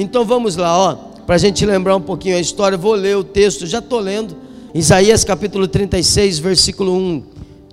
Então 0.00 0.24
vamos 0.24 0.54
lá, 0.54 0.78
ó, 0.78 0.94
para 1.26 1.34
a 1.34 1.38
gente 1.38 1.66
lembrar 1.66 1.96
um 1.96 2.00
pouquinho 2.00 2.36
a 2.36 2.40
história. 2.40 2.78
Vou 2.78 2.94
ler 2.94 3.16
o 3.16 3.24
texto, 3.24 3.66
já 3.66 3.80
estou 3.80 3.98
lendo. 3.98 4.36
Isaías 4.72 5.24
capítulo 5.24 5.66
36, 5.66 6.38
versículo 6.38 6.94
1. 6.94 7.22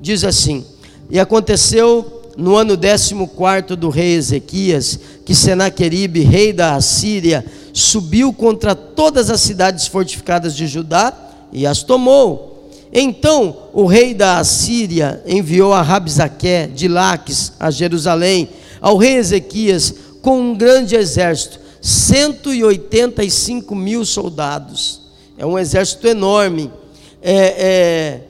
Diz 0.02 0.24
assim: 0.24 0.66
E 1.08 1.20
aconteceu 1.20 2.24
no 2.36 2.56
ano 2.56 2.76
14 2.76 3.76
do 3.78 3.90
rei 3.90 4.16
Ezequias, 4.16 5.00
que 5.24 5.36
Senaqueribe, 5.36 6.22
rei 6.22 6.52
da 6.52 6.74
Assíria, 6.74 7.46
subiu 7.72 8.34
contra 8.34 8.74
todas 8.74 9.30
as 9.30 9.42
cidades 9.42 9.86
fortificadas 9.86 10.56
de 10.56 10.66
Judá 10.66 11.14
e 11.54 11.68
as 11.68 11.84
tomou. 11.84 12.72
Então 12.92 13.56
o 13.72 13.86
rei 13.86 14.16
da 14.16 14.40
Assíria 14.40 15.22
enviou 15.28 15.74
a 15.74 15.84
Rabzaque 15.84 16.72
de 16.74 16.88
Laques 16.88 17.54
a 17.60 17.70
Jerusalém, 17.70 18.50
ao 18.82 18.98
rei 18.98 19.14
Ezequias, 19.14 19.94
com 20.24 20.40
um 20.40 20.58
grande 20.58 20.96
exército 20.96 21.65
185 21.86 23.76
mil 23.76 24.04
soldados. 24.04 25.02
É 25.38 25.46
um 25.46 25.60
exército 25.60 26.08
enorme. 26.08 26.72
É, 27.22 27.36
é, 27.36 28.22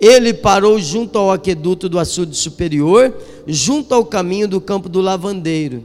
ele 0.00 0.32
parou 0.32 0.80
junto 0.80 1.18
ao 1.18 1.30
aqueduto 1.30 1.90
do 1.90 1.98
açude 1.98 2.34
superior, 2.34 3.14
junto 3.46 3.94
ao 3.94 4.02
caminho 4.02 4.48
do 4.48 4.62
campo 4.62 4.88
do 4.88 5.02
lavandeiro. 5.02 5.84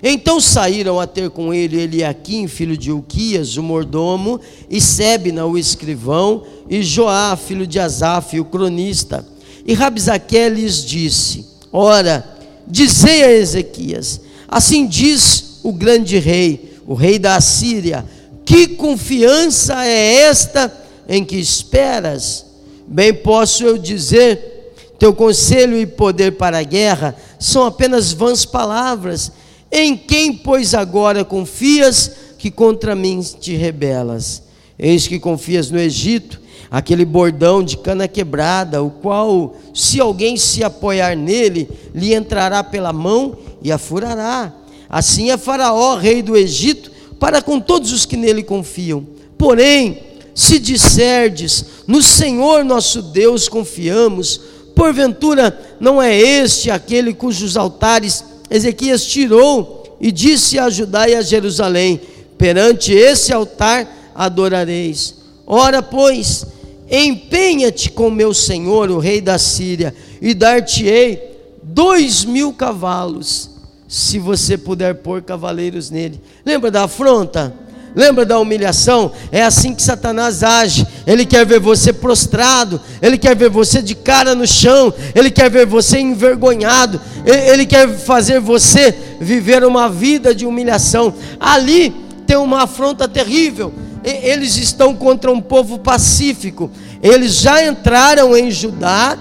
Então 0.00 0.40
saíram 0.40 1.00
a 1.00 1.06
ter 1.08 1.30
com 1.30 1.52
ele 1.52 1.80
Eliaquim, 1.80 2.46
filho 2.46 2.76
de 2.76 2.92
Uquias, 2.92 3.56
o 3.56 3.62
mordomo, 3.62 4.40
e 4.70 4.80
Sebna, 4.80 5.46
o 5.46 5.58
escrivão, 5.58 6.44
e 6.70 6.80
Joá, 6.84 7.36
filho 7.36 7.66
de 7.66 7.80
Asaf, 7.80 8.38
o 8.38 8.44
cronista. 8.44 9.26
E 9.66 9.74
Rabzaque 9.74 10.48
lhes 10.48 10.84
disse: 10.84 11.44
Ora, 11.72 12.24
dizei 12.68 13.24
a 13.24 13.32
Ezequias: 13.32 14.20
Assim 14.46 14.86
diz 14.86 15.58
o 15.64 15.72
grande 15.72 16.18
rei, 16.20 16.67
o 16.88 16.94
rei 16.94 17.18
da 17.18 17.36
Assíria: 17.36 18.04
Que 18.44 18.66
confiança 18.68 19.84
é 19.84 20.22
esta 20.22 20.72
em 21.06 21.22
que 21.22 21.36
esperas? 21.36 22.46
Bem 22.86 23.12
posso 23.12 23.62
eu 23.62 23.76
dizer: 23.76 24.72
teu 24.98 25.12
conselho 25.12 25.78
e 25.78 25.86
poder 25.86 26.32
para 26.32 26.58
a 26.58 26.62
guerra 26.62 27.14
são 27.38 27.66
apenas 27.66 28.12
vãs 28.12 28.46
palavras. 28.46 29.30
Em 29.70 29.94
quem, 29.94 30.32
pois, 30.32 30.72
agora 30.72 31.26
confias 31.26 32.10
que 32.38 32.50
contra 32.50 32.96
mim 32.96 33.20
te 33.20 33.54
rebelas? 33.54 34.42
Eis 34.78 35.06
que 35.06 35.18
confias 35.18 35.70
no 35.70 35.78
Egito, 35.78 36.40
aquele 36.70 37.04
bordão 37.04 37.62
de 37.62 37.76
cana 37.76 38.08
quebrada, 38.08 38.82
o 38.82 38.90
qual, 38.90 39.56
se 39.74 40.00
alguém 40.00 40.38
se 40.38 40.64
apoiar 40.64 41.14
nele, 41.14 41.68
lhe 41.94 42.14
entrará 42.14 42.64
pela 42.64 42.94
mão 42.94 43.36
e 43.60 43.70
a 43.70 43.76
furará. 43.76 44.54
Assim 44.88 45.30
é 45.30 45.36
Faraó, 45.36 45.96
rei 45.96 46.22
do 46.22 46.36
Egito, 46.36 46.90
para 47.20 47.42
com 47.42 47.60
todos 47.60 47.92
os 47.92 48.06
que 48.06 48.16
nele 48.16 48.42
confiam. 48.42 49.06
Porém, 49.36 50.02
se 50.34 50.58
disserdes, 50.58 51.64
no 51.86 52.02
Senhor 52.02 52.64
nosso 52.64 53.02
Deus 53.02 53.48
confiamos, 53.48 54.40
porventura 54.74 55.76
não 55.80 56.00
é 56.00 56.16
este 56.16 56.70
aquele 56.70 57.12
cujos 57.12 57.56
altares 57.56 58.24
Ezequias 58.50 59.04
tirou 59.04 59.98
e 60.00 60.10
disse 60.10 60.58
a 60.58 60.70
Judá 60.70 61.08
e 61.08 61.14
a 61.14 61.22
Jerusalém: 61.22 62.00
perante 62.36 62.92
esse 62.92 63.32
altar 63.32 64.12
adorareis. 64.14 65.16
Ora, 65.46 65.82
pois, 65.82 66.46
empenha-te 66.90 67.90
com 67.90 68.10
meu 68.10 68.32
senhor, 68.32 68.90
o 68.90 68.98
rei 68.98 69.20
da 69.20 69.38
Síria, 69.38 69.94
e 70.20 70.34
dar-te-ei 70.34 71.36
dois 71.62 72.24
mil 72.24 72.52
cavalos 72.52 73.57
se 73.88 74.18
você 74.18 74.58
puder 74.58 74.96
pôr 74.96 75.22
cavaleiros 75.22 75.90
nele. 75.90 76.20
Lembra 76.44 76.70
da 76.70 76.84
afronta? 76.84 77.54
Lembra 77.96 78.26
da 78.26 78.38
humilhação? 78.38 79.10
É 79.32 79.42
assim 79.42 79.74
que 79.74 79.82
Satanás 79.82 80.42
age. 80.42 80.86
Ele 81.06 81.24
quer 81.24 81.46
ver 81.46 81.58
você 81.58 81.90
prostrado, 81.90 82.78
ele 83.00 83.16
quer 83.16 83.34
ver 83.34 83.48
você 83.48 83.80
de 83.80 83.94
cara 83.94 84.34
no 84.34 84.46
chão, 84.46 84.92
ele 85.14 85.30
quer 85.30 85.50
ver 85.50 85.64
você 85.64 85.98
envergonhado, 85.98 87.00
ele 87.24 87.64
quer 87.64 87.88
fazer 87.88 88.40
você 88.40 88.94
viver 89.18 89.64
uma 89.64 89.88
vida 89.88 90.34
de 90.34 90.44
humilhação. 90.44 91.14
Ali 91.40 91.90
tem 92.26 92.36
uma 92.36 92.64
afronta 92.64 93.08
terrível. 93.08 93.72
Eles 94.04 94.56
estão 94.58 94.94
contra 94.94 95.32
um 95.32 95.40
povo 95.40 95.78
pacífico. 95.78 96.70
Eles 97.02 97.36
já 97.40 97.66
entraram 97.66 98.36
em 98.36 98.50
Judá, 98.50 99.18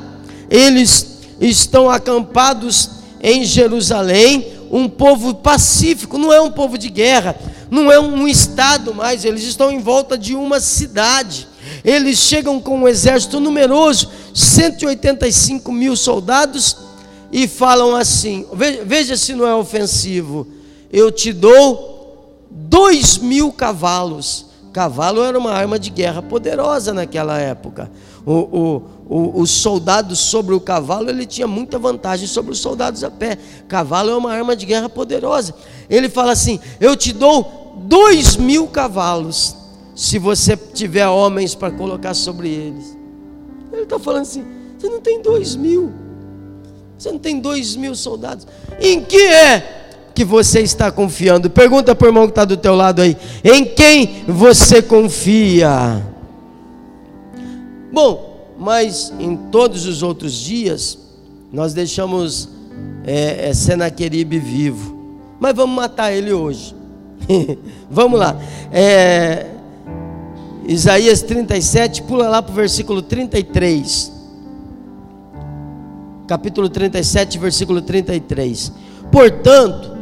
eles 0.50 1.08
estão 1.40 1.90
acampados 1.90 2.90
em 3.24 3.44
Jerusalém 3.44 4.57
um 4.72 4.88
povo 4.88 5.36
pacífico, 5.36 6.18
não 6.18 6.32
é 6.32 6.42
um 6.42 6.52
povo 6.52 6.78
de 6.78 6.90
guerra, 6.90 7.36
não 7.70 7.92
é 7.92 8.00
um 8.00 8.28
estado 8.28 8.94
mais, 8.94 9.26
eles 9.26 9.44
estão 9.44 9.72
em 9.72 9.80
volta 9.80 10.18
de 10.18 10.36
uma 10.36 10.60
cidade. 10.60 11.48
Eles 11.84 12.20
chegam 12.20 12.60
com 12.60 12.80
um 12.80 12.88
exército 12.88 13.40
numeroso, 13.40 14.10
185 14.34 15.72
mil 15.72 15.96
soldados, 15.96 16.78
e 17.32 17.48
falam 17.48 17.96
assim: 17.96 18.46
veja 18.86 19.18
se 19.18 19.34
não 19.34 19.46
é 19.46 19.54
ofensivo, 19.54 20.48
eu 20.92 21.12
te 21.12 21.34
dou 21.34 22.38
dois 22.50 23.18
mil 23.18 23.52
cavalos. 23.52 24.48
Cavalo 24.72 25.24
era 25.24 25.38
uma 25.38 25.52
arma 25.52 25.80
de 25.80 25.90
guerra 25.90 26.22
poderosa 26.22 26.94
naquela 26.94 27.40
época. 27.40 27.90
O, 28.26 28.34
o, 28.34 28.84
o, 29.10 29.42
o 29.42 29.48
soldado 29.48 30.16
sobre 30.16 30.54
o 30.54 30.60
cavalo, 30.60 31.10
ele 31.10 31.26
tinha 31.26 31.48
muita 31.48 31.80
vantagem 31.80 32.28
sobre 32.28 32.52
os 32.52 32.60
soldados 32.60 33.04
a 33.04 33.12
pé. 33.12 33.38
Cavalo 33.68 34.12
é 34.12 34.16
uma 34.16 34.32
arma 34.32 34.56
de 34.56 34.66
guerra 34.66 34.90
poderosa. 34.90 35.56
Ele 35.90 36.10
fala 36.10 36.32
assim: 36.32 36.60
Eu 36.80 36.96
te 36.96 37.14
dou 37.14 37.76
dois 37.84 38.36
mil 38.36 38.68
cavalos, 38.68 39.56
se 39.96 40.20
você 40.20 40.58
tiver 40.58 41.08
homens 41.08 41.56
para 41.56 41.72
colocar 41.72 42.14
sobre 42.14 42.50
eles. 42.50 42.98
Ele 43.72 43.84
está 43.84 43.98
falando 43.98 44.24
assim: 44.24 44.44
Você 44.78 44.90
não 44.90 45.00
tem 45.00 45.22
dois 45.22 45.56
mil, 45.56 45.92
você 46.98 47.12
não 47.12 47.20
tem 47.20 47.40
dois 47.40 47.76
mil 47.76 47.96
soldados. 47.96 48.46
Em 48.80 49.02
que 49.04 49.22
é 49.22 49.86
que 50.14 50.26
você 50.26 50.62
está 50.62 50.92
confiando? 50.92 51.50
Pergunta 51.50 51.96
para 51.96 52.06
o 52.06 52.10
irmão 52.10 52.26
que 52.26 52.32
está 52.32 52.44
do 52.44 52.58
teu 52.58 52.76
lado 52.76 53.02
aí: 53.02 53.16
Em 53.42 53.64
quem 53.64 54.26
você 54.28 54.82
confia? 54.82 56.06
Bom, 57.94 58.27
mas 58.58 59.14
em 59.20 59.36
todos 59.36 59.86
os 59.86 60.02
outros 60.02 60.34
dias, 60.34 60.98
nós 61.52 61.74
deixamos 61.74 62.50
é, 63.06 63.50
é, 63.50 63.54
Senaqueribe 63.54 64.40
vivo. 64.40 64.96
Mas 65.40 65.56
vamos 65.56 65.76
matar 65.76 66.12
ele 66.12 66.34
hoje. 66.34 66.76
vamos 67.90 68.20
lá. 68.20 68.36
É, 68.72 69.46
Isaías 70.68 71.22
37, 71.22 72.04
pula 72.04 72.28
lá 72.28 72.42
para 72.42 72.52
o 72.52 72.56
versículo 72.56 73.02
33. 73.02 74.12
Capítulo 76.28 76.68
37, 76.68 77.38
versículo 77.38 77.82
33. 77.82 78.74
Portanto, 79.12 79.96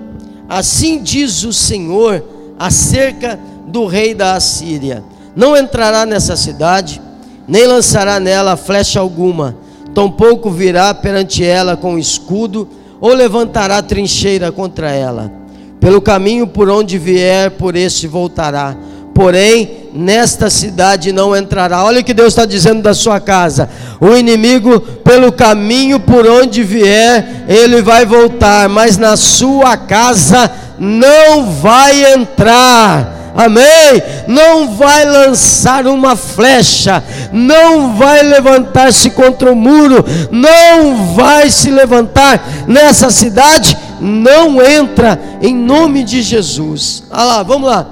assim 0.50 1.04
diz 1.04 1.44
o 1.44 1.54
Senhor 1.54 2.24
acerca 2.58 3.40
do 3.68 3.86
rei 3.86 4.16
da 4.16 4.34
Assíria: 4.34 5.04
Não 5.36 5.56
entrará 5.56 6.06
nessa 6.06 6.36
cidade 6.36 7.00
nem 7.48 7.66
lançará 7.68 8.20
nela 8.20 8.58
flecha 8.58 9.00
alguma, 9.00 9.56
tampouco 9.94 10.50
virá 10.50 10.94
perante 10.94 11.44
ela 11.44 11.78
com 11.78 11.98
escudo, 11.98 12.68
ou 13.00 13.14
levantará 13.14 13.82
trincheira 13.82 14.52
contra 14.52 14.92
ela. 14.92 15.32
Pelo 15.80 16.02
caminho 16.02 16.48
por 16.48 16.70
onde 16.70 16.98
vier, 16.98 17.52
por 17.52 17.76
este 17.76 18.08
voltará. 18.08 18.76
Porém, 19.14 19.90
nesta 19.94 20.50
cidade 20.50 21.14
não 21.14 21.36
entrará. 21.36 21.84
Olha 21.84 22.02
o 22.02 22.04
que 22.04 22.14
Deus 22.14 22.30
está 22.30 22.46
dizendo 22.46 22.82
da 22.82 22.94
sua 22.94 23.20
casa. 23.20 23.70
O 24.02 24.16
inimigo, 24.16 24.80
pelo 24.80 25.32
caminho 25.32 26.00
por 26.00 26.26
onde 26.28 26.64
vier, 26.64 27.46
ele 27.48 27.82
vai 27.82 28.06
voltar, 28.06 28.68
mas 28.68 28.98
na 28.98 29.16
sua 29.16 29.78
casa 29.78 30.52
não 30.78 31.52
vai 31.52 32.14
entrar 32.14 33.16
amém? 33.36 34.02
Não 34.28 34.76
vai 34.76 35.06
lançar 35.06 35.86
uma 35.88 36.16
flecha, 36.16 37.04
não 37.32 37.96
vai 37.96 38.24
levantar-se 38.24 39.10
contra 39.10 39.52
o 39.52 39.56
muro, 39.56 40.04
não 40.32 41.14
vai 41.14 41.50
se 41.50 41.70
levantar 41.70 42.66
nessa 42.68 43.10
cidade, 43.10 43.78
não 44.00 44.62
entra 44.62 45.20
em 45.42 45.54
nome 45.54 46.04
de 46.04 46.22
Jesus. 46.22 47.04
Ah 47.12 47.24
lá, 47.24 47.44
vamos 47.44 47.70
lá. 47.70 47.88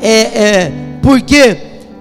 É, 0.00 0.20
é, 0.20 0.72
porque 1.02 1.58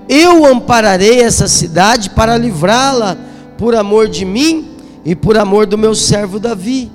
eu 0.08 0.46
ampararei 0.46 1.22
essa 1.22 1.48
cidade 1.48 2.10
para 2.10 2.38
livrá-la 2.38 3.18
por 3.58 3.76
amor 3.76 4.08
de 4.08 4.26
mim 4.26 4.72
e 5.04 5.16
por 5.16 5.38
amor 5.38 5.66
do 5.66 5.78
meu 5.78 5.94
servo 5.94 6.40
Davi. 6.40 6.92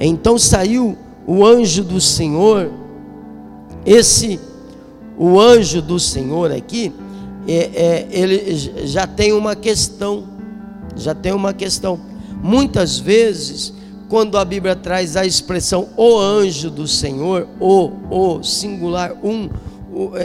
Então 0.00 0.38
saiu 0.38 0.96
o 1.26 1.44
anjo 1.44 1.84
do 1.84 2.00
Senhor, 2.00 2.70
esse 3.84 4.40
o 5.22 5.38
anjo 5.38 5.82
do 5.82 6.00
Senhor 6.00 6.50
aqui, 6.50 6.90
é, 7.46 7.52
é, 7.52 8.08
ele 8.10 8.86
já 8.86 9.06
tem 9.06 9.34
uma 9.34 9.54
questão, 9.54 10.24
já 10.96 11.14
tem 11.14 11.34
uma 11.34 11.52
questão. 11.52 12.00
Muitas 12.42 12.98
vezes, 12.98 13.74
quando 14.08 14.38
a 14.38 14.44
Bíblia 14.46 14.74
traz 14.74 15.18
a 15.18 15.26
expressão 15.26 15.90
o 15.94 16.18
anjo 16.18 16.70
do 16.70 16.88
Senhor, 16.88 17.46
o, 17.60 17.90
o 18.10 18.42
singular, 18.42 19.14
um, 19.22 19.50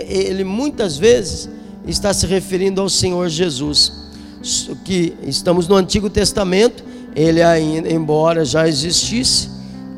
ele 0.08 0.46
muitas 0.46 0.98
vezes 0.98 1.50
está 1.86 2.14
se 2.14 2.26
referindo 2.26 2.80
ao 2.80 2.88
Senhor 2.88 3.28
Jesus, 3.28 3.92
que 4.86 5.14
estamos 5.24 5.68
no 5.68 5.76
Antigo 5.76 6.10
Testamento, 6.10 6.86
ele 7.14 7.44
ainda, 7.44 7.92
embora 7.92 8.46
já 8.46 8.66
existisse, 8.66 9.50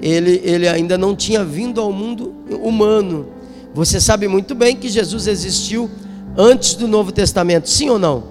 ele, 0.01 0.41
ele 0.43 0.67
ainda 0.67 0.97
não 0.97 1.15
tinha 1.15 1.43
vindo 1.43 1.79
ao 1.79 1.93
mundo 1.93 2.33
humano. 2.63 3.36
Você 3.77 4.01
sabe 4.01 4.27
muito 4.27 4.55
bem 4.55 4.75
que 4.75 4.89
Jesus 4.89 5.27
existiu 5.27 5.87
antes 6.35 6.73
do 6.73 6.87
Novo 6.87 7.11
Testamento, 7.11 7.69
sim 7.69 7.87
ou 7.91 7.99
não? 7.99 8.23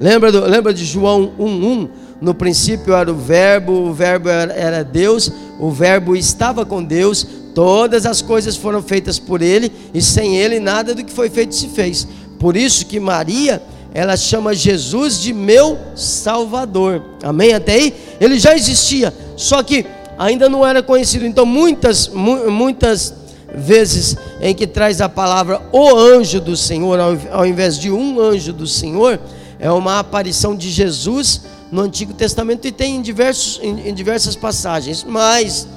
Lembra, 0.00 0.32
do, 0.32 0.40
lembra 0.40 0.74
de 0.74 0.84
João 0.84 1.30
1,1? 1.38 1.88
No 2.20 2.34
princípio 2.34 2.92
era 2.92 3.08
o 3.08 3.14
Verbo, 3.14 3.72
o 3.74 3.94
Verbo 3.94 4.28
era, 4.28 4.52
era 4.52 4.82
Deus, 4.82 5.30
o 5.60 5.70
Verbo 5.70 6.16
estava 6.16 6.66
com 6.66 6.82
Deus, 6.82 7.24
todas 7.54 8.04
as 8.04 8.20
coisas 8.20 8.56
foram 8.56 8.82
feitas 8.82 9.20
por 9.20 9.40
Ele, 9.40 9.70
e 9.94 10.02
sem 10.02 10.36
Ele 10.36 10.58
nada 10.58 10.96
do 10.96 11.04
que 11.04 11.12
foi 11.12 11.30
feito 11.30 11.54
se 11.54 11.68
fez. 11.68 12.08
Por 12.40 12.56
isso 12.56 12.84
que 12.84 12.98
Maria, 12.98 13.62
ela 13.94 14.16
chama 14.16 14.52
Jesus 14.52 15.20
de 15.20 15.32
meu 15.32 15.78
Salvador. 15.94 17.04
Amém? 17.22 17.54
Até 17.54 17.74
aí? 17.74 17.94
Ele 18.20 18.36
já 18.36 18.52
existia, 18.56 19.14
só 19.36 19.62
que 19.62 19.86
ainda 20.18 20.48
não 20.48 20.66
era 20.66 20.82
conhecido. 20.82 21.24
Então, 21.24 21.46
muitas, 21.46 22.08
muitas 22.08 23.21
vezes 23.54 24.16
em 24.40 24.54
que 24.54 24.66
traz 24.66 25.00
a 25.00 25.08
palavra 25.08 25.60
o 25.72 25.96
anjo 25.96 26.40
do 26.40 26.56
Senhor, 26.56 26.98
ao 27.30 27.46
invés 27.46 27.78
de 27.78 27.90
um 27.90 28.20
anjo 28.20 28.52
do 28.52 28.66
Senhor, 28.66 29.20
é 29.58 29.70
uma 29.70 29.98
aparição 29.98 30.56
de 30.56 30.70
Jesus 30.70 31.42
no 31.70 31.82
Antigo 31.82 32.12
Testamento 32.12 32.66
e 32.66 32.72
tem 32.72 32.96
em, 32.96 33.02
diversos, 33.02 33.60
em, 33.62 33.88
em 33.88 33.94
diversas 33.94 34.34
passagens. 34.34 35.04
Mas 35.04 35.68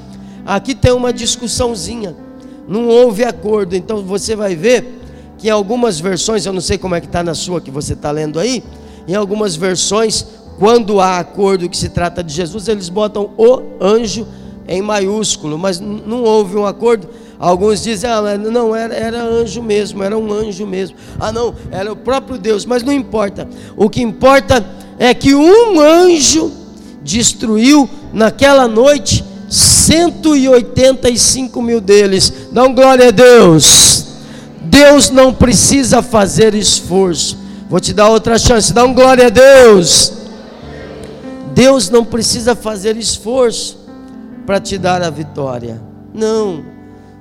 aqui 0.45 0.73
tem 0.73 0.91
uma 0.91 1.13
discussãozinha, 1.13 2.15
não 2.67 2.87
houve 2.87 3.23
acordo. 3.23 3.75
Então 3.75 4.03
você 4.03 4.35
vai 4.35 4.55
ver 4.55 5.01
que 5.37 5.47
em 5.47 5.51
algumas 5.51 5.99
versões, 5.99 6.45
eu 6.45 6.53
não 6.53 6.61
sei 6.61 6.77
como 6.77 6.95
é 6.95 7.01
que 7.01 7.07
está 7.07 7.23
na 7.23 7.33
sua 7.33 7.61
que 7.61 7.69
você 7.69 7.93
está 7.93 8.11
lendo 8.11 8.39
aí, 8.39 8.63
em 9.07 9.13
algumas 9.13 9.55
versões, 9.55 10.25
quando 10.57 10.99
há 10.99 11.19
acordo 11.19 11.69
que 11.69 11.77
se 11.77 11.89
trata 11.89 12.23
de 12.23 12.33
Jesus, 12.33 12.67
eles 12.67 12.89
botam 12.89 13.31
o 13.37 13.61
anjo 13.79 14.25
em 14.67 14.81
maiúsculo, 14.81 15.57
mas 15.57 15.79
não 15.79 16.23
houve 16.23 16.57
um 16.57 16.65
acordo. 16.65 17.07
Alguns 17.39 17.83
dizem, 17.83 18.09
ah, 18.09 18.37
não, 18.37 18.75
era, 18.75 18.93
era 18.93 19.21
anjo 19.21 19.61
mesmo, 19.61 20.03
era 20.03 20.17
um 20.17 20.31
anjo 20.31 20.65
mesmo. 20.65 20.95
Ah, 21.19 21.31
não, 21.31 21.53
era 21.71 21.91
o 21.91 21.95
próprio 21.95 22.37
Deus, 22.37 22.65
mas 22.65 22.83
não 22.83 22.93
importa. 22.93 23.47
O 23.75 23.89
que 23.89 24.01
importa 24.01 24.65
é 24.97 25.13
que 25.13 25.35
um 25.35 25.79
anjo 25.79 26.51
destruiu 27.03 27.89
naquela 28.13 28.67
noite 28.67 29.23
185 29.49 31.61
mil 31.61 31.81
deles. 31.81 32.31
Um 32.55 32.73
glória 32.73 33.09
a 33.09 33.11
Deus. 33.11 34.05
Deus 34.61 35.09
não 35.09 35.33
precisa 35.33 36.01
fazer 36.01 36.55
esforço. 36.55 37.37
Vou 37.69 37.79
te 37.79 37.93
dar 37.93 38.09
outra 38.09 38.37
chance. 38.37 38.73
Dá 38.73 38.83
um 38.83 38.93
glória 38.93 39.27
a 39.27 39.29
Deus. 39.29 40.13
Deus 41.53 41.89
não 41.89 42.03
precisa 42.03 42.55
fazer 42.55 42.97
esforço 42.97 43.77
para 44.45 44.59
te 44.59 44.77
dar 44.77 45.01
a 45.01 45.09
vitória. 45.09 45.81
Não, 46.13 46.74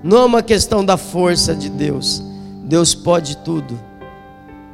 não 0.05 0.19
é 0.19 0.25
uma 0.27 0.43
questão 0.43 0.85
da 0.85 0.99
força 0.99 1.55
de 1.55 1.71
Deus. 1.71 2.23
Deus 2.63 2.95
pode 2.95 3.39
tudo. 3.39 3.81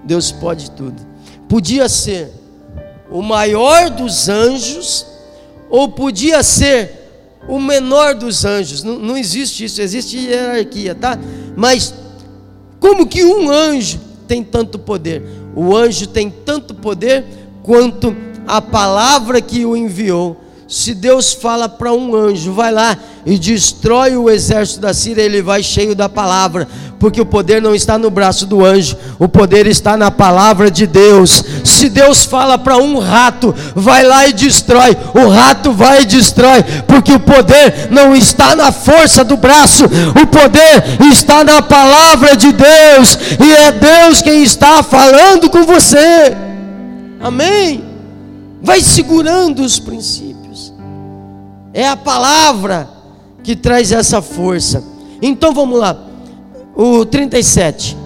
Deus 0.03 0.33
pode 0.33 0.73
tudo. 0.73 1.01
Podia 1.49 1.89
ser 1.89 2.33
o 3.09 3.23
maior 3.23 3.91
dos 3.91 4.29
anjos, 4.29 5.07
ou 5.69 5.89
podia 5.89 6.43
ser 6.43 6.91
o 7.49 7.61
menor 7.61 8.17
dos 8.17 8.45
anjos. 8.45 8.83
Não, 8.83 8.99
não 8.99 9.17
existe 9.17 9.65
isso, 9.65 9.81
existe 9.81 10.19
hierarquia, 10.19 10.97
tá? 10.97 11.17
Mas 11.57 11.95
como 12.81 13.07
que 13.07 13.25
um 13.25 13.49
anjo 13.49 14.01
tem 14.27 14.43
tanto 14.43 14.81
poder? 14.81 15.23
O 15.55 15.77
anjo 15.77 16.09
tem 16.09 16.29
tanto 16.29 16.75
poder 16.75 17.25
quanto 17.63 18.17
a 18.49 18.61
palavra 18.61 19.41
que 19.41 19.65
o 19.65 19.77
enviou 19.77 20.41
se 20.71 20.95
Deus 20.95 21.33
fala 21.33 21.69
para 21.69 21.93
um 21.93 22.15
anjo, 22.15 22.53
vai 22.53 22.71
lá 22.71 22.97
e 23.27 23.37
destrói 23.37 24.17
o 24.17 24.31
exército 24.31 24.81
da 24.81 24.95
Síria, 24.95 25.21
ele 25.21 25.43
vai 25.43 25.65
cheio 25.65 25.97
da 25.97 26.09
palavra, 26.09 26.69
porque 26.97 27.21
o 27.21 27.27
poder 27.27 27.61
não 27.61 27.75
está 27.75 27.99
no 27.99 28.09
braço 28.09 28.47
do 28.47 28.65
anjo, 28.65 28.97
o 29.19 29.27
poder 29.27 29.67
está 29.67 29.97
na 29.97 30.13
palavra 30.13 30.71
de 30.71 30.87
Deus. 30.87 31.43
Se 31.65 31.89
Deus 31.89 32.25
fala 32.25 32.57
para 32.57 32.77
um 32.77 33.01
rato, 33.01 33.53
vai 33.75 34.05
lá 34.05 34.29
e 34.29 34.33
destrói, 34.33 34.97
o 35.13 35.29
rato 35.29 35.73
vai 35.73 36.03
e 36.03 36.07
destrói, 36.07 36.63
porque 36.87 37.15
o 37.15 37.21
poder 37.21 37.89
não 37.91 38.15
está 38.15 38.55
na 38.55 38.71
força 38.71 39.25
do 39.25 39.37
braço, 39.37 39.87
o 39.87 40.27
poder 40.29 40.85
está 41.13 41.43
na 41.43 41.61
palavra 41.61 42.37
de 42.37 42.53
Deus, 42.53 43.19
e 43.45 43.53
é 43.53 43.73
Deus 43.73 44.23
quem 44.23 44.45
está 44.45 44.85
falando 44.85 45.51
com 45.51 45.65
você. 45.65 46.37
Amém? 47.21 47.83
Vai 48.63 48.81
segurando 48.81 49.65
os 49.65 49.81
princípios. 49.81 50.30
É 51.73 51.87
a 51.87 51.97
palavra 51.97 52.89
que 53.43 53.55
traz 53.57 53.93
essa 53.93 54.21
força. 54.21 54.85
Então 55.23 55.53
vamos 55.53 55.79
lá. 55.79 55.99
O 56.75 57.05
37. 57.05 57.97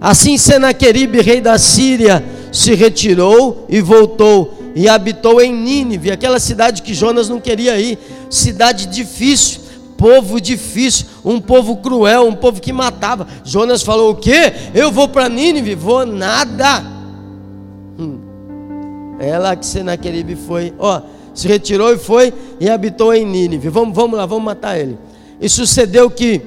Assim 0.00 0.36
Senaqueribe, 0.38 1.20
rei 1.20 1.40
da 1.40 1.58
Síria, 1.58 2.24
se 2.52 2.74
retirou 2.74 3.66
e 3.68 3.80
voltou 3.80 4.56
e 4.74 4.88
habitou 4.88 5.40
em 5.40 5.54
Nínive, 5.54 6.10
aquela 6.10 6.38
cidade 6.38 6.82
que 6.82 6.92
Jonas 6.92 7.30
não 7.30 7.40
queria 7.40 7.78
ir, 7.80 7.98
cidade 8.28 8.84
difícil, 8.84 9.62
povo 9.96 10.38
difícil, 10.38 11.06
um 11.24 11.40
povo 11.40 11.78
cruel, 11.78 12.28
um 12.28 12.34
povo 12.34 12.60
que 12.60 12.74
matava. 12.74 13.26
Jonas 13.42 13.82
falou: 13.82 14.10
"O 14.10 14.16
quê? 14.16 14.52
Eu 14.74 14.92
vou 14.92 15.08
para 15.08 15.30
Nínive? 15.30 15.74
Vou 15.74 16.04
nada." 16.04 16.84
Hum. 17.98 18.18
É 19.18 19.38
lá 19.38 19.56
que 19.56 19.64
Senaqueribe 19.64 20.36
foi, 20.36 20.74
ó, 20.78 21.00
se 21.36 21.46
retirou 21.46 21.92
e 21.92 21.98
foi 21.98 22.32
e 22.58 22.68
habitou 22.68 23.12
em 23.12 23.24
Nínive. 23.24 23.68
Vamos, 23.68 23.94
vamos 23.94 24.16
lá, 24.16 24.24
vamos 24.24 24.44
matar 24.44 24.78
ele. 24.80 24.98
E 25.38 25.48
sucedeu 25.50 26.10
que, 26.10 26.40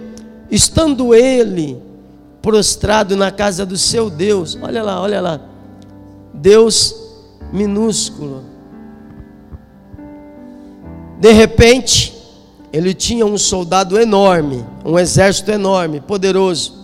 estando 0.50 1.13
ele 1.13 1.80
prostrado 2.41 3.15
na 3.15 3.31
casa 3.31 3.63
do 3.68 3.77
seu 3.77 4.09
Deus, 4.09 4.57
olha 4.59 4.81
lá, 4.81 5.00
olha 5.00 5.21
lá, 5.21 5.41
Deus 6.33 6.95
minúsculo. 7.53 8.44
De 11.19 11.31
repente, 11.33 12.15
ele 12.74 12.95
tinha 12.95 13.27
um 13.27 13.38
soldado 13.38 14.00
enorme, 14.00 14.65
um 14.83 14.97
exército 14.97 15.51
enorme, 15.51 16.01
poderoso. 16.01 16.80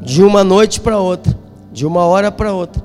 De 0.00 0.22
uma 0.22 0.44
noite 0.44 0.80
para 0.80 1.00
outra, 1.00 1.36
de 1.72 1.84
uma 1.84 2.04
hora 2.04 2.30
para 2.30 2.52
outra, 2.52 2.80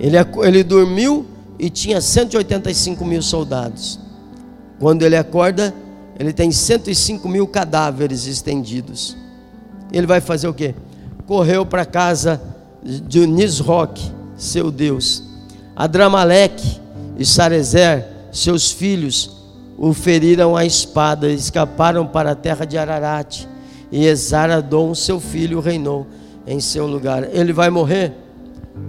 ele, 0.00 0.16
ele 0.42 0.64
dormiu 0.64 1.33
e 1.58 1.70
tinha 1.70 2.00
185 2.00 3.04
mil 3.04 3.22
soldados. 3.22 3.98
Quando 4.78 5.02
ele 5.02 5.16
acorda, 5.16 5.74
ele 6.18 6.32
tem 6.32 6.50
105 6.50 7.28
mil 7.28 7.46
cadáveres 7.46 8.26
estendidos. 8.26 9.16
Ele 9.92 10.06
vai 10.06 10.20
fazer 10.20 10.48
o 10.48 10.54
quê? 10.54 10.74
Correu 11.26 11.64
para 11.64 11.84
casa 11.84 12.40
de 12.82 13.26
Nisroch, 13.26 14.00
seu 14.36 14.70
Deus. 14.70 15.22
Adramaleque 15.76 16.80
e 17.16 17.24
Sarezer, 17.24 18.06
seus 18.32 18.70
filhos, 18.70 19.30
o 19.76 19.92
feriram 19.92 20.56
à 20.56 20.64
espada, 20.64 21.28
escaparam 21.28 22.06
para 22.06 22.32
a 22.32 22.34
terra 22.34 22.64
de 22.64 22.76
Ararat. 22.76 23.46
E 23.90 24.06
Esaradom, 24.06 24.94
seu 24.94 25.20
filho, 25.20 25.60
reinou 25.60 26.06
em 26.46 26.60
seu 26.60 26.86
lugar. 26.86 27.28
Ele 27.32 27.52
vai 27.52 27.70
morrer 27.70 28.12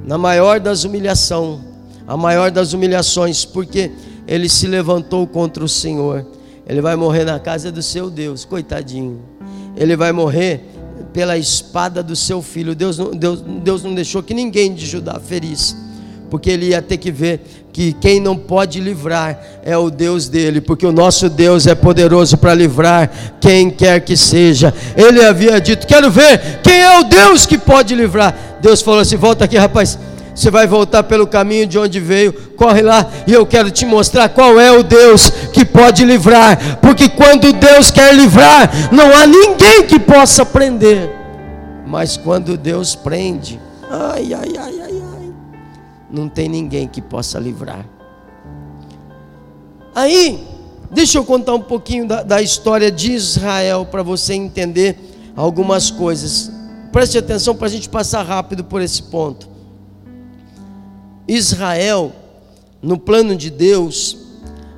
na 0.06 0.18
maior 0.18 0.60
das 0.60 0.84
humilhações 0.84 1.75
a 2.08 2.16
maior 2.16 2.52
das 2.52 2.74
humilhações, 2.74 3.46
porque 3.46 3.92
ele 4.28 4.50
se 4.50 4.68
levantou 4.68 5.26
contra 5.28 5.64
o 5.64 5.70
Senhor. 5.70 6.26
Ele 6.68 6.82
vai 6.82 6.96
morrer 6.96 7.26
na 7.26 7.40
casa 7.40 7.72
do 7.72 7.82
seu 7.82 8.10
Deus, 8.10 8.44
coitadinho. 8.44 9.20
Ele 9.76 9.96
vai 9.96 10.12
morrer 10.12 10.62
pela 11.14 11.38
espada 11.38 12.02
do 12.02 12.16
seu 12.16 12.42
filho. 12.42 12.76
Deus 12.76 12.98
não, 12.98 13.12
Deus, 13.12 13.42
Deus 13.42 13.84
não 13.84 13.94
deixou 13.94 14.24
que 14.24 14.34
ninguém 14.34 14.74
de 14.74 14.86
Judá 14.86 15.20
ferisse, 15.20 15.76
porque 16.30 16.50
ele 16.50 16.68
ia 16.70 16.82
ter 16.82 16.98
que 16.98 17.12
ver 17.12 17.42
que 17.72 17.94
quem 17.94 18.20
não 18.20 18.38
pode 18.38 18.80
livrar 18.80 19.40
é 19.64 19.78
o 19.78 19.90
Deus 19.90 20.28
dele, 20.28 20.62
porque 20.62 20.86
o 20.86 20.92
nosso 20.92 21.30
Deus 21.30 21.68
é 21.68 21.76
poderoso 21.76 22.38
para 22.38 22.54
livrar 22.54 23.12
quem 23.40 23.70
quer 23.70 24.00
que 24.00 24.16
seja. 24.16 24.74
Ele 24.96 25.24
havia 25.24 25.60
dito: 25.60 25.86
Quero 25.86 26.10
ver 26.10 26.62
quem 26.64 26.80
é 26.80 27.00
o 27.00 27.04
Deus 27.04 27.46
que 27.46 27.58
pode 27.58 27.94
livrar. 27.94 28.58
Deus 28.62 28.82
falou 28.82 29.02
assim: 29.02 29.18
Volta 29.18 29.46
aqui, 29.46 29.58
rapaz 29.58 30.00
você 30.36 30.52
vai 30.52 30.68
voltar 30.68 31.04
pelo 31.04 31.26
caminho 31.26 31.66
de 31.66 31.80
onde 31.80 32.00
veio, 32.00 32.34
corre 32.58 32.82
lá 32.82 33.10
e 33.26 33.34
eu 33.34 33.46
quero 33.46 33.72
te 33.72 33.86
mostrar 33.86 34.30
qual 34.30 34.60
é 34.60 34.72
o 34.72 34.84
Deus 34.84 35.30
que 35.54 35.64
pode 35.64 36.04
livrar, 36.04 36.80
porque 36.82 37.08
quando 37.08 37.54
Deus 37.54 37.90
quer 37.90 38.14
livrar, 38.14 38.70
não 38.92 39.16
há 39.16 39.26
ninguém 39.26 39.88
que 39.88 39.98
possa 39.98 40.46
prender, 40.46 41.10
mas 41.88 42.18
quando 42.18 42.58
Deus 42.58 42.94
prende, 42.94 43.60
ai, 43.90 44.34
ai, 44.34 44.54
ai, 44.58 44.80
ai, 44.82 45.02
ai, 45.18 45.34
não 46.12 46.28
tem 46.28 46.50
ninguém 46.50 46.88
que 46.88 47.02
possa 47.02 47.40
livrar. 47.40 47.86
Aí, 49.96 50.46
Deixa 50.92 51.18
eu 51.18 51.26
contar 51.26 51.54
um 51.54 51.62
pouquinho 51.62 52.08
da, 52.08 52.24
da 52.24 52.42
história 52.42 52.90
de 52.90 53.12
Israel 53.12 53.86
para 53.86 54.02
você 54.02 54.34
entender 54.34 54.98
algumas 55.36 55.92
coisas. 55.92 56.50
Preste 56.90 57.18
atenção 57.18 57.54
para 57.54 57.68
a 57.68 57.70
gente 57.70 57.90
passar 57.90 58.24
rápido 58.24 58.64
por 58.64 58.82
esse 58.82 59.04
ponto. 59.04 59.55
Israel, 61.28 62.14
no 62.82 62.98
plano 62.98 63.36
de 63.36 63.50
Deus, 63.50 64.18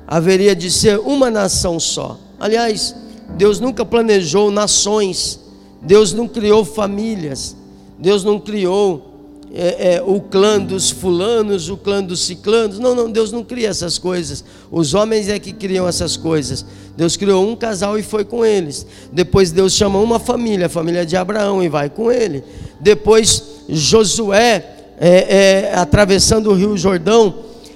haveria 0.06 0.56
de 0.56 0.70
ser 0.70 0.98
uma 0.98 1.30
nação 1.30 1.78
só. 1.78 2.18
Aliás, 2.40 2.94
Deus 3.36 3.60
nunca 3.60 3.84
planejou 3.84 4.50
nações, 4.50 5.40
Deus 5.82 6.12
não 6.12 6.26
criou 6.26 6.64
famílias, 6.64 7.54
Deus 7.98 8.24
não 8.24 8.40
criou 8.40 9.08
é, 9.52 9.94
é, 9.94 10.02
o 10.02 10.20
clã 10.20 10.58
dos 10.58 10.90
fulanos, 10.90 11.68
o 11.68 11.76
clã 11.76 12.02
dos 12.02 12.20
ciclanos. 12.24 12.78
Não, 12.78 12.94
não, 12.94 13.10
Deus 13.10 13.32
não 13.32 13.42
cria 13.42 13.68
essas 13.68 13.98
coisas. 13.98 14.44
Os 14.70 14.94
homens 14.94 15.28
é 15.28 15.38
que 15.38 15.52
criam 15.52 15.86
essas 15.86 16.16
coisas. 16.16 16.64
Deus 16.96 17.16
criou 17.16 17.46
um 17.46 17.56
casal 17.56 17.98
e 17.98 18.02
foi 18.02 18.24
com 18.24 18.44
eles. 18.44 18.86
Depois 19.12 19.50
Deus 19.50 19.72
chama 19.72 19.98
uma 19.98 20.18
família, 20.18 20.66
a 20.66 20.70
família 20.70 21.04
de 21.04 21.16
Abraão, 21.16 21.62
e 21.62 21.68
vai 21.68 21.88
com 21.88 22.10
ele. 22.10 22.44
Depois 22.80 23.42
Josué, 23.68 24.77
é, 25.00 25.70
é 25.70 25.74
atravessando 25.74 26.50
o 26.50 26.54
rio 26.54 26.76
Jordão, 26.76 27.34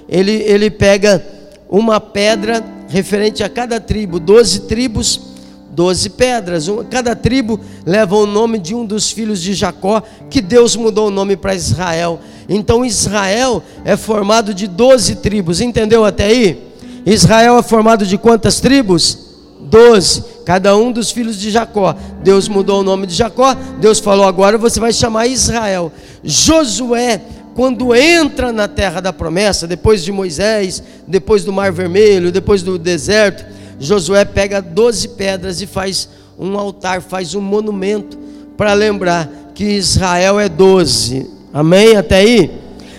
ele, 0.08 0.32
ele 0.32 0.70
pega 0.70 1.24
uma 1.68 2.00
pedra 2.00 2.62
referente 2.88 3.42
a 3.42 3.48
cada 3.48 3.80
tribo, 3.80 4.20
doze 4.20 4.60
tribos 4.60 5.32
doze 5.72 6.10
pedras. 6.10 6.66
Cada 6.90 7.16
tribo 7.16 7.58
leva 7.84 8.14
o 8.14 8.26
nome 8.26 8.58
de 8.58 8.74
um 8.74 8.84
dos 8.84 9.10
filhos 9.10 9.40
de 9.40 9.54
Jacó, 9.54 10.02
que 10.28 10.40
Deus 10.40 10.76
mudou 10.76 11.08
o 11.08 11.10
nome 11.10 11.36
para 11.36 11.54
Israel. 11.54 12.20
Então 12.48 12.84
Israel 12.84 13.62
é 13.84 13.96
formado 13.96 14.52
de 14.52 14.66
doze 14.66 15.16
tribos, 15.16 15.60
entendeu 15.60 16.04
até 16.04 16.26
aí? 16.26 16.62
Israel 17.06 17.58
é 17.58 17.62
formado 17.62 18.06
de 18.06 18.18
quantas 18.18 18.60
tribos? 18.60 19.18
Doze, 19.60 20.22
cada 20.44 20.76
um 20.76 20.92
dos 20.92 21.10
filhos 21.10 21.38
de 21.38 21.50
Jacó. 21.50 21.96
Deus 22.22 22.48
mudou 22.48 22.80
o 22.80 22.84
nome 22.84 23.06
de 23.06 23.14
Jacó, 23.14 23.56
Deus 23.80 23.98
falou: 23.98 24.26
agora 24.26 24.58
você 24.58 24.78
vai 24.78 24.92
chamar 24.92 25.26
Israel. 25.26 25.90
Josué, 26.24 27.20
quando 27.54 27.94
entra 27.94 28.52
na 28.52 28.68
terra 28.68 29.00
da 29.00 29.12
promessa, 29.12 29.66
depois 29.66 30.02
de 30.02 30.12
Moisés, 30.12 30.82
depois 31.06 31.44
do 31.44 31.52
Mar 31.52 31.72
Vermelho, 31.72 32.32
depois 32.32 32.62
do 32.62 32.78
deserto, 32.78 33.44
Josué 33.78 34.24
pega 34.24 34.62
12 34.62 35.08
pedras 35.08 35.60
e 35.60 35.66
faz 35.66 36.08
um 36.38 36.58
altar, 36.58 37.02
faz 37.02 37.34
um 37.34 37.40
monumento 37.40 38.18
para 38.56 38.72
lembrar 38.72 39.28
que 39.54 39.64
Israel 39.64 40.38
é 40.38 40.48
12. 40.48 41.28
Amém? 41.52 41.96
Até 41.96 42.16
aí? 42.16 42.50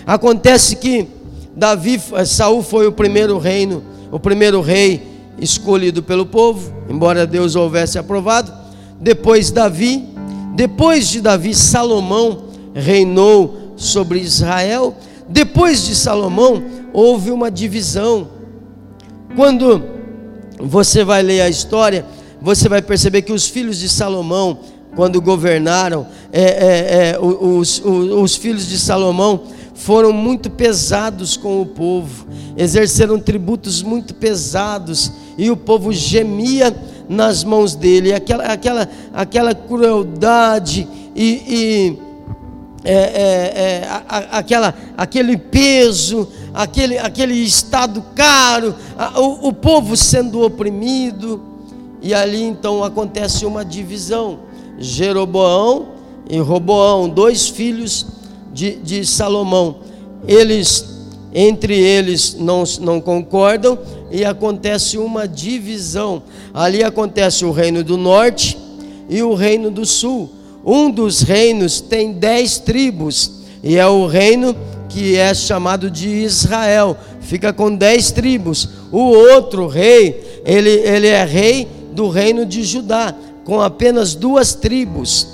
Acontece 0.06 0.76
que 0.76 1.08
Davi, 1.56 2.00
Saul 2.26 2.62
foi 2.62 2.86
o 2.86 2.92
primeiro 2.92 3.38
reino, 3.38 3.82
o 4.10 4.20
primeiro 4.20 4.60
rei 4.60 5.02
escolhido 5.38 6.02
pelo 6.02 6.26
povo, 6.26 6.72
embora 6.88 7.26
Deus 7.26 7.56
houvesse 7.56 7.98
aprovado. 7.98 8.52
Depois 9.00 9.50
Davi, 9.50 10.04
depois 10.54 11.08
de 11.08 11.20
Davi, 11.20 11.54
Salomão 11.54 12.43
reinou 12.74 13.74
sobre 13.76 14.18
Israel. 14.18 14.96
Depois 15.28 15.86
de 15.86 15.94
Salomão, 15.94 16.62
houve 16.92 17.30
uma 17.30 17.50
divisão. 17.50 18.28
Quando 19.34 19.82
você 20.60 21.04
vai 21.04 21.22
ler 21.22 21.40
a 21.40 21.48
história, 21.48 22.04
você 22.40 22.68
vai 22.68 22.82
perceber 22.82 23.22
que 23.22 23.32
os 23.32 23.48
filhos 23.48 23.78
de 23.78 23.88
Salomão, 23.88 24.58
quando 24.94 25.20
governaram, 25.20 26.06
é, 26.32 26.42
é, 26.42 27.10
é, 27.12 27.18
os, 27.18 27.80
os, 27.84 28.12
os 28.12 28.36
filhos 28.36 28.66
de 28.66 28.78
Salomão 28.78 29.44
foram 29.74 30.12
muito 30.12 30.50
pesados 30.50 31.36
com 31.36 31.60
o 31.60 31.66
povo, 31.66 32.26
exerceram 32.56 33.18
tributos 33.18 33.82
muito 33.82 34.14
pesados, 34.14 35.10
e 35.36 35.50
o 35.50 35.56
povo 35.56 35.92
gemia 35.92 36.74
nas 37.08 37.42
mãos 37.42 37.74
dele, 37.74 38.12
aquela, 38.12 38.44
aquela, 38.44 38.88
aquela 39.12 39.54
crueldade 39.54 40.86
e, 41.14 41.42
e 41.48 41.98
é, 42.84 42.92
é, 42.92 43.82
é, 43.82 43.88
a, 43.88 44.38
aquela, 44.38 44.74
aquele 44.96 45.38
peso, 45.38 46.28
aquele, 46.52 46.98
aquele 46.98 47.34
estado 47.34 48.04
caro, 48.14 48.74
a, 48.98 49.18
o, 49.20 49.48
o 49.48 49.52
povo 49.52 49.96
sendo 49.96 50.42
oprimido, 50.42 51.40
e 52.02 52.12
ali 52.12 52.42
então 52.42 52.84
acontece 52.84 53.46
uma 53.46 53.64
divisão: 53.64 54.40
Jeroboão 54.78 55.88
e 56.28 56.38
Roboão, 56.38 57.08
dois 57.08 57.48
filhos 57.48 58.06
de, 58.52 58.76
de 58.76 59.06
Salomão, 59.06 59.76
eles 60.28 60.94
entre 61.34 61.76
eles 61.76 62.36
não, 62.38 62.62
não 62.80 63.00
concordam 63.00 63.76
e 64.10 64.24
acontece 64.24 64.96
uma 64.96 65.26
divisão. 65.26 66.22
Ali 66.52 66.84
acontece 66.84 67.44
o 67.44 67.50
reino 67.50 67.82
do 67.82 67.96
norte 67.96 68.56
e 69.08 69.20
o 69.22 69.34
reino 69.34 69.70
do 69.70 69.84
sul. 69.84 70.30
Um 70.64 70.90
dos 70.90 71.20
reinos 71.20 71.80
tem 71.80 72.12
dez 72.12 72.58
tribos, 72.58 73.32
e 73.62 73.76
é 73.76 73.86
o 73.86 74.06
reino 74.06 74.56
que 74.88 75.16
é 75.16 75.34
chamado 75.34 75.90
de 75.90 76.08
Israel, 76.08 76.96
fica 77.20 77.52
com 77.52 77.74
dez 77.74 78.10
tribos. 78.10 78.68
O 78.92 78.98
outro 78.98 79.66
rei, 79.66 80.42
ele, 80.44 80.70
ele 80.70 81.08
é 81.08 81.24
rei 81.24 81.68
do 81.92 82.08
reino 82.08 82.46
de 82.46 82.62
Judá, 82.62 83.14
com 83.44 83.60
apenas 83.60 84.14
duas 84.14 84.54
tribos. 84.54 85.26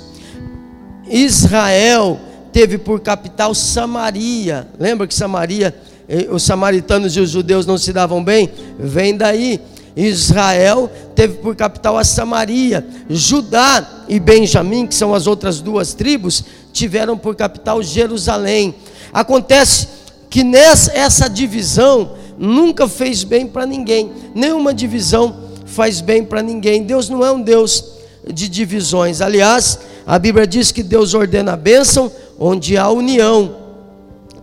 Israel 1.07 2.19
teve 2.51 2.77
por 2.77 2.99
capital 2.99 3.53
Samaria. 3.53 4.67
Lembra 4.79 5.07
que 5.07 5.13
Samaria, 5.13 5.75
eh, 6.07 6.27
os 6.29 6.43
samaritanos 6.43 7.15
e 7.15 7.19
os 7.19 7.29
judeus 7.29 7.65
não 7.65 7.77
se 7.77 7.93
davam 7.93 8.23
bem? 8.23 8.49
Vem 8.79 9.15
daí. 9.15 9.59
Israel 9.95 10.89
teve 11.15 11.35
por 11.35 11.55
capital 11.55 11.97
a 11.97 12.03
Samaria, 12.03 12.85
Judá 13.09 14.05
e 14.07 14.19
Benjamim, 14.19 14.87
que 14.87 14.95
são 14.95 15.13
as 15.13 15.27
outras 15.27 15.59
duas 15.59 15.93
tribos, 15.93 16.43
tiveram 16.71 17.17
por 17.17 17.35
capital 17.35 17.83
Jerusalém. 17.83 18.75
Acontece 19.11 19.87
que 20.29 20.43
nessa 20.43 20.91
essa 20.93 21.29
divisão 21.29 22.13
nunca 22.37 22.87
fez 22.87 23.23
bem 23.23 23.45
para 23.45 23.65
ninguém, 23.65 24.11
nenhuma 24.33 24.73
divisão 24.73 25.35
faz 25.65 26.01
bem 26.01 26.23
para 26.23 26.41
ninguém. 26.41 26.83
Deus 26.83 27.09
não 27.09 27.25
é 27.25 27.31
um 27.31 27.41
Deus 27.41 27.85
de 28.31 28.47
divisões. 28.47 29.21
Aliás, 29.21 29.79
a 30.05 30.19
Bíblia 30.19 30.45
diz 30.45 30.71
que 30.71 30.83
Deus 30.83 31.13
ordena 31.13 31.53
a 31.53 31.57
bênção 31.57 32.11
onde 32.39 32.77
há 32.77 32.89
união. 32.89 33.55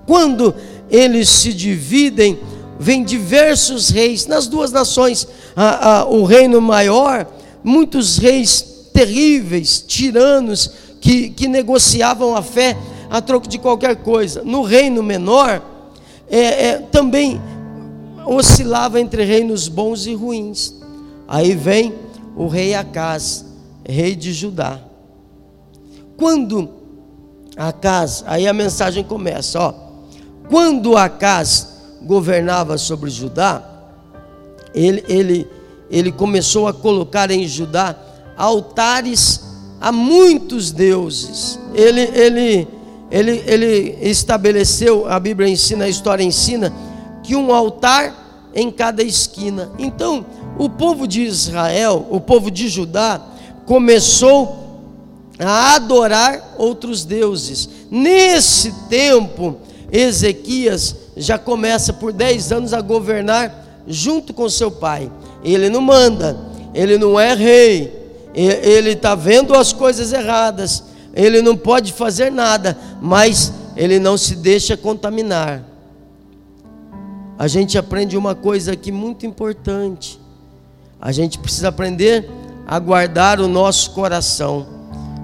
Quando 0.06 0.54
eles 0.90 1.28
se 1.28 1.52
dividem, 1.52 2.38
vem 2.78 3.04
diversos 3.04 3.90
reis 3.90 4.26
nas 4.26 4.46
duas 4.46 4.72
nações. 4.72 5.26
O 6.08 6.24
reino 6.24 6.60
maior, 6.60 7.26
muitos 7.64 8.18
reis 8.18 8.90
terríveis, 8.92 9.84
tiranos, 9.86 10.70
que, 11.00 11.30
que 11.30 11.48
negociavam 11.48 12.36
a 12.36 12.42
fé 12.42 12.76
a 13.10 13.20
troco 13.20 13.48
de 13.48 13.58
qualquer 13.58 13.96
coisa. 13.96 14.42
No 14.44 14.62
reino 14.62 15.02
menor, 15.02 15.62
é, 16.30 16.66
é, 16.66 16.78
também 16.78 17.40
oscilava 18.26 19.00
entre 19.00 19.24
reinos 19.24 19.68
bons 19.68 20.06
e 20.06 20.14
ruins. 20.14 20.74
Aí 21.26 21.54
vem 21.54 21.94
o 22.36 22.46
rei 22.46 22.74
Acaz, 22.74 23.44
rei 23.86 24.14
de 24.14 24.32
Judá. 24.32 24.80
Quando 26.16 26.68
Acaz, 27.56 28.22
aí 28.26 28.46
a 28.46 28.52
mensagem 28.52 29.02
começa, 29.02 29.58
ó. 29.60 29.74
Quando 30.48 30.96
Acaz 30.96 31.68
governava 32.02 32.78
sobre 32.78 33.10
Judá, 33.10 33.77
ele, 34.86 35.04
ele, 35.08 35.48
ele 35.90 36.12
começou 36.12 36.68
a 36.68 36.72
colocar 36.72 37.30
em 37.30 37.46
Judá 37.46 37.96
altares 38.36 39.40
a 39.80 39.90
muitos 39.90 40.70
deuses. 40.70 41.58
Ele, 41.74 42.00
ele, 42.00 42.68
ele, 43.10 43.42
ele 43.46 43.98
estabeleceu, 44.02 45.08
a 45.08 45.18
Bíblia 45.18 45.48
ensina, 45.48 45.84
a 45.84 45.88
história 45.88 46.22
ensina, 46.22 46.72
que 47.22 47.34
um 47.34 47.52
altar 47.52 48.50
em 48.54 48.70
cada 48.70 49.02
esquina. 49.02 49.70
Então, 49.78 50.24
o 50.58 50.68
povo 50.68 51.06
de 51.06 51.22
Israel, 51.22 52.06
o 52.10 52.20
povo 52.20 52.50
de 52.50 52.68
Judá, 52.68 53.20
começou 53.66 54.66
a 55.38 55.74
adorar 55.74 56.54
outros 56.58 57.04
deuses. 57.04 57.68
Nesse 57.90 58.72
tempo, 58.88 59.56
Ezequias 59.90 60.96
já 61.16 61.38
começa 61.38 61.92
por 61.92 62.12
10 62.12 62.52
anos 62.52 62.72
a 62.72 62.80
governar 62.80 63.67
junto 63.88 64.32
com 64.32 64.48
seu 64.48 64.70
pai. 64.70 65.10
Ele 65.42 65.68
não 65.68 65.80
manda, 65.80 66.38
ele 66.74 66.98
não 66.98 67.18
é 67.18 67.34
rei, 67.34 67.92
ele 68.34 68.90
está 68.90 69.14
vendo 69.14 69.54
as 69.54 69.72
coisas 69.72 70.12
erradas, 70.12 70.84
ele 71.14 71.42
não 71.42 71.56
pode 71.56 71.92
fazer 71.92 72.30
nada, 72.30 72.78
mas 73.00 73.52
ele 73.76 73.98
não 73.98 74.16
se 74.16 74.36
deixa 74.36 74.76
contaminar. 74.76 75.64
A 77.38 77.46
gente 77.46 77.78
aprende 77.78 78.16
uma 78.16 78.34
coisa 78.34 78.72
aqui 78.72 78.90
muito 78.90 79.24
importante. 79.24 80.20
A 81.00 81.12
gente 81.12 81.38
precisa 81.38 81.68
aprender 81.68 82.28
a 82.66 82.78
guardar 82.78 83.40
o 83.40 83.48
nosso 83.48 83.92
coração. 83.92 84.66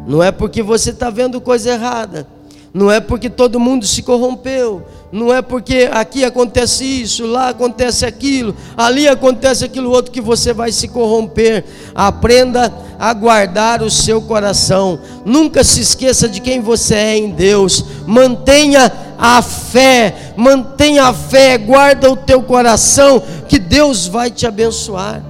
Não 0.06 0.22
é 0.22 0.30
porque 0.30 0.62
você 0.62 0.90
está 0.90 1.10
vendo 1.10 1.40
coisa 1.40 1.72
errada, 1.72 2.26
não 2.72 2.90
é 2.90 3.00
porque 3.00 3.28
todo 3.28 3.58
mundo 3.58 3.86
se 3.86 4.02
corrompeu, 4.02 4.82
não 5.14 5.32
é 5.32 5.40
porque 5.40 5.88
aqui 5.92 6.24
acontece 6.24 6.84
isso, 6.84 7.24
lá 7.24 7.50
acontece 7.50 8.04
aquilo, 8.04 8.52
ali 8.76 9.06
acontece 9.06 9.64
aquilo 9.64 9.92
outro 9.92 10.10
que 10.10 10.20
você 10.20 10.52
vai 10.52 10.72
se 10.72 10.88
corromper. 10.88 11.64
Aprenda 11.94 12.74
a 12.98 13.14
guardar 13.14 13.80
o 13.80 13.88
seu 13.88 14.20
coração. 14.20 14.98
Nunca 15.24 15.62
se 15.62 15.80
esqueça 15.80 16.28
de 16.28 16.40
quem 16.40 16.60
você 16.60 16.96
é 16.96 17.16
em 17.16 17.30
Deus. 17.30 17.84
Mantenha 18.08 18.92
a 19.16 19.40
fé, 19.40 20.32
mantenha 20.36 21.04
a 21.04 21.14
fé, 21.14 21.58
guarda 21.58 22.10
o 22.10 22.16
teu 22.16 22.42
coração, 22.42 23.22
que 23.48 23.60
Deus 23.60 24.08
vai 24.08 24.32
te 24.32 24.48
abençoar. 24.48 25.22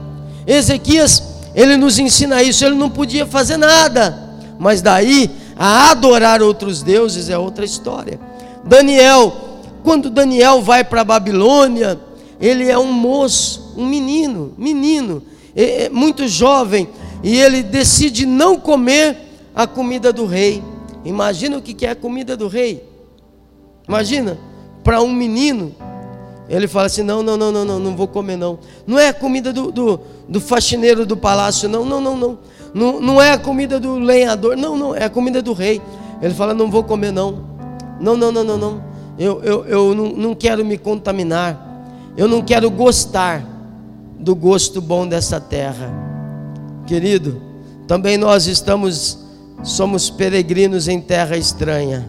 Ezequias, 0.47 1.23
ele 1.55 1.77
nos 1.77 1.99
ensina 1.99 2.43
isso, 2.43 2.65
ele 2.65 2.75
não 2.75 2.89
podia 2.89 3.27
fazer 3.27 3.59
nada, 3.59 4.19
mas 4.59 4.81
daí 4.81 5.31
a 5.55 5.91
adorar 5.91 6.41
outros 6.41 6.83
deuses 6.83 7.29
é 7.29 7.37
outra 7.37 7.67
história. 7.67 8.19
Daniel, 8.65 9.44
quando 9.85 10.09
Daniel 10.09 10.63
vai 10.63 10.83
para 10.83 11.03
a 11.03 11.05
Babilônia, 11.05 12.01
ele 12.41 12.69
é 12.71 12.79
um 12.79 12.91
moço, 12.91 13.75
um 13.77 13.87
menino, 13.87 14.55
menino, 14.57 15.23
é, 15.55 15.85
é 15.85 15.89
muito 15.91 16.27
jovem, 16.27 16.89
e 17.23 17.37
ele 17.37 17.63
decide 17.63 18.25
não 18.25 18.59
comer 18.59 19.17
a 19.55 19.67
comida 19.67 20.11
do 20.11 20.25
rei. 20.25 20.63
Imagina 21.05 21.59
o 21.59 21.63
que 21.63 21.85
é 21.85 21.91
a 21.91 21.95
comida 21.95 22.35
do 22.35 22.49
rei. 22.49 22.83
Imagina, 23.87 24.39
para 24.83 25.03
um 25.03 25.13
menino, 25.13 25.75
ele 26.49 26.67
fala 26.67 26.87
assim: 26.87 27.03
não, 27.03 27.23
não, 27.23 27.37
não, 27.37 27.53
não, 27.53 27.65
não, 27.67 27.79
não 27.79 27.95
vou 27.95 28.09
comer, 28.09 28.37
não. 28.37 28.59
Não 28.87 28.99
é 28.99 29.09
a 29.09 29.15
comida 29.15 29.53
do, 29.53 29.71
do, 29.71 30.01
do 30.27 30.41
faxineiro 30.41 31.05
do 31.05 31.17
palácio, 31.17 31.69
não, 31.69 31.85
não, 31.85 32.01
não, 32.01 32.17
não. 32.17 32.39
Não, 32.73 33.01
não 33.01 33.23
é 33.23 33.33
a 33.33 33.39
comida 33.39 33.79
do 33.79 33.99
lenhador, 33.99 34.57
não, 34.57 34.77
não, 34.77 34.95
é 34.95 35.05
a 35.05 35.11
comida 35.11 35.43
do 35.43 35.53
rei. 35.53 35.81
Ele 36.23 36.33
fala: 36.33 36.55
não 36.55 36.71
vou 36.71 36.83
comer, 36.83 37.13
não. 37.13 37.53
Não, 38.01 38.17
não, 38.17 38.33
não, 38.33 38.43
não, 38.43 38.57
não. 38.57 38.94
Eu, 39.19 39.43
eu, 39.43 39.65
eu 39.67 39.95
não, 39.95 40.09
não 40.11 40.35
quero 40.35 40.65
me 40.65 40.77
contaminar. 40.77 41.73
Eu 42.17 42.29
não 42.29 42.43
quero 42.43 42.71
gostar 42.71 43.45
do 44.19 44.35
gosto 44.35 44.81
bom 44.81 45.07
dessa 45.07 45.41
terra. 45.41 45.93
Querido, 46.87 47.41
também 47.87 48.17
nós 48.17 48.47
estamos, 48.47 49.19
somos 49.63 50.11
peregrinos 50.11 50.89
em 50.89 51.01
terra 51.01 51.37
estranha. 51.37 52.07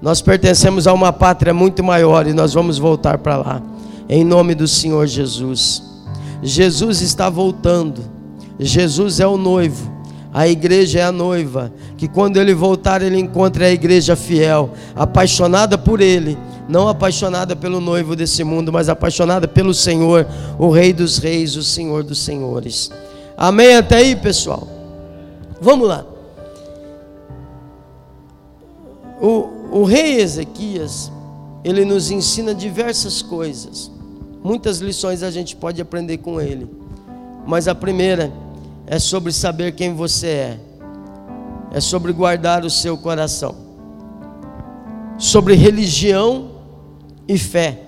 Nós 0.00 0.20
pertencemos 0.20 0.86
a 0.86 0.92
uma 0.92 1.12
pátria 1.12 1.54
muito 1.54 1.82
maior 1.82 2.26
e 2.26 2.32
nós 2.32 2.52
vamos 2.54 2.78
voltar 2.78 3.18
para 3.18 3.36
lá, 3.36 3.62
em 4.08 4.24
nome 4.24 4.54
do 4.54 4.68
Senhor 4.68 5.06
Jesus. 5.06 5.82
Jesus 6.42 7.00
está 7.00 7.30
voltando, 7.30 8.02
Jesus 8.58 9.20
é 9.20 9.26
o 9.26 9.38
noivo, 9.38 9.90
a 10.36 10.46
igreja 10.46 10.98
é 10.98 11.02
a 11.02 11.10
noiva, 11.10 11.72
que 11.96 12.06
quando 12.06 12.36
ele 12.36 12.52
voltar, 12.52 13.00
ele 13.00 13.18
encontre 13.18 13.64
a 13.64 13.70
igreja 13.70 14.14
fiel, 14.14 14.68
apaixonada 14.94 15.78
por 15.78 15.98
ele, 15.98 16.36
não 16.68 16.88
apaixonada 16.88 17.56
pelo 17.56 17.80
noivo 17.80 18.14
desse 18.14 18.44
mundo, 18.44 18.70
mas 18.70 18.90
apaixonada 18.90 19.48
pelo 19.48 19.72
Senhor, 19.72 20.26
o 20.58 20.68
Rei 20.68 20.92
dos 20.92 21.16
Reis, 21.16 21.56
o 21.56 21.62
Senhor 21.62 22.04
dos 22.04 22.18
Senhores. 22.18 22.90
Amém 23.34 23.76
até 23.76 23.96
aí, 23.96 24.14
pessoal? 24.14 24.68
Vamos 25.58 25.88
lá. 25.88 26.04
O, 29.18 29.80
o 29.80 29.84
rei 29.84 30.20
Ezequias, 30.20 31.10
ele 31.64 31.82
nos 31.82 32.10
ensina 32.10 32.54
diversas 32.54 33.22
coisas. 33.22 33.90
Muitas 34.44 34.80
lições 34.80 35.22
a 35.22 35.30
gente 35.30 35.56
pode 35.56 35.80
aprender 35.80 36.18
com 36.18 36.42
ele. 36.42 36.68
Mas 37.46 37.66
a 37.68 37.74
primeira 37.74 38.30
é 38.86 38.98
sobre 38.98 39.32
saber 39.32 39.72
quem 39.72 39.94
você 39.94 40.26
é. 40.26 40.60
É 41.72 41.80
sobre 41.80 42.12
guardar 42.12 42.64
o 42.64 42.70
seu 42.70 42.96
coração. 42.96 43.54
Sobre 45.18 45.54
religião 45.54 46.50
e 47.26 47.36
fé. 47.36 47.82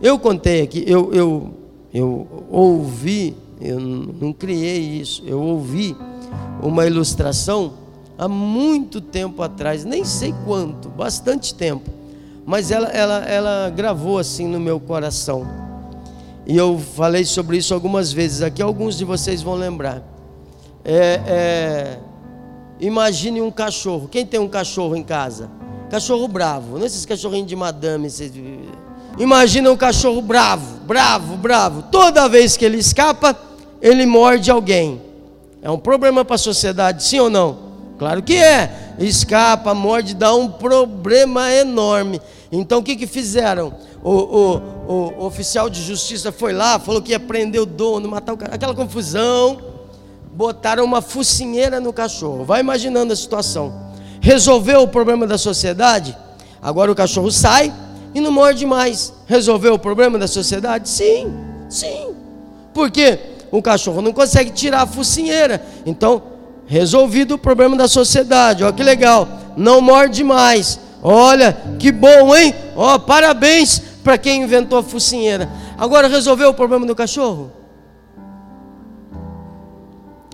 Eu 0.00 0.18
contei 0.18 0.62
aqui, 0.62 0.84
eu, 0.86 1.12
eu, 1.12 1.54
eu 1.94 2.26
ouvi, 2.50 3.36
eu 3.60 3.78
não 3.78 4.32
criei 4.32 4.80
isso, 4.80 5.22
eu 5.24 5.40
ouvi 5.40 5.96
uma 6.60 6.86
ilustração 6.86 7.74
há 8.18 8.26
muito 8.26 9.00
tempo 9.00 9.42
atrás, 9.42 9.84
nem 9.84 10.04
sei 10.04 10.34
quanto, 10.44 10.88
bastante 10.88 11.54
tempo, 11.54 11.88
mas 12.44 12.72
ela, 12.72 12.88
ela, 12.88 13.18
ela 13.26 13.70
gravou 13.70 14.18
assim 14.18 14.48
no 14.48 14.58
meu 14.58 14.80
coração. 14.80 15.61
E 16.52 16.56
eu 16.58 16.78
falei 16.78 17.24
sobre 17.24 17.56
isso 17.56 17.72
algumas 17.72 18.12
vezes 18.12 18.42
aqui, 18.42 18.60
alguns 18.60 18.98
de 18.98 19.06
vocês 19.06 19.40
vão 19.40 19.54
lembrar. 19.54 20.02
É, 20.84 21.20
é, 21.26 21.98
imagine 22.78 23.40
um 23.40 23.50
cachorro. 23.50 24.06
Quem 24.06 24.26
tem 24.26 24.38
um 24.38 24.46
cachorro 24.46 24.94
em 24.94 25.02
casa? 25.02 25.48
Cachorro 25.90 26.28
bravo, 26.28 26.78
não 26.78 26.84
esses 26.84 27.06
cachorrinhos 27.06 27.48
de 27.48 27.56
madame. 27.56 28.10
Vocês... 28.10 28.30
Imagina 29.18 29.70
um 29.70 29.78
cachorro 29.78 30.20
bravo, 30.20 30.80
bravo, 30.84 31.38
bravo. 31.38 31.84
Toda 31.90 32.28
vez 32.28 32.54
que 32.54 32.66
ele 32.66 32.76
escapa, 32.76 33.34
ele 33.80 34.04
morde 34.04 34.50
alguém. 34.50 35.00
É 35.62 35.70
um 35.70 35.78
problema 35.78 36.22
para 36.22 36.34
a 36.34 36.38
sociedade, 36.38 37.02
sim 37.02 37.18
ou 37.18 37.30
não? 37.30 37.72
Claro 37.98 38.22
que 38.22 38.36
é. 38.36 38.94
Escapa, 38.98 39.72
morde, 39.72 40.12
dá 40.12 40.34
um 40.34 40.50
problema 40.50 41.50
enorme. 41.50 42.20
Então 42.50 42.80
o 42.80 42.82
que, 42.82 42.94
que 42.94 43.06
fizeram? 43.06 43.72
O, 44.02 44.10
o, 44.10 44.56
o, 44.88 45.26
oficial 45.26 45.70
de 45.70 45.80
justiça 45.80 46.32
foi 46.32 46.52
lá, 46.52 46.78
falou 46.78 47.00
que 47.00 47.12
ia 47.12 47.20
prender 47.20 47.60
o 47.60 47.66
dono, 47.66 48.08
matar 48.08 48.32
o 48.32 48.36
cara. 48.36 48.54
Aquela 48.54 48.74
confusão. 48.74 49.58
Botaram 50.34 50.84
uma 50.84 51.02
focinheira 51.02 51.78
no 51.78 51.92
cachorro. 51.92 52.44
Vai 52.44 52.60
imaginando 52.60 53.12
a 53.12 53.16
situação. 53.16 53.92
Resolveu 54.20 54.82
o 54.82 54.88
problema 54.88 55.26
da 55.26 55.36
sociedade? 55.36 56.16
Agora 56.60 56.90
o 56.90 56.94
cachorro 56.94 57.30
sai 57.30 57.72
e 58.14 58.20
não 58.20 58.32
morde 58.32 58.64
mais. 58.64 59.12
Resolveu 59.26 59.74
o 59.74 59.78
problema 59.78 60.18
da 60.18 60.26
sociedade? 60.26 60.88
Sim, 60.88 61.32
sim. 61.68 62.14
Por 62.72 62.90
quê? 62.90 63.18
O 63.50 63.60
cachorro 63.60 64.00
não 64.00 64.12
consegue 64.12 64.50
tirar 64.50 64.82
a 64.82 64.86
focinheira. 64.86 65.62
Então 65.84 66.32
Resolvido 66.72 67.34
o 67.34 67.38
problema 67.38 67.76
da 67.76 67.86
sociedade. 67.86 68.64
Olha 68.64 68.72
que 68.72 68.82
legal. 68.82 69.28
Não 69.56 69.80
morde 69.82 70.24
mais. 70.24 70.80
Olha, 71.02 71.56
que 71.78 71.92
bom, 71.92 72.34
hein? 72.34 72.54
Ó, 72.76 72.98
parabéns 72.98 73.82
para 74.02 74.18
quem 74.18 74.42
inventou 74.42 74.78
a 74.78 74.82
focinheira. 74.82 75.48
Agora 75.78 76.08
resolveu 76.08 76.50
o 76.50 76.54
problema 76.54 76.86
do 76.86 76.94
cachorro? 76.94 77.50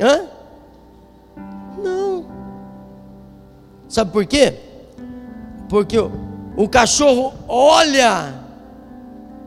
Hã? 0.00 0.26
Não. 1.82 2.26
Sabe 3.88 4.12
por 4.12 4.24
quê? 4.26 4.54
Porque 5.68 5.98
o, 5.98 6.10
o 6.56 6.68
cachorro 6.68 7.34
olha 7.48 8.34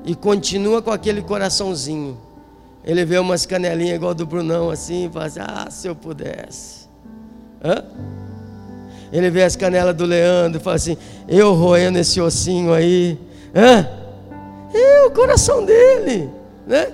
e 0.04 0.16
continua 0.16 0.82
com 0.82 0.92
aquele 0.92 1.22
coraçãozinho. 1.22 2.18
Ele 2.84 3.06
vê 3.06 3.20
umas 3.20 3.46
canelinhas 3.46 3.96
igual 3.96 4.14
do 4.14 4.26
Brunão 4.26 4.70
assim 4.70 5.06
e 5.06 5.10
fala 5.10 5.26
assim: 5.26 5.40
Ah, 5.42 5.68
se 5.70 5.88
eu 5.88 5.96
pudesse. 5.96 6.88
Hã? 7.64 7.84
Ele 9.12 9.30
vê 9.30 9.44
as 9.44 9.56
canelas 9.56 9.96
do 9.96 10.06
Leandro 10.06 10.60
e 10.60 10.64
fala 10.64 10.76
assim: 10.76 10.98
Eu 11.28 11.54
roendo 11.54 12.00
esse 12.00 12.20
ossinho 12.20 12.74
aí. 12.74 13.20
Hã? 13.56 14.01
É 14.74 15.06
o 15.06 15.12
coração 15.12 15.66
dele, 15.66 16.30
né? 16.66 16.92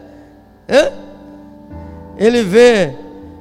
Hã? 0.69 0.91
Ele 2.17 2.43
vê 2.43 2.95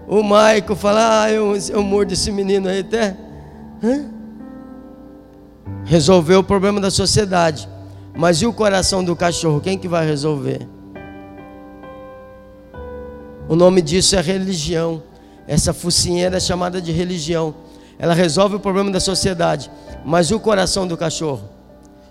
o 0.06 0.22
Maico 0.22 0.74
falar: 0.74 1.24
Ah, 1.24 1.32
eu, 1.32 1.54
eu 1.70 1.82
mordo 1.82 2.12
esse 2.12 2.30
menino 2.30 2.68
aí 2.68 2.80
até. 2.80 3.16
Resolveu 5.84 6.40
o 6.40 6.44
problema 6.44 6.80
da 6.80 6.90
sociedade. 6.90 7.68
Mas 8.14 8.40
e 8.40 8.46
o 8.46 8.52
coração 8.52 9.04
do 9.04 9.14
cachorro? 9.14 9.60
Quem 9.60 9.78
que 9.78 9.86
vai 9.86 10.06
resolver? 10.06 10.66
O 13.48 13.54
nome 13.54 13.82
disso 13.82 14.16
é 14.16 14.20
religião. 14.20 15.02
Essa 15.46 15.72
focinheira 15.72 16.38
é 16.38 16.40
chamada 16.40 16.80
de 16.80 16.90
religião. 16.92 17.54
Ela 17.98 18.14
resolve 18.14 18.56
o 18.56 18.60
problema 18.60 18.90
da 18.90 19.00
sociedade. 19.00 19.70
Mas 20.04 20.30
e 20.30 20.34
o 20.34 20.40
coração 20.40 20.86
do 20.86 20.96
cachorro? 20.96 21.48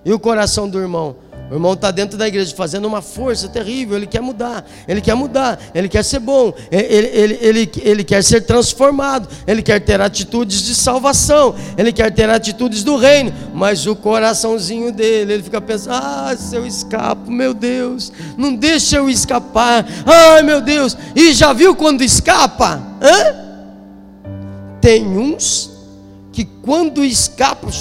E 0.04 0.14
o 0.14 0.20
coração 0.20 0.70
do 0.70 0.80
irmão? 0.80 1.16
O 1.50 1.54
irmão 1.54 1.74
está 1.74 1.92
dentro 1.92 2.18
da 2.18 2.28
igreja 2.28 2.56
fazendo 2.56 2.86
uma 2.86 3.02
força 3.02 3.48
terrível. 3.48 3.96
Ele 3.96 4.08
quer 4.08 4.22
mudar, 4.22 4.66
ele 4.88 5.00
quer 5.00 5.14
mudar, 5.14 5.60
ele 5.76 5.88
quer 5.88 6.04
ser 6.04 6.20
bom, 6.20 6.54
ele, 6.72 7.08
ele, 7.08 7.40
ele, 7.40 7.72
ele 7.84 8.04
quer 8.04 8.24
ser 8.24 8.42
transformado, 8.42 9.30
ele 9.46 9.62
quer 9.62 9.80
ter 9.80 10.02
atitudes 10.02 10.64
de 10.64 10.74
salvação, 10.74 11.56
ele 11.78 11.94
quer 11.94 12.12
ter 12.12 12.30
atitudes 12.30 12.84
do 12.84 12.98
reino. 12.98 13.32
Mas 13.54 13.86
o 13.86 13.96
coraçãozinho 13.96 14.92
dele, 14.92 15.34
ele 15.34 15.44
fica 15.44 15.62
pensando: 15.62 15.94
ah, 15.94 16.36
se 16.36 16.56
eu 16.56 16.66
escapo, 16.66 17.30
meu 17.30 17.54
Deus, 17.54 18.12
não 18.36 18.56
deixa 18.56 18.98
eu 18.98 19.10
escapar, 19.10 19.86
ai 20.06 20.42
meu 20.42 20.62
Deus. 20.62 20.98
E 21.16 21.32
já 21.32 21.54
viu 21.54 21.76
quando 21.76 22.04
escapa? 22.04 22.82
Hã? 23.02 23.46
Tem 24.82 25.06
uns 25.06 25.72
que 26.32 26.44
quando 26.44 27.06
escapam 27.06 27.72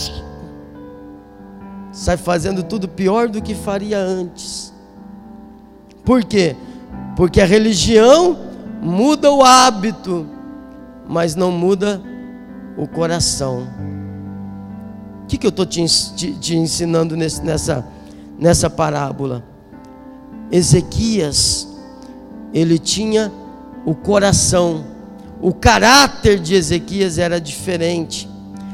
sai 1.95 2.17
fazendo 2.17 2.65
tudo 2.65 2.89
pior 2.89 3.29
do 3.29 3.41
que 3.41 3.55
faria 3.55 3.99
antes. 3.99 4.75
Por 6.05 6.25
quê? 6.25 6.57
Porque 7.17 7.41
a 7.41 7.47
religião 7.47 8.37
muda 8.83 9.31
o 9.31 9.45
hábito, 9.45 10.27
mas 11.09 11.37
não 11.37 11.53
muda 11.53 12.03
o 12.77 12.89
coração. 12.89 13.69
O 15.23 15.27
que, 15.27 15.39
que 15.39 15.47
eu 15.47 15.51
estou 15.51 15.65
te, 15.65 15.83
te, 16.17 16.33
te, 16.33 16.57
ensinando 16.57 17.17
nesse, 17.17 17.41
nessa, 17.43 17.87
nessa 18.39 18.69
parábola? 18.69 19.45
Ezequias, 20.51 21.69
ele 22.53 22.77
tinha 22.77 23.33
o 23.87 23.95
coração, 23.95 24.85
o 25.41 25.55
caráter 25.55 26.41
de 26.41 26.55
Ezequias 26.55 27.19
era 27.19 27.41
diferente. 27.41 28.29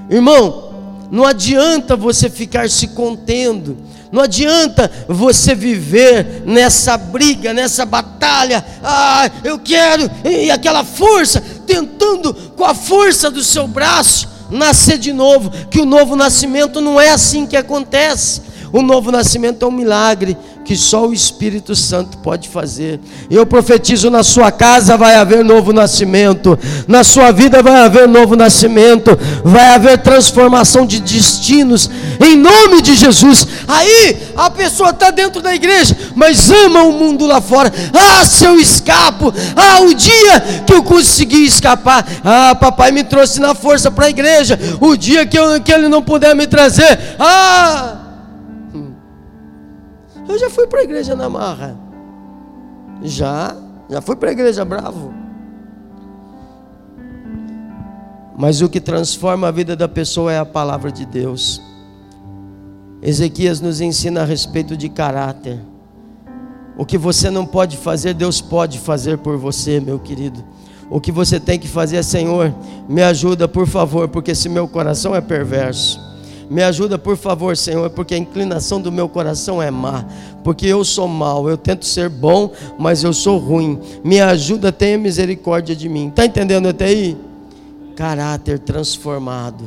Irmão, 0.08 0.69
não 1.10 1.24
adianta 1.24 1.96
você 1.96 2.30
ficar 2.30 2.68
se 2.70 2.88
contendo, 2.88 3.76
não 4.12 4.22
adianta 4.22 4.90
você 5.08 5.54
viver 5.54 6.42
nessa 6.44 6.96
briga, 6.96 7.52
nessa 7.52 7.84
batalha. 7.84 8.64
Ah, 8.82 9.30
eu 9.44 9.58
quero, 9.58 10.10
e 10.24 10.50
aquela 10.50 10.84
força, 10.84 11.40
tentando 11.66 12.34
com 12.56 12.64
a 12.64 12.74
força 12.74 13.30
do 13.30 13.42
seu 13.42 13.68
braço 13.68 14.28
nascer 14.50 14.98
de 14.98 15.12
novo. 15.12 15.50
Que 15.70 15.80
o 15.80 15.86
novo 15.86 16.16
nascimento 16.16 16.80
não 16.80 17.00
é 17.00 17.10
assim 17.10 17.46
que 17.46 17.56
acontece. 17.56 18.42
O 18.72 18.82
novo 18.82 19.10
nascimento 19.10 19.64
é 19.64 19.68
um 19.68 19.72
milagre 19.72 20.36
que 20.70 20.76
só 20.76 21.08
o 21.08 21.12
Espírito 21.12 21.74
Santo 21.74 22.18
pode 22.18 22.48
fazer. 22.48 23.00
Eu 23.28 23.44
profetizo 23.44 24.08
na 24.08 24.22
sua 24.22 24.52
casa 24.52 24.96
vai 24.96 25.16
haver 25.16 25.44
novo 25.44 25.72
nascimento, 25.72 26.56
na 26.86 27.02
sua 27.02 27.32
vida 27.32 27.60
vai 27.60 27.80
haver 27.80 28.06
novo 28.06 28.36
nascimento, 28.36 29.18
vai 29.42 29.74
haver 29.74 29.98
transformação 29.98 30.86
de 30.86 31.00
destinos 31.00 31.90
em 32.24 32.36
nome 32.36 32.82
de 32.82 32.94
Jesus. 32.94 33.44
Aí 33.66 34.16
a 34.36 34.48
pessoa 34.48 34.90
está 34.90 35.10
dentro 35.10 35.42
da 35.42 35.52
igreja, 35.52 35.96
mas 36.14 36.48
ama 36.48 36.84
o 36.84 36.92
mundo 36.92 37.26
lá 37.26 37.40
fora. 37.40 37.72
Ah, 37.92 38.24
se 38.24 38.44
eu 38.44 38.56
escapo, 38.56 39.34
ah, 39.56 39.80
o 39.80 39.92
dia 39.92 40.62
que 40.64 40.72
eu 40.72 40.84
consegui 40.84 41.46
escapar, 41.46 42.06
ah, 42.24 42.54
papai 42.54 42.92
me 42.92 43.02
trouxe 43.02 43.40
na 43.40 43.56
força 43.56 43.90
para 43.90 44.06
a 44.06 44.10
igreja. 44.10 44.56
O 44.80 44.96
dia 44.96 45.26
que, 45.26 45.36
eu, 45.36 45.60
que 45.60 45.72
ele 45.72 45.88
não 45.88 46.00
puder 46.00 46.32
me 46.36 46.46
trazer, 46.46 46.96
ah 47.18 47.99
eu 50.34 50.38
já 50.38 50.50
fui 50.50 50.66
para 50.66 50.80
a 50.80 50.84
igreja 50.84 51.14
na 51.14 51.28
marra. 51.28 51.76
Já, 53.02 53.56
já 53.88 54.00
fui 54.00 54.16
para 54.16 54.30
a 54.30 54.32
igreja 54.32 54.64
bravo. 54.64 55.12
Mas 58.36 58.62
o 58.62 58.68
que 58.68 58.80
transforma 58.80 59.48
a 59.48 59.50
vida 59.50 59.76
da 59.76 59.88
pessoa 59.88 60.32
é 60.32 60.38
a 60.38 60.46
palavra 60.46 60.90
de 60.90 61.04
Deus. 61.04 61.60
Ezequias 63.02 63.60
nos 63.60 63.80
ensina 63.80 64.22
a 64.22 64.24
respeito 64.24 64.76
de 64.76 64.88
caráter. 64.88 65.58
O 66.76 66.86
que 66.86 66.96
você 66.96 67.30
não 67.30 67.44
pode 67.44 67.76
fazer, 67.76 68.14
Deus 68.14 68.40
pode 68.40 68.78
fazer 68.78 69.18
por 69.18 69.36
você, 69.36 69.80
meu 69.80 69.98
querido. 69.98 70.42
O 70.88 71.00
que 71.00 71.12
você 71.12 71.38
tem 71.38 71.58
que 71.58 71.68
fazer 71.68 71.98
é, 71.98 72.02
Senhor, 72.02 72.54
me 72.88 73.02
ajuda, 73.02 73.46
por 73.46 73.66
favor, 73.66 74.08
porque 74.08 74.32
esse 74.32 74.48
meu 74.48 74.66
coração 74.66 75.14
é 75.14 75.20
perverso. 75.20 76.00
Me 76.50 76.64
ajuda, 76.64 76.98
por 76.98 77.16
favor, 77.16 77.56
Senhor, 77.56 77.88
porque 77.90 78.12
a 78.12 78.18
inclinação 78.18 78.80
do 78.80 78.90
meu 78.90 79.08
coração 79.08 79.62
é 79.62 79.70
má. 79.70 80.04
Porque 80.42 80.66
eu 80.66 80.84
sou 80.84 81.06
mau, 81.06 81.48
eu 81.48 81.56
tento 81.56 81.86
ser 81.86 82.08
bom, 82.08 82.50
mas 82.76 83.04
eu 83.04 83.12
sou 83.12 83.38
ruim. 83.38 83.78
Me 84.02 84.20
ajuda, 84.20 84.72
tenha 84.72 84.98
misericórdia 84.98 85.76
de 85.76 85.88
mim. 85.88 86.08
Está 86.08 86.26
entendendo 86.26 86.66
até 86.66 86.86
aí? 86.86 87.16
Caráter 87.94 88.58
transformado. 88.58 89.64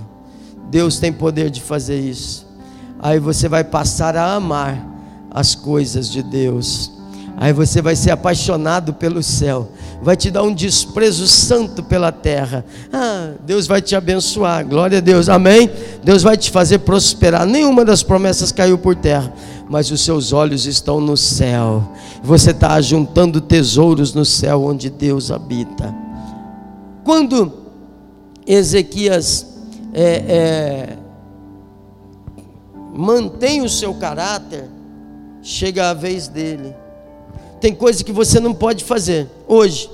Deus 0.70 1.00
tem 1.00 1.14
poder 1.14 1.50
de 1.50 1.62
fazer 1.62 1.98
isso. 1.98 2.46
Aí 3.00 3.18
você 3.18 3.48
vai 3.48 3.64
passar 3.64 4.18
a 4.18 4.34
amar 4.34 4.86
as 5.32 5.56
coisas 5.56 6.12
de 6.12 6.22
Deus. 6.22 6.92
Aí 7.38 7.54
você 7.54 7.82
vai 7.82 7.96
ser 7.96 8.12
apaixonado 8.12 8.94
pelo 8.94 9.24
céu 9.24 9.70
vai 10.04 10.18
te 10.18 10.30
dar 10.30 10.44
um 10.44 10.54
desprezo 10.54 11.28
santo 11.28 11.82
pela 11.82 12.12
terra. 12.12 12.66
Ah, 12.92 13.32
Deus 13.46 13.66
vai 13.66 13.82
te 13.82 13.96
abençoar, 13.96 14.68
glória 14.68 14.98
a 14.98 15.02
Deus, 15.02 15.30
amém? 15.30 15.70
Deus 16.04 16.22
vai 16.22 16.36
te 16.36 16.52
fazer 16.52 16.80
prosperar. 16.80 17.46
Nenhuma 17.46 17.86
das 17.86 18.04
promessas 18.04 18.52
caiu 18.52 18.78
por 18.78 18.96
terra, 18.96 19.34
mas 19.70 19.90
os 19.92 20.02
seus 20.02 20.34
olhos 20.34 20.66
estão 20.66 21.00
no 21.00 21.16
céu. 21.16 21.90
Você 22.22 22.52
está 22.52 22.80
juntando 22.82 23.40
tesouros 23.40 24.14
no 24.14 24.26
céu 24.26 24.64
onde 24.66 24.90
Deus 24.90 25.32
habita. 25.32 25.96
Quando 27.04 27.52
Ezequias 28.46 29.48
é, 29.94 30.04
é, 30.04 30.98
mantém 32.94 33.62
o 33.62 33.70
seu 33.70 33.94
caráter, 33.94 34.70
chega 35.42 35.90
a 35.90 35.94
vez 35.94 36.28
dele 36.28 36.83
tem 37.64 37.74
coisas 37.74 38.02
que 38.02 38.12
você 38.12 38.42
não 38.42 38.54
pode 38.54 38.84
fazer 38.84 39.26
hoje. 39.48 39.90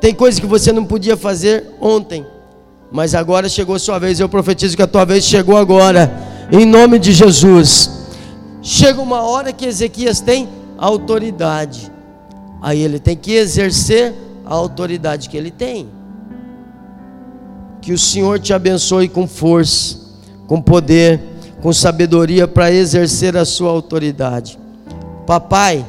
Tem 0.00 0.12
coisas 0.12 0.40
que 0.40 0.46
você 0.46 0.72
não 0.72 0.84
podia 0.84 1.16
fazer 1.16 1.64
ontem. 1.80 2.26
Mas 2.90 3.14
agora 3.14 3.48
chegou 3.48 3.76
a 3.76 3.78
sua 3.78 3.96
vez. 4.00 4.18
Eu 4.18 4.28
profetizo 4.28 4.74
que 4.76 4.82
a 4.82 4.88
tua 4.88 5.04
vez 5.04 5.22
chegou 5.22 5.56
agora. 5.56 6.12
Em 6.50 6.66
nome 6.66 6.98
de 6.98 7.12
Jesus. 7.12 8.08
Chega 8.60 9.00
uma 9.00 9.22
hora 9.22 9.52
que 9.52 9.66
Ezequias 9.66 10.18
tem 10.18 10.48
autoridade. 10.76 11.92
Aí 12.60 12.82
ele 12.82 12.98
tem 12.98 13.16
que 13.16 13.34
exercer 13.34 14.12
a 14.44 14.52
autoridade 14.52 15.28
que 15.28 15.36
ele 15.36 15.52
tem. 15.52 15.88
Que 17.82 17.92
o 17.92 17.98
Senhor 17.98 18.40
te 18.40 18.52
abençoe 18.52 19.08
com 19.08 19.28
força, 19.28 19.96
com 20.48 20.60
poder, 20.60 21.22
com 21.62 21.72
sabedoria 21.72 22.48
para 22.48 22.72
exercer 22.72 23.36
a 23.36 23.44
sua 23.44 23.70
autoridade. 23.70 24.58
Papai, 25.24 25.86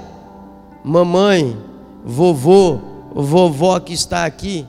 mamãe, 0.87 1.57
vovô, 2.03 2.79
vovó 3.13 3.79
que 3.79 3.93
está 3.93 4.25
aqui, 4.25 4.65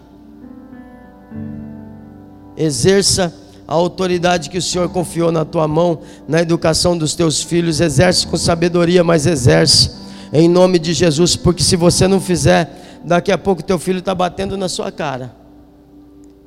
exerça 2.56 3.32
a 3.66 3.74
autoridade 3.74 4.50
que 4.50 4.58
o 4.58 4.62
Senhor 4.62 4.88
confiou 4.88 5.30
na 5.30 5.44
tua 5.44 5.68
mão, 5.68 6.00
na 6.26 6.40
educação 6.40 6.98
dos 6.98 7.14
teus 7.14 7.42
filhos, 7.42 7.80
exerce 7.80 8.26
com 8.26 8.36
sabedoria, 8.36 9.04
mas 9.04 9.26
exerce 9.26 9.92
em 10.32 10.48
nome 10.48 10.78
de 10.78 10.92
Jesus, 10.92 11.36
porque 11.36 11.62
se 11.62 11.76
você 11.76 12.08
não 12.08 12.20
fizer, 12.20 13.00
daqui 13.04 13.30
a 13.30 13.38
pouco 13.38 13.62
teu 13.62 13.78
filho 13.78 14.00
está 14.00 14.14
batendo 14.14 14.56
na 14.56 14.68
sua 14.68 14.90
cara. 14.90 15.34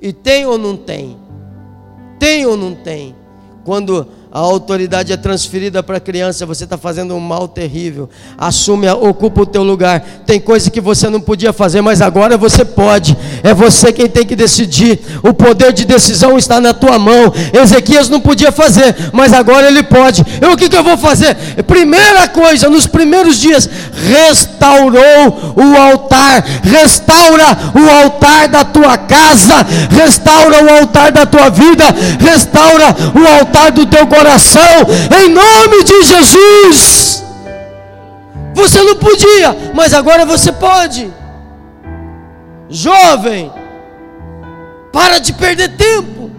E 0.01 0.11
tem 0.11 0.45
ou 0.45 0.57
não 0.57 0.75
tem? 0.75 1.17
Tem 2.19 2.45
ou 2.45 2.57
não 2.57 2.75
tem? 2.75 3.15
Quando 3.63 4.07
a 4.33 4.39
autoridade 4.39 5.11
é 5.11 5.17
transferida 5.17 5.83
para 5.83 5.97
a 5.97 5.99
criança, 5.99 6.45
você 6.45 6.63
está 6.63 6.77
fazendo 6.77 7.13
um 7.13 7.19
mal 7.19 7.49
terrível. 7.49 8.09
Assume, 8.37 8.87
ocupa 8.89 9.41
o 9.41 9.45
teu 9.45 9.61
lugar. 9.61 9.99
Tem 10.25 10.39
coisa 10.39 10.71
que 10.71 10.79
você 10.79 11.09
não 11.09 11.19
podia 11.19 11.51
fazer, 11.51 11.81
mas 11.81 12.01
agora 12.01 12.37
você 12.37 12.63
pode. 12.63 13.17
É 13.43 13.53
você 13.53 13.91
quem 13.91 14.07
tem 14.07 14.25
que 14.25 14.33
decidir. 14.33 15.01
O 15.21 15.33
poder 15.33 15.73
de 15.73 15.83
decisão 15.83 16.37
está 16.37 16.61
na 16.61 16.73
tua 16.73 16.97
mão. 16.97 17.33
Ezequias 17.51 18.07
não 18.07 18.21
podia 18.21 18.53
fazer, 18.53 18.95
mas 19.11 19.33
agora 19.33 19.67
ele 19.67 19.83
pode. 19.83 20.23
E 20.41 20.45
o 20.45 20.55
que, 20.55 20.69
que 20.69 20.77
eu 20.77 20.83
vou 20.83 20.97
fazer? 20.97 21.35
Primeira 21.67 22.29
coisa, 22.29 22.69
nos 22.69 22.87
primeiros 22.87 23.37
dias, 23.37 23.69
restaurou 23.93 25.55
o 25.57 25.77
altar. 25.77 26.41
Restaura 26.63 27.57
o 27.75 27.89
altar 28.01 28.47
da 28.47 28.63
tua 28.63 28.97
casa. 28.97 29.65
Restaura 29.89 30.63
o 30.63 30.79
altar 30.79 31.11
da 31.11 31.25
tua 31.25 31.49
vida. 31.49 31.83
Restaura 32.17 32.95
o 33.13 33.39
altar 33.39 33.73
do 33.73 33.85
teu 33.85 34.07
coração 34.07 34.20
coração, 34.21 34.85
em 35.23 35.29
nome 35.29 35.83
de 35.83 36.03
Jesus. 36.03 37.23
Você 38.53 38.83
não 38.83 38.95
podia, 38.95 39.71
mas 39.73 39.93
agora 39.93 40.25
você 40.25 40.51
pode. 40.51 41.11
Jovem, 42.69 43.51
para 44.93 45.17
de 45.19 45.33
perder 45.33 45.69
tempo. 45.75 46.29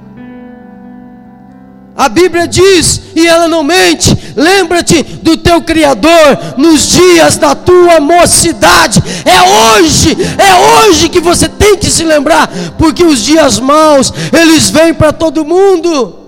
A 1.95 2.09
Bíblia 2.09 2.49
diz, 2.49 3.03
e 3.15 3.27
ela 3.27 3.49
não 3.49 3.63
mente: 3.65 4.17
lembra-te 4.37 5.03
do 5.03 5.37
teu 5.37 5.61
Criador 5.61 6.55
nos 6.57 6.89
dias 6.89 7.37
da 7.37 7.55
tua 7.55 8.01
mocidade. 8.01 9.03
É 9.25 9.79
hoje, 9.79 10.17
é 10.39 10.87
hoje 10.87 11.09
que 11.09 11.21
você 11.21 11.49
tem 11.49 11.77
que 11.77 11.91
se 11.91 12.05
lembrar, 12.05 12.49
porque 12.79 13.05
os 13.05 13.21
dias 13.23 13.59
maus, 13.59 14.13
eles 14.33 14.71
vêm 14.71 14.95
para 14.95 15.13
todo 15.13 15.45
mundo. 15.45 16.22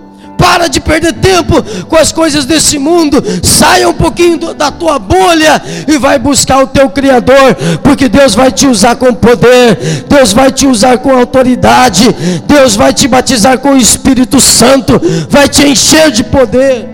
Para 0.45 0.69
de 0.69 0.79
perder 0.79 1.15
tempo 1.15 1.55
com 1.89 1.97
as 1.97 2.13
coisas 2.13 2.45
desse 2.45 2.79
mundo. 2.79 3.17
Saia 3.43 3.89
um 3.89 3.95
pouquinho 3.95 4.53
da 4.53 4.71
tua 4.71 4.99
bolha 4.99 5.61
e 5.89 5.97
vai 5.97 6.19
buscar 6.19 6.63
o 6.63 6.67
teu 6.67 6.91
Criador, 6.91 7.57
porque 7.83 8.11
Deus 8.11 8.35
vai 8.35 8.53
te 8.53 8.67
usar 8.67 8.95
com 8.97 9.15
poder, 9.15 10.05
Deus 10.07 10.35
vai 10.35 10.53
te 10.53 10.67
usar 10.67 10.99
com 10.99 11.17
autoridade, 11.17 12.15
Deus 12.47 12.77
vai 12.77 12.93
te 12.93 13.09
batizar 13.09 13.59
com 13.59 13.71
o 13.71 13.79
Espírito 13.79 14.39
Santo, 14.39 15.01
vai 15.31 15.49
te 15.49 15.67
encher 15.67 16.11
de 16.11 16.23
poder. 16.23 16.91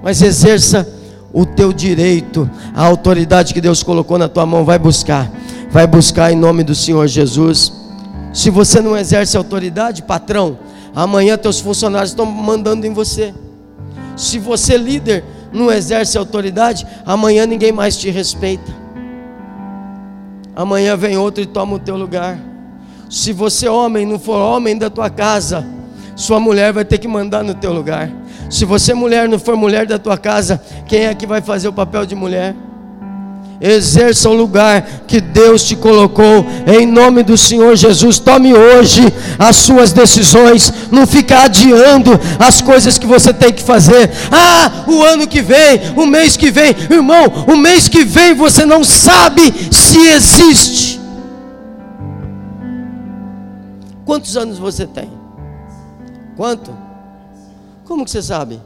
Mas 0.00 0.22
exerça 0.22 0.88
o 1.32 1.44
teu 1.44 1.72
direito, 1.72 2.48
a 2.72 2.84
autoridade 2.84 3.52
que 3.52 3.60
Deus 3.60 3.82
colocou 3.82 4.16
na 4.16 4.28
tua 4.28 4.46
mão, 4.46 4.64
vai 4.64 4.78
buscar, 4.78 5.28
vai 5.72 5.88
buscar 5.88 6.32
em 6.32 6.36
nome 6.36 6.62
do 6.62 6.74
Senhor 6.74 7.08
Jesus. 7.08 7.72
Se 8.32 8.48
você 8.48 8.80
não 8.80 8.96
exerce 8.96 9.36
autoridade, 9.36 10.04
patrão, 10.04 10.56
Amanhã 10.96 11.36
teus 11.36 11.60
funcionários 11.60 12.12
estão 12.12 12.24
mandando 12.24 12.86
em 12.86 12.94
você. 12.94 13.34
Se 14.16 14.38
você 14.38 14.78
líder 14.78 15.22
não 15.52 15.70
exerce 15.70 16.16
autoridade, 16.16 16.86
amanhã 17.04 17.44
ninguém 17.44 17.70
mais 17.70 17.98
te 17.98 18.08
respeita. 18.08 18.74
Amanhã 20.56 20.96
vem 20.96 21.18
outro 21.18 21.42
e 21.42 21.46
toma 21.46 21.74
o 21.74 21.78
teu 21.78 21.98
lugar. 21.98 22.38
Se 23.10 23.30
você 23.30 23.68
homem 23.68 24.06
não 24.06 24.18
for 24.18 24.38
homem 24.38 24.78
da 24.78 24.88
tua 24.88 25.10
casa, 25.10 25.66
sua 26.16 26.40
mulher 26.40 26.72
vai 26.72 26.82
ter 26.82 26.96
que 26.96 27.06
mandar 27.06 27.44
no 27.44 27.52
teu 27.52 27.74
lugar. 27.74 28.10
Se 28.48 28.64
você 28.64 28.94
mulher 28.94 29.28
não 29.28 29.38
for 29.38 29.54
mulher 29.54 29.86
da 29.86 29.98
tua 29.98 30.16
casa, 30.16 30.62
quem 30.86 31.04
é 31.04 31.14
que 31.14 31.26
vai 31.26 31.42
fazer 31.42 31.68
o 31.68 31.74
papel 31.74 32.06
de 32.06 32.14
mulher? 32.14 32.56
Exerça 33.60 34.28
o 34.28 34.34
lugar 34.34 35.04
que 35.06 35.20
Deus 35.20 35.64
te 35.64 35.74
colocou, 35.74 36.46
em 36.66 36.86
nome 36.86 37.22
do 37.22 37.36
Senhor 37.38 37.74
Jesus. 37.74 38.18
Tome 38.18 38.52
hoje 38.52 39.02
as 39.38 39.56
suas 39.56 39.92
decisões, 39.92 40.72
não 40.90 41.06
fica 41.06 41.40
adiando 41.40 42.10
as 42.38 42.60
coisas 42.60 42.98
que 42.98 43.06
você 43.06 43.32
tem 43.32 43.52
que 43.52 43.62
fazer. 43.62 44.10
Ah, 44.30 44.84
o 44.86 45.02
ano 45.02 45.26
que 45.26 45.40
vem, 45.40 45.80
o 45.96 46.04
mês 46.04 46.36
que 46.36 46.50
vem, 46.50 46.76
irmão, 46.90 47.32
o 47.46 47.56
mês 47.56 47.88
que 47.88 48.04
vem 48.04 48.34
você 48.34 48.66
não 48.66 48.84
sabe 48.84 49.52
se 49.70 49.98
existe. 49.98 51.00
Quantos 54.04 54.36
anos 54.36 54.58
você 54.58 54.86
tem? 54.86 55.10
Quanto? 56.36 56.76
Como 57.84 58.04
que 58.04 58.10
você 58.10 58.22
sabe? 58.22 58.60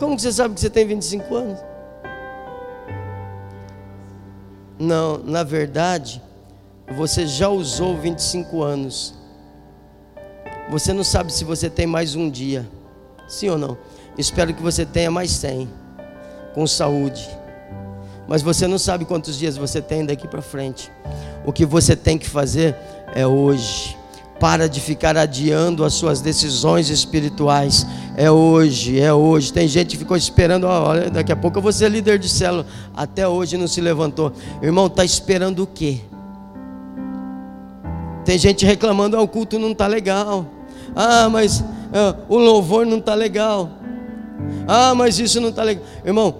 Como 0.00 0.18
você 0.18 0.32
sabe 0.32 0.54
que 0.54 0.60
você 0.60 0.70
tem 0.70 0.86
25 0.86 1.34
anos? 1.34 1.58
Não, 4.78 5.18
na 5.18 5.42
verdade, 5.42 6.22
você 6.96 7.26
já 7.26 7.50
usou 7.50 7.98
25 7.98 8.62
anos. 8.62 9.14
Você 10.70 10.94
não 10.94 11.04
sabe 11.04 11.30
se 11.30 11.44
você 11.44 11.68
tem 11.68 11.86
mais 11.86 12.14
um 12.14 12.30
dia. 12.30 12.66
Sim 13.28 13.50
ou 13.50 13.58
não? 13.58 13.76
Espero 14.16 14.54
que 14.54 14.62
você 14.62 14.86
tenha 14.86 15.10
mais 15.10 15.32
100 15.32 15.68
com 16.54 16.66
saúde. 16.66 17.28
Mas 18.26 18.40
você 18.40 18.66
não 18.66 18.78
sabe 18.78 19.04
quantos 19.04 19.36
dias 19.38 19.58
você 19.58 19.82
tem 19.82 20.06
daqui 20.06 20.26
para 20.26 20.40
frente. 20.40 20.90
O 21.44 21.52
que 21.52 21.66
você 21.66 21.94
tem 21.94 22.16
que 22.16 22.28
fazer 22.28 22.74
é 23.14 23.26
hoje. 23.26 23.99
Para 24.40 24.68
de 24.68 24.80
ficar 24.80 25.16
adiando 25.18 25.84
as 25.84 25.92
suas 25.92 26.20
decisões 26.20 26.88
espirituais. 26.88 27.86
É 28.16 28.30
hoje, 28.30 28.98
é 28.98 29.12
hoje. 29.12 29.52
Tem 29.52 29.68
gente 29.68 29.90
que 29.90 29.98
ficou 29.98 30.16
esperando, 30.16 30.66
olha, 30.66 31.10
daqui 31.10 31.30
a 31.30 31.36
pouco 31.36 31.58
eu 31.58 31.62
vou 31.62 31.70
ser 31.70 31.90
líder 31.90 32.18
de 32.18 32.28
célula. 32.28 32.66
Até 32.96 33.28
hoje 33.28 33.58
não 33.58 33.68
se 33.68 33.80
levantou. 33.80 34.32
Irmão, 34.62 34.86
está 34.86 35.04
esperando 35.04 35.62
o 35.62 35.66
quê? 35.66 36.00
Tem 38.24 38.38
gente 38.38 38.64
reclamando, 38.64 39.16
ah, 39.16 39.20
o 39.20 39.28
culto 39.28 39.58
não 39.58 39.72
está 39.72 39.86
legal. 39.86 40.46
Ah, 40.96 41.28
mas 41.28 41.62
ah, 41.92 42.16
o 42.28 42.38
louvor 42.38 42.86
não 42.86 42.98
está 42.98 43.14
legal. 43.14 43.68
Ah, 44.66 44.94
mas 44.94 45.18
isso 45.18 45.38
não 45.38 45.50
está 45.50 45.62
legal. 45.62 45.84
Irmão, 46.04 46.34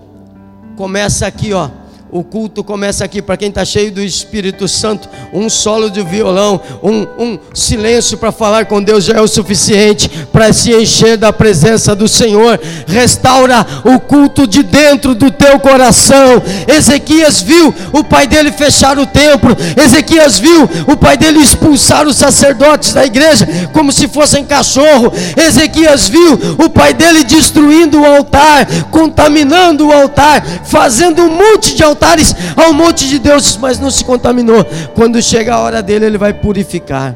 começa 0.75 1.27
aqui, 1.27 1.53
ó 1.53 1.69
o 2.13 2.25
culto 2.25 2.65
começa 2.65 3.05
aqui 3.05 3.23
para 3.23 3.37
quem 3.37 3.51
está 3.51 3.65
cheio 3.65 3.93
do 3.93 4.03
Espírito 4.03 4.67
Santo. 4.67 5.09
Um 5.33 5.49
solo 5.49 5.89
de 5.89 6.03
violão, 6.03 6.61
um, 6.83 7.07
um 7.17 7.39
silêncio 7.55 8.19
para 8.19 8.33
falar 8.33 8.67
com 8.67 8.83
Deus 8.83 9.05
já 9.05 9.15
é 9.15 9.21
o 9.21 9.29
suficiente 9.29 10.09
para 10.33 10.53
se 10.53 10.73
encher 10.75 11.17
da 11.17 11.33
presença 11.33 11.95
do 11.95 12.09
Senhor. 12.09 12.59
Restaura 12.89 13.65
o 13.85 14.01
culto 14.01 14.45
de 14.45 14.63
dentro 14.63 15.15
do 15.15 15.31
teu 15.31 15.61
coração. 15.61 16.43
Ezequias 16.67 17.43
viu 17.43 17.73
o 17.93 18.03
pai 18.03 18.27
dele 18.27 18.51
fechar 18.51 18.99
o 18.99 19.07
templo. 19.07 19.57
Ezequias 19.81 20.39
viu 20.39 20.69
o 20.89 20.97
pai 20.97 21.17
dele 21.17 21.39
expulsar 21.39 22.09
os 22.09 22.17
sacerdotes 22.17 22.93
da 22.93 23.07
igreja 23.07 23.47
como 23.73 23.93
se 23.93 24.09
fossem 24.09 24.45
cachorro. 24.45 25.13
Ezequias 25.37 26.09
viu 26.09 26.33
o 26.59 26.69
pai 26.69 26.93
dele 26.93 27.23
destruindo 27.23 28.01
o 28.01 28.07
altar, 28.07 28.67
contaminando 28.91 29.87
o 29.87 29.93
altar, 29.93 30.45
fazendo 30.65 31.23
um 31.23 31.31
monte 31.31 31.77
de 31.77 31.85
altar 31.85 32.00
altares 32.01 32.35
ao 32.57 32.73
monte 32.73 33.07
de 33.09 33.19
Deus, 33.19 33.57
mas 33.59 33.79
não 33.79 33.91
se 33.91 34.05
contaminou. 34.05 34.65
Quando 34.95 35.21
chega 35.23 35.55
a 35.55 35.61
hora 35.61 35.83
dele, 35.83 36.07
ele 36.07 36.19
vai 36.19 36.33
purificar. 36.33 37.15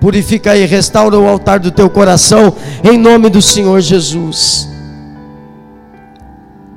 Purifica 0.00 0.56
e 0.56 0.64
restaura 0.66 1.18
o 1.18 1.26
altar 1.26 1.58
do 1.58 1.70
teu 1.70 1.88
coração, 1.90 2.54
em 2.84 2.98
nome 2.98 3.30
do 3.30 3.40
Senhor 3.40 3.80
Jesus. 3.80 4.68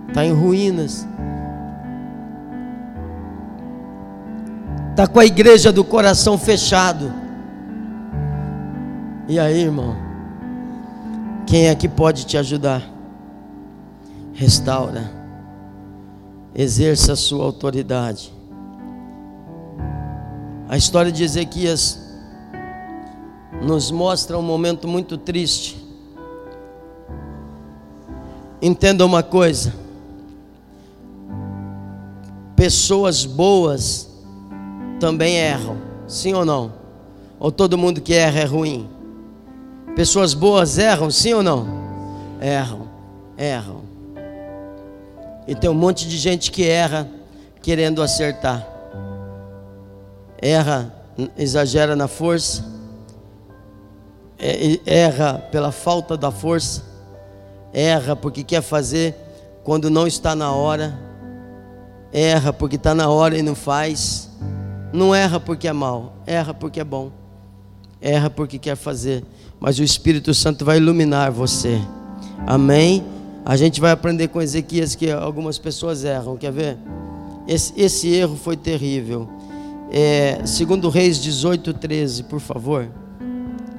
Está 0.08 0.26
em 0.26 0.34
ruínas. 0.34 1.08
Está 4.90 5.08
com 5.08 5.20
a 5.20 5.26
igreja 5.26 5.72
do 5.72 5.84
coração 5.84 6.38
fechado. 6.38 7.14
E 9.28 9.40
aí, 9.40 9.62
irmão? 9.62 9.96
Quem 11.46 11.68
é 11.68 11.76
que 11.76 11.88
pode 11.88 12.26
te 12.26 12.38
ajudar? 12.38 12.82
Restaura 14.34 15.21
exerça 16.56 17.14
a 17.14 17.16
sua 17.16 17.46
autoridade. 17.46 18.32
A 20.68 20.78
história 20.78 21.12
de 21.12 21.24
Ezequias 21.24 22.00
nos 23.62 23.92
mostra 23.92 24.38
um 24.38 24.42
momento 24.42 24.88
muito 24.88 25.18
triste. 25.18 25.78
Entenda 28.62 29.06
uma 29.06 29.24
coisa: 29.24 29.74
pessoas 32.56 33.26
boas 33.26 34.10
também 35.00 35.36
erram, 35.36 35.78
sim 36.08 36.34
ou 36.34 36.46
não? 36.46 36.74
Ou 37.40 37.52
todo 37.52 37.78
mundo 37.78 38.02
que 38.02 38.14
erra 38.14 38.42
é 38.42 38.46
ruim? 38.46 38.88
Pessoas 39.96 40.34
boas 40.34 40.78
erram, 40.78 41.10
sim 41.10 41.34
ou 41.34 41.44
não? 41.44 41.68
Erram, 42.40 42.88
erram. 43.38 43.82
E 45.48 45.56
tem 45.56 45.70
um 45.70 45.74
monte 45.74 46.08
de 46.08 46.18
gente 46.18 46.52
que 46.52 46.68
erra 46.68 47.08
querendo 47.62 48.02
acertar. 48.02 48.68
Erra, 50.42 50.94
exagera 51.38 51.96
na 51.96 52.08
força. 52.08 52.66
É, 54.40 54.80
erra 54.86 55.36
pela 55.52 55.72
falta 55.72 56.18
da 56.18 56.32
força. 56.32 56.84
Erra 57.74 58.16
porque 58.16 58.44
quer 58.44 58.62
fazer 58.62 59.16
quando 59.64 59.90
não 59.90 60.08
está 60.08 60.36
na 60.36 60.52
hora. 60.52 60.98
Erra 62.12 62.52
porque 62.52 62.76
está 62.76 62.94
na 62.94 63.10
hora 63.10 63.38
e 63.38 63.42
não 63.42 63.56
faz. 63.56 64.30
Não 64.92 65.16
erra 65.16 65.40
porque 65.40 65.68
é 65.68 65.74
mal, 65.74 66.14
erra 66.26 66.54
porque 66.54 66.80
é 66.80 66.84
bom. 66.84 67.12
Erra 68.02 68.30
porque 68.30 68.58
quer 68.58 68.76
fazer. 68.76 69.24
Mas 69.60 69.80
o 69.80 69.84
Espírito 69.84 70.34
Santo 70.34 70.66
vai 70.66 70.78
iluminar 70.78 71.32
você. 71.32 71.80
Amém? 72.46 73.06
A 73.44 73.56
gente 73.58 73.82
vai 73.82 73.92
aprender 73.92 74.28
com 74.28 74.42
Ezequias 74.42 74.94
que 74.94 75.10
algumas 75.10 75.58
pessoas 75.58 76.04
erram, 76.04 76.38
quer 76.38 76.52
ver? 76.52 76.78
Esse, 77.48 77.74
esse 77.76 78.08
erro 78.10 78.36
foi 78.36 78.56
terrível. 78.56 79.28
É, 79.92 80.42
segundo 80.46 80.90
Reis 80.90 81.18
18, 81.18 81.74
13, 81.74 82.24
por 82.24 82.40
favor. 82.40 82.88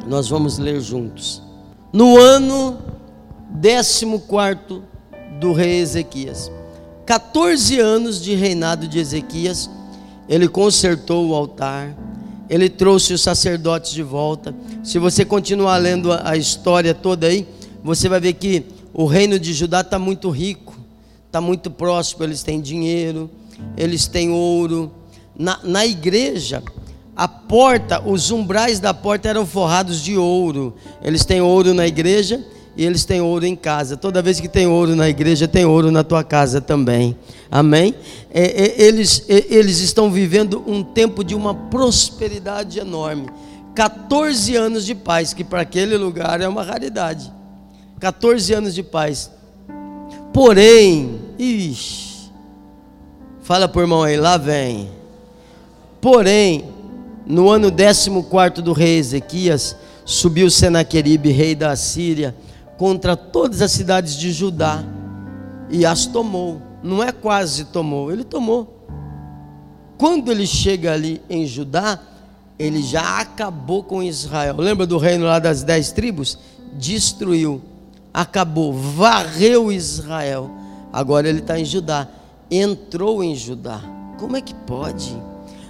Nós 0.06 0.28
vamos 0.28 0.58
ler 0.58 0.80
juntos. 0.80 1.40
No 1.92 2.18
ano 2.18 2.78
14 3.60 4.06
do 5.40 5.52
rei 5.52 5.80
Ezequias, 5.80 6.50
14 7.06 7.78
anos 7.78 8.20
de 8.20 8.34
reinado 8.34 8.88
de 8.88 8.98
Ezequias, 8.98 9.70
ele 10.28 10.48
consertou 10.48 11.28
o 11.28 11.34
altar, 11.34 11.96
ele 12.48 12.68
trouxe 12.68 13.12
os 13.12 13.22
sacerdotes 13.22 13.92
de 13.92 14.02
volta. 14.02 14.54
Se 14.82 14.98
você 14.98 15.24
continuar 15.24 15.76
lendo 15.78 16.12
a 16.12 16.36
história 16.36 16.94
toda 16.94 17.26
aí, 17.26 17.46
você 17.82 18.08
vai 18.08 18.20
ver 18.20 18.32
que 18.34 18.64
o 18.94 19.06
reino 19.06 19.38
de 19.38 19.52
Judá 19.52 19.80
está 19.80 19.98
muito 19.98 20.28
rico, 20.30 20.76
está 21.26 21.40
muito 21.40 21.70
próximo, 21.70 22.24
eles 22.24 22.42
têm 22.42 22.60
dinheiro, 22.60 23.30
eles 23.76 24.06
têm 24.06 24.30
ouro. 24.30 24.92
Na, 25.36 25.58
na 25.62 25.86
igreja, 25.86 26.62
a 27.16 27.26
porta, 27.26 28.02
os 28.02 28.30
umbrais 28.30 28.80
da 28.80 28.92
porta 28.92 29.28
eram 29.28 29.46
forrados 29.46 30.02
de 30.02 30.16
ouro. 30.16 30.74
Eles 31.02 31.24
têm 31.24 31.40
ouro 31.40 31.72
na 31.72 31.86
igreja 31.86 32.44
e 32.76 32.84
eles 32.84 33.04
têm 33.04 33.20
ouro 33.20 33.44
em 33.44 33.56
casa. 33.56 33.96
Toda 33.96 34.22
vez 34.22 34.40
que 34.40 34.48
tem 34.48 34.66
ouro 34.66 34.96
na 34.96 35.08
igreja, 35.08 35.46
tem 35.46 35.64
ouro 35.64 35.90
na 35.90 36.02
tua 36.02 36.24
casa 36.24 36.60
também. 36.60 37.16
Amém? 37.50 37.94
É, 38.30 38.64
é, 38.64 38.82
eles, 38.82 39.24
é, 39.28 39.44
eles 39.48 39.80
estão 39.80 40.10
vivendo 40.10 40.62
um 40.66 40.82
tempo 40.82 41.22
de 41.22 41.34
uma 41.34 41.54
prosperidade 41.54 42.78
enorme. 42.78 43.26
14 43.74 44.56
anos 44.56 44.84
de 44.84 44.94
paz, 44.94 45.32
que 45.32 45.44
para 45.44 45.62
aquele 45.62 45.96
lugar 45.96 46.40
é 46.40 46.48
uma 46.48 46.62
raridade. 46.62 47.32
14 48.02 48.52
anos 48.52 48.74
de 48.74 48.82
paz. 48.82 49.30
Porém, 50.32 51.20
ixi, 51.38 52.32
fala 53.42 53.68
por 53.68 53.82
irmão 53.82 54.02
aí, 54.02 54.16
lá 54.16 54.36
vem. 54.36 54.90
Porém, 56.00 56.64
no 57.24 57.48
ano 57.48 57.70
14 57.70 58.60
do 58.60 58.72
rei 58.72 58.98
Ezequias, 58.98 59.76
subiu 60.04 60.50
Senaqueribe, 60.50 61.30
rei 61.30 61.54
da 61.54 61.76
Síria, 61.76 62.34
contra 62.76 63.16
todas 63.16 63.62
as 63.62 63.70
cidades 63.70 64.16
de 64.16 64.32
Judá 64.32 64.82
e 65.70 65.86
as 65.86 66.04
tomou. 66.04 66.60
Não 66.82 67.04
é 67.04 67.12
quase 67.12 67.66
tomou, 67.66 68.10
ele 68.10 68.24
tomou. 68.24 68.84
Quando 69.96 70.32
ele 70.32 70.44
chega 70.44 70.92
ali 70.92 71.22
em 71.30 71.46
Judá, 71.46 72.00
ele 72.58 72.82
já 72.82 73.20
acabou 73.20 73.84
com 73.84 74.02
Israel. 74.02 74.56
Lembra 74.58 74.88
do 74.88 74.98
reino 74.98 75.24
lá 75.24 75.38
das 75.38 75.62
dez 75.62 75.92
tribos? 75.92 76.36
Destruiu 76.76 77.62
acabou, 78.12 78.72
varreu 78.72 79.72
Israel. 79.72 80.50
Agora 80.92 81.28
ele 81.28 81.38
está 81.38 81.58
em 81.58 81.64
Judá, 81.64 82.08
entrou 82.50 83.24
em 83.24 83.34
Judá. 83.34 83.80
Como 84.18 84.36
é 84.36 84.40
que 84.40 84.54
pode? 84.54 85.16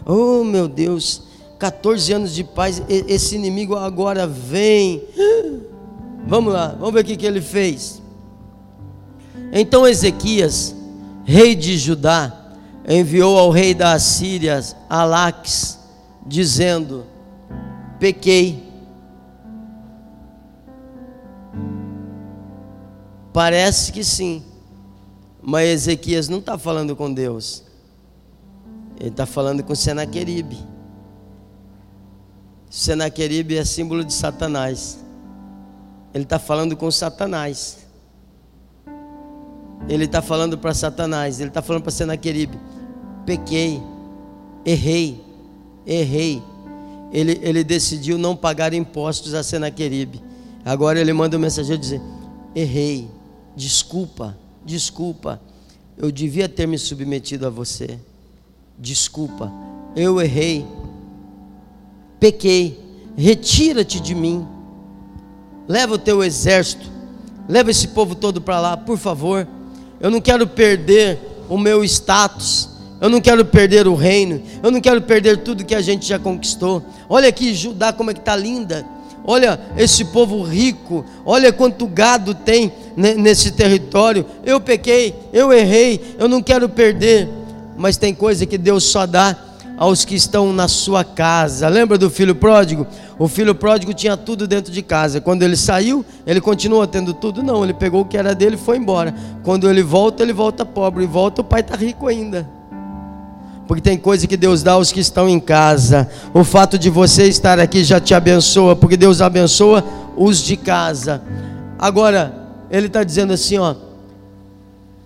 Oh 0.05 0.43
meu 0.43 0.67
Deus, 0.67 1.23
14 1.59 2.13
anos 2.13 2.35
de 2.35 2.43
paz, 2.43 2.83
esse 2.89 3.37
inimigo 3.37 3.77
agora 3.77 4.27
vem. 4.27 5.03
Vamos 6.27 6.53
lá, 6.53 6.69
vamos 6.79 6.93
ver 6.93 7.01
o 7.01 7.05
que, 7.05 7.17
que 7.17 7.27
ele 7.27 7.41
fez. 7.41 8.03
Então 9.53 9.87
Ezequias, 9.87 10.75
rei 11.25 11.55
de 11.55 11.77
Judá, 11.79 12.33
enviou 12.89 13.39
ao 13.39 13.51
rei 13.51 13.75
da 13.75 13.93
Assíria, 13.93 14.61
Alax, 14.89 15.79
dizendo: 16.27 17.05
Pequei. 17.99 18.72
Parece 23.33 23.93
que 23.93 24.05
sim, 24.05 24.43
mas 25.41 25.69
Ezequias 25.69 26.29
não 26.29 26.39
está 26.39 26.59
falando 26.59 26.95
com 26.95 27.13
Deus, 27.13 27.65
ele 29.01 29.09
está 29.09 29.27
falando 29.27 29.65
com 29.65 29.75
Senaqueribe. 29.75 30.59
Senaqueribe 32.71 33.57
é 33.57 33.65
símbolo 33.65 34.05
de 34.05 34.13
Satanás. 34.13 34.99
Ele 36.15 36.25
está 36.25 36.39
falando 36.39 36.77
com 36.77 36.91
Satanás. 36.91 37.83
Ele 39.89 40.05
está 40.05 40.23
falando 40.23 40.57
para 40.57 40.73
Satanás, 40.73 41.41
ele 41.41 41.49
está 41.49 41.61
falando 41.61 41.83
para 41.83 41.91
Senaqueribe: 41.91 42.59
pequei, 43.27 43.83
errei, 44.65 45.21
errei. 45.87 46.43
Ele, 47.13 47.39
ele 47.43 47.65
decidiu 47.65 48.17
não 48.17 48.35
pagar 48.35 48.73
impostos 48.73 49.35
a 49.35 49.43
Senaqueribe. 49.43 50.23
Agora 50.65 51.01
ele 51.01 51.13
manda 51.13 51.37
um 51.37 51.41
mensageiro 51.41 51.81
dizer: 51.81 52.01
errei, 52.55 53.11
desculpa, 53.57 54.37
desculpa. 54.65 55.41
Eu 55.97 56.11
devia 56.11 56.49
ter 56.49 56.67
me 56.67 56.79
submetido 56.79 57.47
a 57.47 57.51
você. 57.51 57.99
Desculpa, 58.79 59.53
eu 59.95 60.21
errei, 60.21 60.67
pequei, 62.19 62.79
retira-te 63.17 64.01
de 64.01 64.15
mim. 64.15 64.47
Leva 65.69 65.95
o 65.95 65.99
teu 65.99 66.25
exército, 66.25 66.91
leva 67.49 67.71
esse 67.71 67.89
povo 67.89 68.15
todo 68.15 68.41
para 68.41 68.61
lá, 68.61 68.77
por 68.77 68.99
favor. 68.99 69.47
Eu 70.01 70.11
não 70.11 70.21
quero 70.21 70.47
perder 70.47 71.19
o 71.49 71.57
meu 71.57 71.85
status. 71.85 72.69
Eu 73.01 73.11
não 73.11 73.21
quero 73.21 73.45
perder 73.45 73.87
o 73.87 73.95
reino. 73.95 74.43
Eu 74.63 74.71
não 74.71 74.81
quero 74.81 75.03
perder 75.03 75.39
tudo 75.39 75.65
que 75.65 75.75
a 75.75 75.81
gente 75.81 76.07
já 76.07 76.19
conquistou. 76.19 76.83
Olha 77.09 77.29
aqui 77.29 77.55
Judá 77.55 77.93
como 77.93 78.11
é 78.11 78.15
que 78.15 78.21
está 78.21 78.35
linda. 78.35 78.87
Olha 79.25 79.61
esse 79.77 80.05
povo 80.07 80.43
rico. 80.43 81.05
Olha 81.25 81.53
quanto 81.53 81.87
gado 81.87 82.35
tem 82.35 82.73
nesse 82.97 83.53
território. 83.53 84.25
Eu 84.45 84.61
pequei, 84.61 85.15
eu 85.33 85.53
errei, 85.53 86.17
eu 86.19 86.29
não 86.29 86.43
quero 86.43 86.69
perder. 86.69 87.29
Mas 87.77 87.97
tem 87.97 88.15
coisa 88.15 88.47
que 88.47 88.59
Deus 88.59 88.85
só 88.85 89.07
dá 89.07 89.37
aos 89.77 90.05
que 90.05 90.15
estão 90.15 90.53
na 90.53 90.69
sua 90.69 91.03
casa. 91.03 91.69
Lembra 91.69 91.99
do 91.99 92.09
filho 92.09 92.35
pródigo? 92.35 92.87
O 93.19 93.27
filho 93.29 93.55
pródigo 93.55 93.93
tinha 93.93 94.17
tudo 94.17 94.47
dentro 94.47 94.73
de 94.73 94.83
casa. 94.83 95.21
Quando 95.21 95.43
ele 95.43 95.57
saiu, 95.57 96.05
ele 96.27 96.41
continua 96.41 96.87
tendo 96.87 97.13
tudo? 97.13 97.43
Não, 97.43 97.65
ele 97.65 97.75
pegou 97.75 98.03
o 98.03 98.05
que 98.05 98.17
era 98.17 98.35
dele 98.35 98.57
e 98.57 98.59
foi 98.59 98.77
embora. 98.77 99.15
Quando 99.43 99.69
ele 99.69 99.83
volta, 99.83 100.23
ele 100.23 100.33
volta 100.33 100.65
pobre. 100.65 101.05
E 101.05 101.07
volta, 101.07 101.41
o 101.41 101.45
pai 101.45 101.61
está 101.61 101.75
rico 101.77 102.07
ainda. 102.07 102.49
Porque 103.67 103.81
tem 103.81 103.97
coisa 103.97 104.27
que 104.27 104.37
Deus 104.37 104.63
dá 104.63 104.73
aos 104.73 104.93
que 104.93 105.01
estão 105.01 105.29
em 105.29 105.41
casa. 105.41 106.09
O 106.35 106.45
fato 106.45 106.79
de 106.79 106.91
você 106.91 107.27
estar 107.27 107.59
aqui 107.59 107.85
já 107.85 108.01
te 108.01 108.13
abençoa, 108.13 108.77
porque 108.77 108.97
Deus 108.97 109.21
abençoa 109.21 109.85
os 110.17 110.43
de 110.43 110.57
casa. 110.57 111.23
Agora, 111.79 112.42
ele 112.73 112.87
está 112.87 113.05
dizendo 113.05 113.35
assim: 113.35 113.59
ó, 113.59 113.75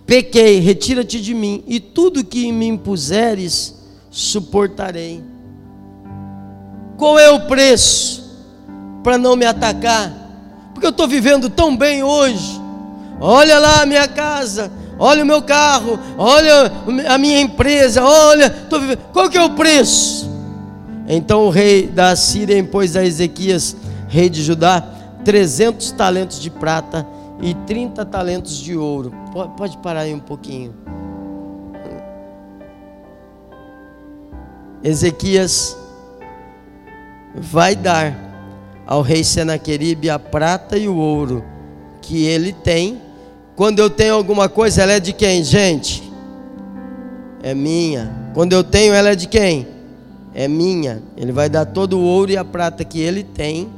pequei, 0.05 0.59
retira-te 0.59 1.21
de 1.21 1.33
mim, 1.33 1.63
e 1.67 1.81
tudo 1.81 2.23
que 2.23 2.49
me 2.51 2.65
impuseres, 2.65 3.75
suportarei. 4.09 5.21
Qual 6.97 7.19
é 7.19 7.29
o 7.29 7.41
preço 7.41 8.23
para 9.03 9.17
não 9.17 9.35
me 9.35 9.45
atacar? 9.45 10.11
Porque 10.73 10.87
eu 10.87 10.91
estou 10.91 11.07
vivendo 11.07 11.49
tão 11.49 11.75
bem 11.75 12.01
hoje. 12.01 12.59
Olha 13.19 13.59
lá 13.59 13.81
a 13.81 13.85
minha 13.85 14.07
casa, 14.07 14.71
olha 14.97 15.23
o 15.23 15.25
meu 15.25 15.41
carro, 15.41 15.99
olha 16.17 16.71
a 17.07 17.17
minha 17.17 17.41
empresa, 17.41 18.03
olha, 18.03 18.49
tô 18.49 18.79
vivendo. 18.79 18.99
qual 19.11 19.29
que 19.29 19.37
é 19.37 19.43
o 19.43 19.51
preço? 19.51 20.29
Então 21.07 21.45
o 21.45 21.49
rei 21.49 21.87
da 21.87 22.15
Síria 22.15 22.57
impôs 22.57 22.95
a 22.95 23.03
Ezequias, 23.03 23.75
rei 24.07 24.29
de 24.29 24.43
Judá, 24.43 24.83
300 25.25 25.91
talentos 25.91 26.39
de 26.39 26.49
prata 26.49 27.05
e 27.41 27.53
30 27.53 28.05
talentos 28.05 28.57
de 28.57 28.75
ouro. 28.75 29.11
Pode 29.55 29.77
parar 29.77 30.01
aí 30.01 30.13
um 30.13 30.19
pouquinho. 30.19 30.73
Ezequias 34.83 35.77
vai 37.35 37.75
dar 37.75 38.27
ao 38.85 39.01
rei 39.01 39.23
Senaqueribe 39.23 40.09
a 40.09 40.17
prata 40.17 40.77
e 40.77 40.87
o 40.87 40.95
ouro 40.95 41.43
que 42.01 42.25
ele 42.25 42.53
tem. 42.53 43.01
Quando 43.55 43.79
eu 43.79 43.89
tenho 43.89 44.13
alguma 44.13 44.47
coisa, 44.47 44.83
ela 44.83 44.93
é 44.93 44.99
de 44.99 45.13
quem, 45.13 45.43
gente? 45.43 46.03
É 47.43 47.53
minha. 47.53 48.31
Quando 48.33 48.53
eu 48.53 48.63
tenho, 48.63 48.93
ela 48.93 49.09
é 49.09 49.15
de 49.15 49.27
quem? 49.27 49.67
É 50.33 50.47
minha. 50.47 51.01
Ele 51.17 51.31
vai 51.31 51.49
dar 51.49 51.65
todo 51.65 51.97
o 51.97 52.03
ouro 52.03 52.31
e 52.31 52.37
a 52.37 52.45
prata 52.45 52.83
que 52.85 52.99
ele 52.99 53.23
tem 53.23 53.69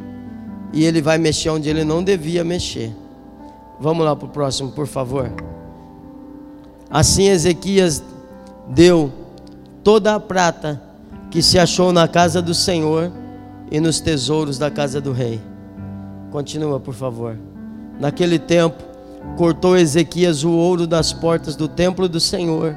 e 0.71 0.85
ele 0.85 1.01
vai 1.01 1.17
mexer 1.17 1.49
onde 1.49 1.69
ele 1.69 1.83
não 1.83 2.03
devia 2.03 2.43
mexer. 2.43 2.93
Vamos 3.79 4.05
lá 4.05 4.15
para 4.15 4.25
o 4.25 4.29
próximo, 4.29 4.71
por 4.71 4.87
favor. 4.87 5.31
Assim 6.89 7.27
Ezequias 7.27 8.03
deu 8.67 9.11
toda 9.83 10.15
a 10.15 10.19
prata 10.19 10.81
que 11.31 11.41
se 11.41 11.57
achou 11.57 11.93
na 11.93 12.07
casa 12.07 12.41
do 12.41 12.53
Senhor 12.53 13.11
e 13.71 13.79
nos 13.79 13.99
tesouros 13.99 14.57
da 14.57 14.69
casa 14.69 14.99
do 14.99 15.11
rei. 15.11 15.39
Continua, 16.31 16.79
por 16.79 16.93
favor. 16.93 17.37
Naquele 17.99 18.39
tempo, 18.39 18.83
cortou 19.37 19.77
Ezequias 19.77 20.43
o 20.43 20.51
ouro 20.51 20.87
das 20.87 21.13
portas 21.13 21.55
do 21.55 21.67
templo 21.67 22.09
do 22.09 22.19
Senhor 22.19 22.75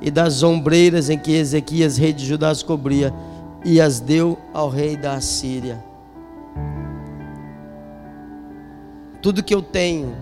e 0.00 0.10
das 0.10 0.42
ombreiras 0.42 1.10
em 1.10 1.18
que 1.18 1.32
Ezequias, 1.32 1.96
rei 1.96 2.12
de 2.12 2.24
Judá, 2.24 2.50
as 2.50 2.62
cobria, 2.62 3.12
e 3.64 3.80
as 3.80 4.00
deu 4.00 4.38
ao 4.54 4.68
rei 4.68 4.96
da 4.96 5.14
Assíria. 5.14 5.89
Tudo 9.22 9.42
que 9.42 9.54
eu 9.54 9.62
tenho 9.62 10.14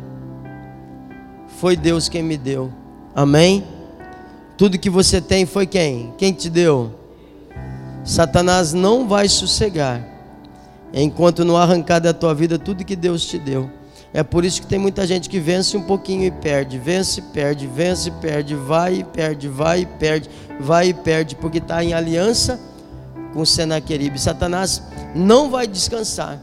foi 1.58 1.76
Deus 1.76 2.08
quem 2.08 2.22
me 2.22 2.36
deu. 2.36 2.72
Amém? 3.14 3.64
Tudo 4.56 4.78
que 4.78 4.90
você 4.90 5.20
tem 5.20 5.46
foi 5.46 5.66
quem? 5.66 6.12
Quem 6.18 6.32
te 6.32 6.50
deu? 6.50 6.94
Satanás 8.04 8.72
não 8.72 9.06
vai 9.06 9.28
sossegar 9.28 10.04
enquanto 10.92 11.44
não 11.44 11.56
arrancar 11.56 11.98
da 12.00 12.12
tua 12.12 12.34
vida 12.34 12.58
tudo 12.58 12.84
que 12.84 12.96
Deus 12.96 13.24
te 13.24 13.38
deu. 13.38 13.70
É 14.12 14.22
por 14.22 14.44
isso 14.44 14.62
que 14.62 14.66
tem 14.66 14.78
muita 14.78 15.06
gente 15.06 15.28
que 15.28 15.38
vence 15.38 15.76
um 15.76 15.82
pouquinho 15.82 16.24
e 16.24 16.30
perde, 16.30 16.78
vence, 16.78 17.20
perde, 17.20 17.66
vence, 17.66 18.10
perde, 18.10 18.54
vai 18.54 19.00
e 19.00 19.04
perde, 19.04 19.48
vai 19.48 19.80
e 19.82 19.86
perde, 19.86 20.30
vai 20.58 20.88
e 20.88 20.94
perde, 20.94 21.36
porque 21.36 21.58
está 21.58 21.84
em 21.84 21.92
aliança 21.92 22.58
com 23.34 23.44
Senaqueribe. 23.44 24.18
Satanás 24.18 24.82
não 25.14 25.50
vai 25.50 25.66
descansar. 25.66 26.40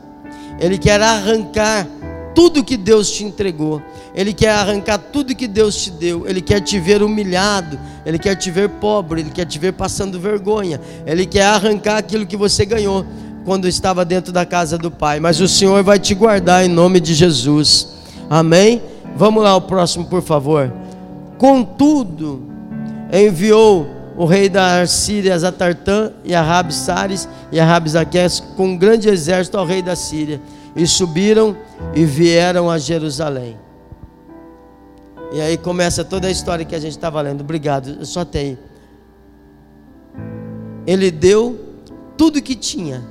Ele 0.59 0.77
quer 0.77 1.01
arrancar 1.01 1.87
tudo 2.35 2.63
que 2.63 2.75
Deus 2.75 3.09
te 3.09 3.23
entregou. 3.23 3.81
Ele 4.13 4.33
quer 4.33 4.51
arrancar 4.51 4.97
tudo 4.97 5.33
que 5.33 5.47
Deus 5.47 5.75
te 5.75 5.89
deu. 5.89 6.27
Ele 6.27 6.41
quer 6.41 6.59
te 6.59 6.77
ver 6.79 7.01
humilhado. 7.01 7.79
Ele 8.05 8.19
quer 8.19 8.35
te 8.35 8.51
ver 8.51 8.69
pobre. 8.69 9.21
Ele 9.21 9.31
quer 9.31 9.45
te 9.45 9.57
ver 9.57 9.71
passando 9.71 10.19
vergonha. 10.19 10.79
Ele 11.07 11.25
quer 11.25 11.45
arrancar 11.45 11.97
aquilo 11.97 12.25
que 12.25 12.35
você 12.35 12.65
ganhou 12.65 13.05
quando 13.45 13.67
estava 13.67 14.03
dentro 14.03 14.33
da 14.33 14.45
casa 14.45 14.77
do 14.77 14.91
Pai. 14.91 15.19
Mas 15.19 15.39
o 15.39 15.47
Senhor 15.47 15.81
vai 15.81 15.97
te 15.97 16.13
guardar 16.13 16.65
em 16.65 16.69
nome 16.69 16.99
de 16.99 17.13
Jesus. 17.13 17.87
Amém? 18.29 18.81
Vamos 19.15 19.41
lá, 19.41 19.55
o 19.55 19.61
próximo, 19.61 20.05
por 20.05 20.21
favor. 20.21 20.71
Contudo, 21.37 22.43
enviou 23.13 23.87
o 24.17 24.25
rei 24.25 24.49
da 24.49 24.85
Síria 24.87 25.35
a 25.35 25.51
Tartã 25.51 26.11
e 26.23 26.33
a 26.33 26.41
Rabsares 26.41 27.27
e 27.51 27.59
a 27.59 27.65
Rabsaques 27.65 28.41
com 28.55 28.69
um 28.69 28.77
grande 28.77 29.09
exército 29.09 29.57
ao 29.57 29.65
rei 29.65 29.81
da 29.81 29.95
Síria 29.95 30.41
e 30.75 30.85
subiram 30.85 31.55
e 31.93 32.05
vieram 32.05 32.69
a 32.69 32.77
Jerusalém. 32.77 33.57
E 35.31 35.41
aí 35.41 35.57
começa 35.57 36.03
toda 36.03 36.27
a 36.27 36.31
história 36.31 36.63
que 36.63 36.75
a 36.75 36.79
gente 36.79 36.91
estava 36.91 37.21
lendo. 37.21 37.41
Obrigado, 37.41 37.97
eu 37.99 38.05
só 38.05 38.23
tenho. 38.23 38.57
Ele 40.85 41.11
deu 41.11 41.59
tudo 42.17 42.41
que 42.41 42.55
tinha. 42.55 43.03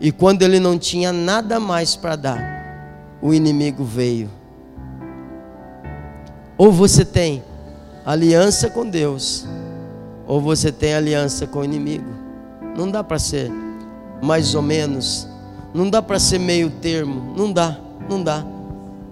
E 0.00 0.12
quando 0.12 0.42
ele 0.42 0.60
não 0.60 0.78
tinha 0.78 1.12
nada 1.12 1.58
mais 1.58 1.96
para 1.96 2.14
dar, 2.14 3.18
o 3.22 3.32
inimigo 3.32 3.84
veio. 3.84 4.30
Ou 6.56 6.70
você 6.70 7.04
tem 7.04 7.42
aliança 8.04 8.68
com 8.68 8.88
Deus, 8.88 9.46
ou 10.26 10.40
você 10.40 10.70
tem 10.70 10.94
aliança 10.94 11.46
com 11.46 11.60
o 11.60 11.64
inimigo. 11.64 12.12
Não 12.76 12.90
dá 12.90 13.02
para 13.02 13.18
ser 13.18 13.50
mais 14.22 14.54
ou 14.54 14.62
menos 14.62 15.28
não 15.74 15.90
dá 15.90 16.00
para 16.00 16.20
ser 16.20 16.38
meio 16.38 16.70
termo. 16.70 17.34
Não 17.36 17.52
dá, 17.52 17.76
não 18.08 18.22
dá. 18.22 18.44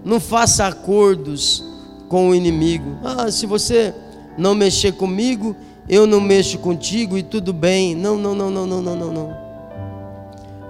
Não 0.04 0.20
faça 0.20 0.66
acordos 0.66 1.64
com 2.08 2.28
o 2.28 2.34
inimigo. 2.34 2.96
Ah, 3.02 3.30
se 3.30 3.46
você 3.46 3.92
não 4.38 4.54
mexer 4.54 4.92
comigo, 4.92 5.56
eu 5.88 6.06
não 6.06 6.20
mexo 6.20 6.58
contigo 6.58 7.18
e 7.18 7.22
tudo 7.22 7.52
bem. 7.52 7.96
Não, 7.96 8.16
não, 8.16 8.34
não, 8.34 8.48
não, 8.48 8.66
não, 8.66 8.80
não, 8.80 8.96
não, 8.96 9.12
não. 9.12 9.36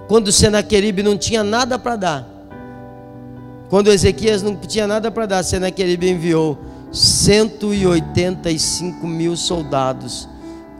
Quando 0.07 0.31
Senaqueribe 0.31 1.03
não 1.03 1.15
tinha 1.15 1.43
nada 1.43 1.77
para 1.77 1.95
dar, 1.95 2.27
quando 3.69 3.91
Ezequias 3.91 4.41
não 4.41 4.55
tinha 4.55 4.87
nada 4.87 5.11
para 5.11 5.25
dar, 5.25 5.43
Senaqueribe 5.43 6.09
enviou 6.09 6.57
185 6.91 9.07
mil 9.07 9.35
soldados 9.35 10.27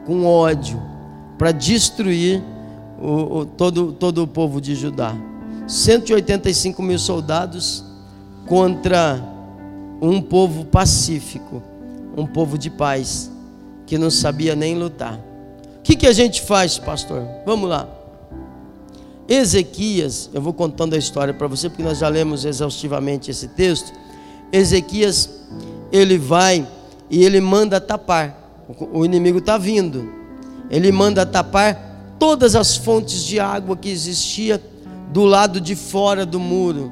com 0.05 0.25
ódio 0.25 0.81
para 1.37 1.51
destruir 1.51 2.41
o, 3.03 3.39
o, 3.39 3.45
todo, 3.45 3.91
todo 3.91 4.23
o 4.23 4.27
povo 4.27 4.61
de 4.61 4.75
Judá. 4.75 5.13
185 5.67 6.81
mil 6.81 6.97
soldados 6.97 7.83
contra 8.47 9.21
um 10.01 10.21
povo 10.21 10.65
pacífico, 10.65 11.61
um 12.15 12.25
povo 12.25 12.57
de 12.57 12.69
paz, 12.69 13.29
que 13.85 13.97
não 13.97 14.09
sabia 14.09 14.55
nem 14.55 14.77
lutar. 14.77 15.19
O 15.79 15.81
que, 15.83 15.97
que 15.97 16.07
a 16.07 16.13
gente 16.13 16.41
faz, 16.41 16.77
pastor? 16.77 17.27
Vamos 17.45 17.69
lá. 17.69 17.87
Ezequias, 19.27 20.29
eu 20.33 20.41
vou 20.41 20.53
contando 20.53 20.93
a 20.93 20.97
história 20.97 21.33
para 21.33 21.47
você, 21.47 21.69
porque 21.69 21.83
nós 21.83 21.97
já 21.97 22.07
lemos 22.07 22.45
exaustivamente 22.45 23.29
esse 23.31 23.49
texto. 23.49 23.91
Ezequias, 24.51 25.29
ele 25.91 26.17
vai 26.17 26.65
e 27.09 27.23
ele 27.23 27.41
manda 27.41 27.81
tapar, 27.81 28.63
o 28.93 29.03
inimigo 29.03 29.39
está 29.39 29.57
vindo, 29.57 30.09
ele 30.69 30.91
manda 30.91 31.25
tapar 31.25 31.92
todas 32.23 32.55
as 32.55 32.77
fontes 32.77 33.25
de 33.25 33.37
água 33.37 33.75
que 33.75 33.89
existia 33.89 34.63
do 35.11 35.25
lado 35.25 35.59
de 35.59 35.75
fora 35.75 36.25
do 36.25 36.39
muro. 36.39 36.89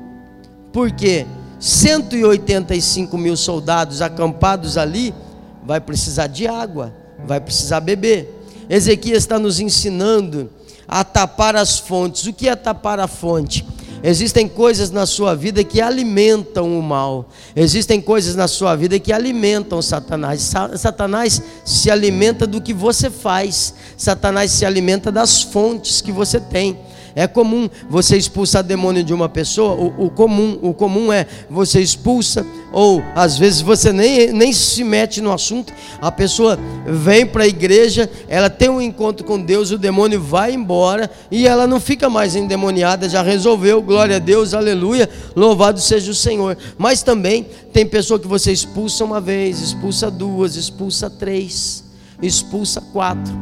Por 0.73 0.91
quê? 0.91 1.25
185 1.57 3.17
mil 3.17 3.37
soldados 3.37 4.01
acampados 4.01 4.77
ali, 4.77 5.15
vai 5.63 5.79
precisar 5.79 6.27
de 6.27 6.49
água, 6.49 6.93
vai 7.25 7.39
precisar 7.39 7.79
beber. 7.79 8.43
Ezequias 8.69 9.19
está 9.19 9.39
nos 9.39 9.61
ensinando 9.61 10.49
a 10.85 11.01
tapar 11.01 11.55
as 11.55 11.79
fontes. 11.79 12.25
O 12.25 12.33
que 12.33 12.49
é 12.49 12.55
tapar 12.57 12.99
a 12.99 13.07
fonte? 13.07 13.65
Existem 14.03 14.47
coisas 14.47 14.89
na 14.89 15.05
sua 15.05 15.35
vida 15.35 15.63
que 15.63 15.79
alimentam 15.79 16.77
o 16.77 16.81
mal. 16.81 17.29
Existem 17.55 18.01
coisas 18.01 18.35
na 18.35 18.47
sua 18.47 18.75
vida 18.75 18.99
que 18.99 19.13
alimentam 19.13 19.81
Satanás. 19.81 20.51
Satanás 20.77 21.41
se 21.63 21.91
alimenta 21.91 22.47
do 22.47 22.61
que 22.61 22.73
você 22.73 23.09
faz. 23.09 23.73
Satanás 23.95 24.51
se 24.51 24.65
alimenta 24.65 25.11
das 25.11 25.43
fontes 25.43 26.01
que 26.01 26.11
você 26.11 26.39
tem. 26.39 26.77
É 27.15 27.27
comum 27.27 27.69
você 27.89 28.17
expulsar 28.17 28.63
demônio 28.63 29.03
de 29.03 29.13
uma 29.13 29.27
pessoa, 29.27 29.73
o, 29.73 30.05
o, 30.05 30.09
comum, 30.09 30.57
o 30.61 30.73
comum 30.73 31.11
é 31.11 31.27
você 31.49 31.81
expulsa, 31.81 32.45
ou 32.71 33.03
às 33.15 33.37
vezes 33.37 33.61
você 33.61 33.91
nem, 33.91 34.31
nem 34.31 34.53
se 34.53 34.83
mete 34.83 35.19
no 35.21 35.31
assunto, 35.31 35.73
a 36.01 36.11
pessoa 36.11 36.57
vem 36.85 37.25
para 37.25 37.43
a 37.43 37.47
igreja, 37.47 38.09
ela 38.27 38.49
tem 38.49 38.69
um 38.69 38.81
encontro 38.81 39.25
com 39.25 39.39
Deus, 39.39 39.71
o 39.71 39.77
demônio 39.77 40.21
vai 40.21 40.53
embora 40.53 41.09
e 41.29 41.45
ela 41.45 41.67
não 41.67 41.79
fica 41.79 42.09
mais 42.09 42.35
endemoniada, 42.35 43.09
já 43.09 43.21
resolveu, 43.21 43.81
glória 43.81 44.15
a 44.15 44.19
Deus, 44.19 44.53
aleluia, 44.53 45.09
louvado 45.35 45.79
seja 45.81 46.11
o 46.11 46.15
Senhor. 46.15 46.57
Mas 46.77 47.03
também 47.03 47.45
tem 47.73 47.85
pessoa 47.85 48.19
que 48.19 48.27
você 48.27 48.51
expulsa 48.51 49.03
uma 49.03 49.19
vez, 49.19 49.59
expulsa 49.59 50.09
duas, 50.09 50.55
expulsa 50.55 51.09
três, 51.09 51.83
expulsa 52.21 52.79
quatro. 52.79 53.33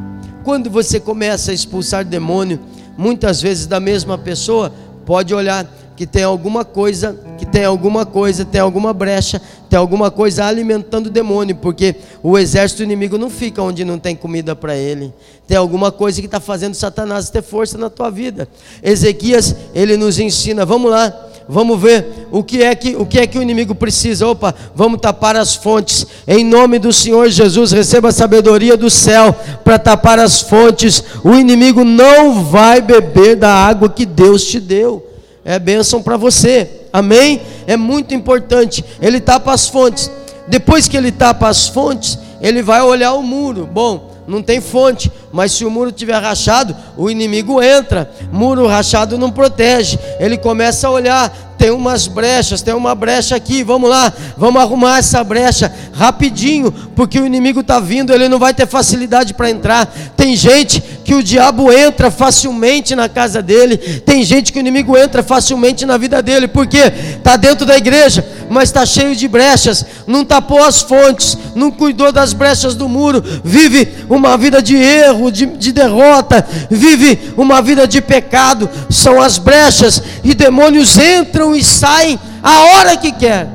Quando 0.44 0.70
você 0.70 1.00
começa 1.00 1.52
a 1.52 1.54
expulsar 1.54 2.04
demônio, 2.04 2.60
muitas 2.98 3.42
vezes 3.42 3.68
da 3.68 3.80
mesma 3.80 4.18
pessoa, 4.18 4.74
pode 5.06 5.34
olhar 5.34 5.68
que 6.00 6.08
tem 6.08 6.24
alguma 6.24 6.64
coisa, 6.64 7.14
que 7.38 7.46
tem 7.46 7.66
alguma 7.66 8.06
coisa, 8.06 8.46
tem 8.46 8.62
alguma 8.62 8.94
brecha, 8.94 9.42
tem 9.70 9.78
alguma 9.78 10.10
coisa 10.10 10.46
alimentando 10.46 11.08
o 11.08 11.10
demônio, 11.10 11.58
porque 11.58 11.94
o 12.24 12.38
exército 12.38 12.82
inimigo 12.82 13.18
não 13.18 13.30
fica 13.30 13.62
onde 13.62 13.84
não 13.84 14.00
tem 14.00 14.16
comida 14.16 14.56
para 14.56 14.78
ele. 14.78 15.14
Tem 15.46 15.58
alguma 15.58 15.92
coisa 15.92 16.22
que 16.22 16.26
está 16.26 16.40
fazendo 16.40 16.74
Satanás 16.74 17.30
ter 17.30 17.42
força 17.42 17.78
na 17.78 17.90
tua 17.90 18.10
vida. 18.10 18.48
Ezequias, 18.82 19.54
ele 19.76 19.98
nos 19.98 20.20
ensina, 20.20 20.66
vamos 20.66 20.90
lá, 20.90 21.14
vamos 21.50 21.78
ver 21.78 22.30
o 22.32 22.42
que 22.46 22.64
é 22.64 22.74
que 22.74 22.96
o 22.96 23.06
que 23.06 23.20
é 23.20 23.28
que 23.28 23.38
o 23.38 23.42
inimigo 23.42 23.76
precisa. 23.76 24.26
Opa, 24.26 24.56
vamos 24.74 25.02
tapar 25.02 25.36
as 25.36 25.54
fontes. 25.54 26.08
Em 26.26 26.46
nome 26.46 26.80
do 26.80 26.94
Senhor 26.94 27.28
Jesus, 27.28 27.74
receba 27.74 28.08
a 28.08 28.14
sabedoria 28.14 28.78
do 28.78 28.90
céu 28.90 29.36
para 29.66 29.78
tapar 29.78 30.18
as 30.18 30.40
fontes. 30.40 31.04
O 31.26 31.34
inimigo 31.34 31.84
não 31.84 32.42
vai 32.46 32.80
beber 32.80 33.36
da 33.36 33.54
água 33.54 33.90
que 33.90 34.06
Deus 34.06 34.46
te 34.46 34.62
deu. 34.62 35.09
É 35.50 35.58
bênção 35.58 36.00
para 36.04 36.16
você. 36.16 36.70
Amém? 36.94 37.42
É 37.66 37.76
muito 37.76 38.14
importante. 38.14 38.86
Ele 39.02 39.20
tapa 39.20 39.52
as 39.52 39.68
fontes. 39.68 40.12
Depois 40.48 40.88
que 40.88 40.96
ele 40.96 41.12
tapa 41.12 41.48
as 41.50 41.68
fontes, 41.68 42.20
ele 42.40 42.62
vai 42.62 42.84
olhar 42.84 43.14
o 43.14 43.24
muro. 43.24 43.66
Bom, 43.66 44.12
não 44.28 44.44
tem 44.44 44.62
fonte, 44.62 45.12
mas 45.32 45.52
se 45.54 45.66
o 45.66 45.72
muro 45.72 45.92
tiver 45.92 46.22
rachado, 46.22 46.78
o 46.96 47.10
inimigo 47.10 47.64
entra. 47.64 48.12
Muro 48.32 48.68
rachado 48.68 49.18
não 49.18 49.32
protege. 49.32 49.98
Ele 50.20 50.38
começa 50.38 50.88
a 50.88 50.92
olhar, 50.92 51.56
tem 51.58 51.72
umas 51.72 52.06
brechas, 52.06 52.62
tem 52.62 52.76
uma 52.76 52.94
brecha 52.94 53.36
aqui, 53.36 53.64
vamos 53.64 53.90
lá, 53.90 54.14
vamos 54.38 54.62
arrumar 54.62 55.00
essa 55.00 55.24
brecha 55.24 55.74
rapidinho, 55.94 56.72
porque 56.96 57.20
o 57.20 57.26
inimigo 57.26 57.62
está 57.62 57.80
vindo, 57.80 58.14
ele 58.14 58.30
não 58.30 58.38
vai 58.38 58.54
ter 58.54 58.68
facilidade 58.68 59.34
para 59.34 59.50
entrar. 59.50 59.88
Tem 60.16 60.36
gente 60.36 60.80
que 61.10 61.16
o 61.16 61.24
diabo 61.24 61.72
entra 61.72 62.12
facilmente 62.12 62.96
na 62.96 63.10
casa 63.10 63.42
dele, 63.42 63.78
tem 63.78 64.24
gente 64.24 64.54
que 64.54 64.60
o 64.60 64.62
inimigo 64.62 64.96
entra 64.96 65.24
facilmente 65.24 65.84
na 65.84 65.98
vida 65.98 66.22
dele, 66.22 66.48
porque 66.48 66.78
está 66.78 67.36
dentro 67.36 67.66
da 67.66 67.76
igreja, 67.76 68.24
mas 68.48 68.70
está 68.70 68.86
cheio 68.86 69.16
de 69.16 69.28
brechas, 69.28 69.84
não 70.06 70.24
tapou 70.24 70.64
as 70.64 70.84
fontes, 70.84 71.36
não 71.56 71.72
cuidou 71.72 72.12
das 72.12 72.32
brechas 72.32 72.76
do 72.76 72.88
muro, 72.88 73.24
vive 73.44 73.92
uma 74.08 74.38
vida 74.38 74.62
de 74.62 74.76
erro, 74.76 75.32
de, 75.32 75.48
de 75.48 75.72
derrota, 75.72 76.46
vive 76.70 77.34
uma 77.36 77.60
vida 77.60 77.88
de 77.88 78.02
pecado, 78.02 78.70
são 78.88 79.20
as 79.20 79.40
brechas, 79.40 80.04
e 80.24 80.36
demônios 80.36 80.96
entram 80.96 81.56
e 81.56 81.64
saem 81.64 82.20
a 82.44 82.66
hora 82.66 82.96
que 82.96 83.12
quer, 83.12 83.48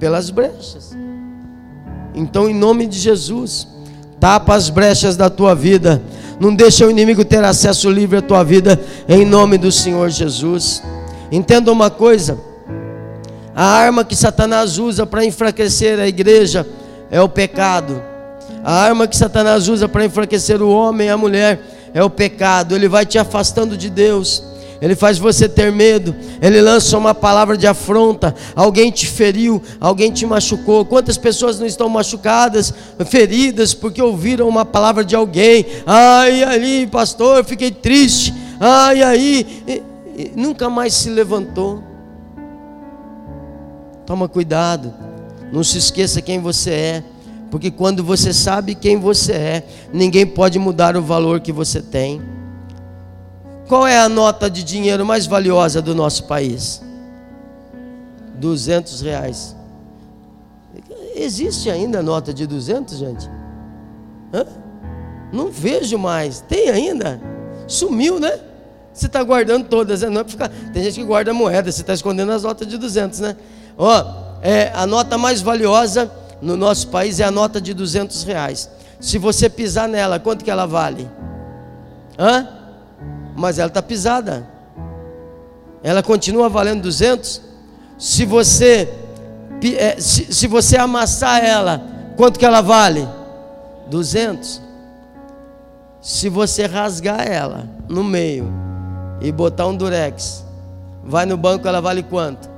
pelas 0.00 0.30
brechas. 0.30 0.96
Então, 2.12 2.50
em 2.50 2.54
nome 2.54 2.88
de 2.88 2.98
Jesus, 2.98 3.68
tapa 4.20 4.54
as 4.54 4.68
brechas 4.70 5.16
da 5.16 5.30
tua 5.30 5.54
vida, 5.54 6.02
não 6.40 6.54
deixa 6.54 6.86
o 6.86 6.90
inimigo 6.90 7.24
ter 7.24 7.42
acesso 7.44 7.90
livre 7.90 8.18
à 8.18 8.22
tua 8.22 8.44
vida, 8.44 8.80
em 9.08 9.24
nome 9.24 9.58
do 9.58 9.72
Senhor 9.72 10.08
Jesus. 10.10 10.82
Entenda 11.30 11.72
uma 11.72 11.90
coisa: 11.90 12.38
a 13.54 13.64
arma 13.64 14.04
que 14.04 14.14
Satanás 14.14 14.78
usa 14.78 15.04
para 15.04 15.24
enfraquecer 15.24 15.98
a 15.98 16.06
igreja 16.06 16.66
é 17.10 17.20
o 17.20 17.28
pecado. 17.28 18.02
A 18.64 18.72
arma 18.72 19.06
que 19.06 19.16
Satanás 19.16 19.68
usa 19.68 19.88
para 19.88 20.04
enfraquecer 20.04 20.60
o 20.62 20.70
homem 20.70 21.08
e 21.08 21.10
a 21.10 21.16
mulher 21.16 21.60
é 21.94 22.02
o 22.02 22.10
pecado. 22.10 22.74
Ele 22.74 22.88
vai 22.88 23.06
te 23.06 23.18
afastando 23.18 23.76
de 23.76 23.88
Deus 23.88 24.42
ele 24.80 24.94
faz 24.94 25.18
você 25.18 25.48
ter 25.48 25.72
medo, 25.72 26.14
ele 26.40 26.60
lança 26.60 26.96
uma 26.96 27.14
palavra 27.14 27.56
de 27.56 27.66
afronta, 27.66 28.34
alguém 28.54 28.90
te 28.90 29.06
feriu, 29.06 29.60
alguém 29.80 30.12
te 30.12 30.24
machucou. 30.24 30.84
Quantas 30.84 31.18
pessoas 31.18 31.58
não 31.58 31.66
estão 31.66 31.88
machucadas, 31.88 32.72
feridas, 33.06 33.74
porque 33.74 34.00
ouviram 34.00 34.48
uma 34.48 34.64
palavra 34.64 35.04
de 35.04 35.16
alguém? 35.16 35.66
Ai, 35.84 36.44
ali, 36.44 36.86
pastor, 36.86 37.44
fiquei 37.44 37.72
triste. 37.72 38.32
Ai, 38.60 39.02
aí, 39.02 39.62
e, 39.66 39.82
e, 40.16 40.32
nunca 40.36 40.70
mais 40.70 40.94
se 40.94 41.10
levantou. 41.10 41.82
Toma 44.06 44.28
cuidado, 44.28 44.94
não 45.52 45.64
se 45.64 45.76
esqueça 45.76 46.22
quem 46.22 46.40
você 46.40 46.70
é, 46.70 47.04
porque 47.50 47.70
quando 47.70 48.04
você 48.04 48.32
sabe 48.32 48.74
quem 48.74 48.96
você 48.96 49.32
é, 49.32 49.66
ninguém 49.92 50.24
pode 50.24 50.58
mudar 50.58 50.96
o 50.96 51.02
valor 51.02 51.40
que 51.40 51.52
você 51.52 51.82
tem. 51.82 52.37
Qual 53.68 53.86
é 53.86 53.98
a 53.98 54.08
nota 54.08 54.48
de 54.48 54.64
dinheiro 54.64 55.04
mais 55.04 55.26
valiosa 55.26 55.82
do 55.82 55.94
nosso 55.94 56.24
país? 56.24 56.82
200 58.36 59.02
reais. 59.02 59.54
Existe 61.14 61.68
ainda 61.68 62.02
nota 62.02 62.32
de 62.32 62.46
200, 62.46 62.96
gente? 62.96 63.30
Hã? 64.32 64.46
Não 65.30 65.50
vejo 65.50 65.98
mais. 65.98 66.40
Tem 66.40 66.70
ainda? 66.70 67.20
Sumiu, 67.66 68.18
né? 68.18 68.40
Você 68.90 69.04
está 69.04 69.22
guardando 69.22 69.66
todas, 69.68 70.00
né? 70.00 70.08
Não 70.08 70.22
é 70.22 70.24
ficar... 70.24 70.48
Tem 70.72 70.82
gente 70.82 70.94
que 71.00 71.04
guarda 71.04 71.34
moeda, 71.34 71.70
você 71.70 71.82
está 71.82 71.92
escondendo 71.92 72.32
as 72.32 72.44
notas 72.44 72.66
de 72.66 72.78
200, 72.78 73.20
né? 73.20 73.36
Ó, 73.76 74.04
é, 74.40 74.72
a 74.74 74.86
nota 74.86 75.18
mais 75.18 75.42
valiosa 75.42 76.10
no 76.40 76.56
nosso 76.56 76.88
país 76.88 77.20
é 77.20 77.24
a 77.24 77.30
nota 77.30 77.60
de 77.60 77.74
200 77.74 78.22
reais. 78.22 78.70
Se 78.98 79.18
você 79.18 79.50
pisar 79.50 79.88
nela, 79.88 80.18
quanto 80.18 80.42
que 80.42 80.50
ela 80.50 80.66
vale? 80.66 81.08
Hã? 82.18 82.57
Mas 83.38 83.58
ela 83.58 83.68
está 83.68 83.80
pisada. 83.80 84.44
Ela 85.80 86.02
continua 86.02 86.48
valendo 86.48 86.82
200. 86.82 87.40
Se 87.96 88.24
você 88.24 88.92
é, 89.76 90.00
se, 90.00 90.32
se 90.34 90.46
você 90.46 90.76
amassar 90.76 91.44
ela, 91.44 91.80
quanto 92.16 92.38
que 92.38 92.44
ela 92.44 92.60
vale? 92.60 93.08
200. 93.88 94.60
Se 96.00 96.28
você 96.28 96.66
rasgar 96.66 97.26
ela 97.26 97.68
no 97.88 98.02
meio 98.02 98.52
e 99.20 99.30
botar 99.30 99.66
um 99.68 99.76
durex, 99.76 100.44
vai 101.04 101.24
no 101.24 101.36
banco, 101.36 101.66
ela 101.66 101.80
vale 101.80 102.02
quanto? 102.02 102.48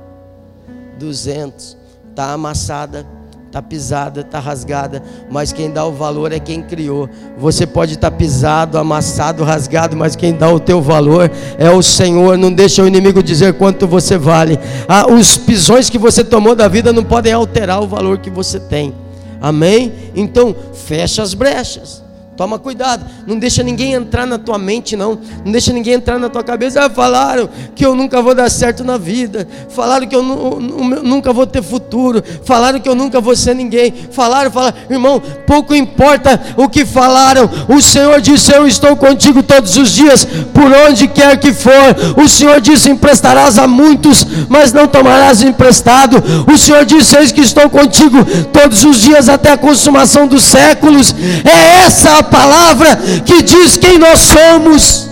200. 0.97 1.77
Está 2.09 2.31
amassada, 2.33 3.05
está 3.51 3.61
pisada, 3.61 4.21
está 4.21 4.39
rasgada, 4.39 5.03
mas 5.29 5.51
quem 5.51 5.69
dá 5.69 5.85
o 5.85 5.91
valor 5.91 6.31
é 6.31 6.39
quem 6.39 6.63
criou. 6.63 7.09
Você 7.37 7.67
pode 7.67 7.95
estar 7.95 8.09
tá 8.09 8.15
pisado, 8.15 8.77
amassado, 8.77 9.43
rasgado, 9.43 9.95
mas 9.95 10.15
quem 10.15 10.33
dá 10.33 10.49
o 10.49 10.59
teu 10.59 10.81
valor 10.81 11.29
é 11.57 11.69
o 11.69 11.81
Senhor. 11.81 12.37
Não 12.37 12.51
deixa 12.51 12.81
o 12.81 12.87
inimigo 12.87 13.21
dizer 13.21 13.55
quanto 13.55 13.85
você 13.85 14.17
vale. 14.17 14.57
Ah, 14.87 15.05
os 15.11 15.35
pisões 15.35 15.89
que 15.89 15.97
você 15.97 16.23
tomou 16.23 16.55
da 16.55 16.69
vida 16.69 16.93
não 16.93 17.03
podem 17.03 17.33
alterar 17.33 17.83
o 17.83 17.87
valor 17.87 18.19
que 18.19 18.29
você 18.29 18.57
tem. 18.57 18.95
Amém? 19.41 19.91
Então, 20.15 20.55
fecha 20.73 21.21
as 21.21 21.33
brechas. 21.33 22.01
Toma 22.41 22.57
cuidado, 22.57 23.05
não 23.27 23.37
deixa 23.37 23.61
ninguém 23.61 23.93
entrar 23.93 24.25
na 24.25 24.39
tua 24.39 24.57
mente, 24.57 24.95
não. 24.95 25.19
Não 25.45 25.51
deixa 25.51 25.71
ninguém 25.71 25.93
entrar 25.93 26.17
na 26.17 26.27
tua 26.27 26.43
cabeça. 26.43 26.83
Ah, 26.83 26.89
falaram 26.89 27.47
que 27.75 27.85
eu 27.85 27.93
nunca 27.93 28.19
vou 28.19 28.33
dar 28.33 28.49
certo 28.49 28.83
na 28.83 28.97
vida. 28.97 29.47
Falaram 29.69 30.07
que 30.07 30.15
eu 30.15 30.23
nunca 30.23 31.31
vou 31.31 31.45
ter 31.45 31.61
futuro. 31.61 32.23
Falaram 32.43 32.79
que 32.79 32.89
eu 32.89 32.95
nunca 32.95 33.21
vou 33.21 33.35
ser 33.35 33.53
ninguém. 33.53 33.93
Falaram, 34.09 34.49
falaram, 34.49 34.75
irmão, 34.89 35.21
pouco 35.45 35.75
importa 35.75 36.41
o 36.57 36.67
que 36.67 36.83
falaram. 36.83 37.47
O 37.69 37.79
Senhor 37.79 38.19
disse: 38.19 38.51
Eu 38.51 38.65
estou 38.65 38.95
contigo 38.95 39.43
todos 39.43 39.77
os 39.77 39.91
dias, 39.91 40.25
por 40.25 40.73
onde 40.89 41.07
quer 41.07 41.37
que 41.37 41.53
for. 41.53 41.71
O 42.17 42.27
Senhor 42.27 42.59
disse: 42.59 42.89
Emprestarás 42.89 43.59
a 43.59 43.67
muitos, 43.67 44.25
mas 44.49 44.73
não 44.73 44.87
tomarás 44.87 45.43
emprestado. 45.43 46.17
O 46.51 46.57
Senhor 46.57 46.85
disse: 46.85 47.15
Eis 47.15 47.31
que 47.31 47.41
estou 47.41 47.69
contigo 47.69 48.17
todos 48.51 48.83
os 48.83 48.99
dias 48.99 49.29
até 49.29 49.51
a 49.51 49.57
consumação 49.57 50.25
dos 50.25 50.43
séculos. 50.43 51.13
É 51.45 51.85
essa 51.85 52.17
a 52.17 52.30
palavra 52.31 52.97
que 53.25 53.43
diz 53.43 53.77
quem 53.77 53.99
nós 53.99 54.19
somos. 54.21 55.09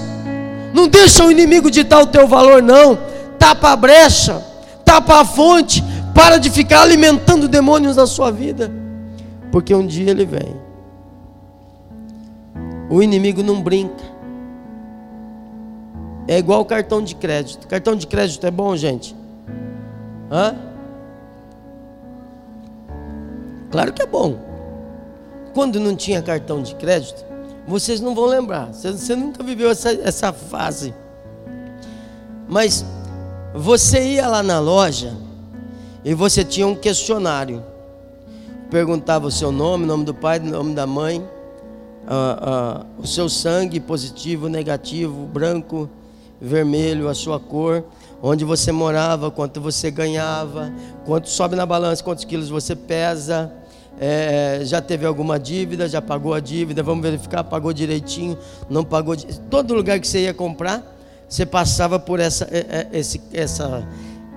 Não 0.74 0.88
deixa 0.88 1.26
o 1.26 1.32
inimigo 1.32 1.70
ditar 1.70 2.02
o 2.02 2.08
teu 2.08 2.28
valor, 2.28 2.64
não. 2.64 2.98
Tapa 3.38 3.72
a 3.72 3.76
brecha, 3.76 4.42
tapa 4.86 5.22
a 5.22 5.26
fonte. 5.26 5.84
Para 6.16 6.38
de 6.38 6.50
ficar 6.50 6.82
alimentando 6.82 7.48
demônios 7.48 7.96
na 7.96 8.06
sua 8.06 8.32
vida, 8.32 8.70
porque 9.52 9.74
um 9.74 9.86
dia 9.86 10.12
ele 10.12 10.26
vem. 10.26 10.56
O 12.90 13.02
inimigo 13.02 13.44
não 13.44 13.62
brinca. 13.62 14.04
É 16.28 16.38
igual 16.38 16.66
cartão 16.66 17.02
de 17.02 17.16
crédito. 17.16 17.68
Cartão 17.68 17.96
de 17.96 18.06
crédito 18.06 18.46
é 18.46 18.52
bom, 18.52 18.76
gente? 18.76 19.16
Hã? 20.30 20.56
Claro 23.72 23.94
que 23.94 24.02
é 24.02 24.06
bom 24.06 24.49
quando 25.54 25.80
não 25.80 25.96
tinha 25.96 26.22
cartão 26.22 26.62
de 26.62 26.76
crédito, 26.76 27.26
vocês 27.68 28.02
não 28.02 28.16
vão 28.16 28.26
lembrar. 28.26 28.74
Você, 28.74 28.92
você 28.92 29.16
nunca 29.16 29.44
viveu 29.44 29.70
essa, 29.70 29.92
essa 29.92 30.34
fase. 30.34 30.94
Mas 32.48 32.84
você 33.54 34.16
ia 34.16 34.28
lá 34.28 34.42
na 34.42 34.60
loja 34.60 35.16
e 36.04 36.14
você 36.14 36.44
tinha 36.44 36.66
um 36.68 36.76
questionário. 36.76 37.64
Perguntava 38.72 39.28
o 39.28 39.32
seu 39.32 39.52
nome, 39.52 39.84
o 39.84 39.88
nome 39.88 40.06
do 40.06 40.14
pai, 40.14 40.40
o 40.40 40.44
nome 40.44 40.74
da 40.74 40.86
mãe, 40.86 41.20
uh, 41.20 42.82
uh, 42.82 42.86
o 43.02 43.08
seu 43.08 43.30
sangue, 43.30 43.80
positivo, 43.80 44.48
negativo, 44.48 45.26
branco, 45.26 45.90
vermelho, 46.40 47.08
a 47.08 47.14
sua 47.14 47.40
cor, 47.40 47.84
onde 48.22 48.46
você 48.46 48.72
morava, 48.72 49.32
quanto 49.32 49.60
você 49.60 49.90
ganhava, 49.90 50.72
quanto 51.06 51.30
sobe 51.30 51.56
na 51.56 51.66
balança, 51.66 52.04
quantos 52.04 52.26
quilos 52.26 52.50
você 52.50 52.76
pesa 52.76 53.52
é, 54.00 54.62
já 54.64 54.82
teve 54.82 55.06
alguma 55.06 55.40
dívida, 55.40 55.88
já 55.88 56.02
pagou 56.02 56.34
a 56.34 56.40
dívida, 56.40 56.84
vamos 56.84 57.04
verificar, 57.04 57.44
pagou 57.44 57.72
direitinho, 57.74 58.38
não 58.70 58.84
pagou. 58.84 59.16
Todo 59.50 59.74
lugar 59.74 60.00
que 60.00 60.08
você 60.08 60.24
ia 60.24 60.34
comprar, 60.34 60.98
você 61.28 61.46
passava 61.46 62.00
por 62.00 62.20
essa, 62.20 62.46
é, 62.52 62.88
é, 62.92 62.98
esse, 62.98 63.22
essa, 63.34 63.88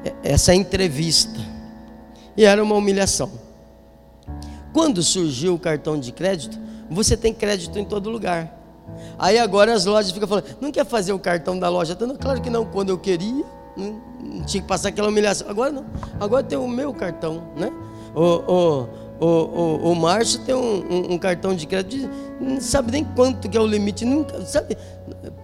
é, 0.05 0.13
essa 0.23 0.55
entrevista. 0.55 1.41
E 2.37 2.45
era 2.45 2.63
uma 2.63 2.75
humilhação. 2.75 3.31
Quando 4.73 5.03
surgiu 5.03 5.55
o 5.55 5.59
cartão 5.59 5.99
de 5.99 6.13
crédito, 6.13 6.59
você 6.91 7.17
tem 7.17 7.33
crédito 7.33 7.79
em 7.79 7.85
todo 7.85 8.11
lugar. 8.11 8.59
Aí 9.19 9.39
agora 9.39 9.73
as 9.73 9.85
lojas 9.85 10.11
ficam 10.11 10.29
falando, 10.29 10.57
não 10.61 10.73
quer 10.73 10.85
fazer 10.85 11.13
o 11.13 11.19
cartão 11.19 11.59
da 11.59 11.69
loja? 11.69 11.97
Não, 12.01 12.17
claro 12.17 12.41
que 12.41 12.51
não, 12.51 12.65
quando 12.65 12.91
eu 12.91 12.99
queria, 12.99 13.45
não 13.77 14.45
tinha 14.45 14.63
que 14.63 14.69
passar 14.69 14.89
aquela 14.89 15.09
humilhação. 15.09 15.49
Agora 15.49 15.71
não, 15.71 15.85
agora 16.21 16.43
tem 16.43 16.59
o 16.59 16.69
meu 16.69 16.93
cartão, 16.93 17.45
né? 17.57 17.71
O, 18.15 18.23
o, 18.23 18.89
o, 19.23 19.25
o, 19.25 19.93
o 19.93 19.95
Márcio 19.95 20.41
tem 20.41 20.53
um, 20.53 20.85
um, 20.91 21.13
um, 21.13 21.19
cartão 21.19 21.55
de 21.55 21.65
crédito, 21.65 22.11
não 22.41 22.61
sabe 22.61 22.91
nem 22.91 23.05
quanto 23.05 23.49
que 23.49 23.57
é 23.57 23.61
o 23.61 23.67
limite, 23.67 24.05
nunca, 24.05 24.45
sabe? 24.45 24.77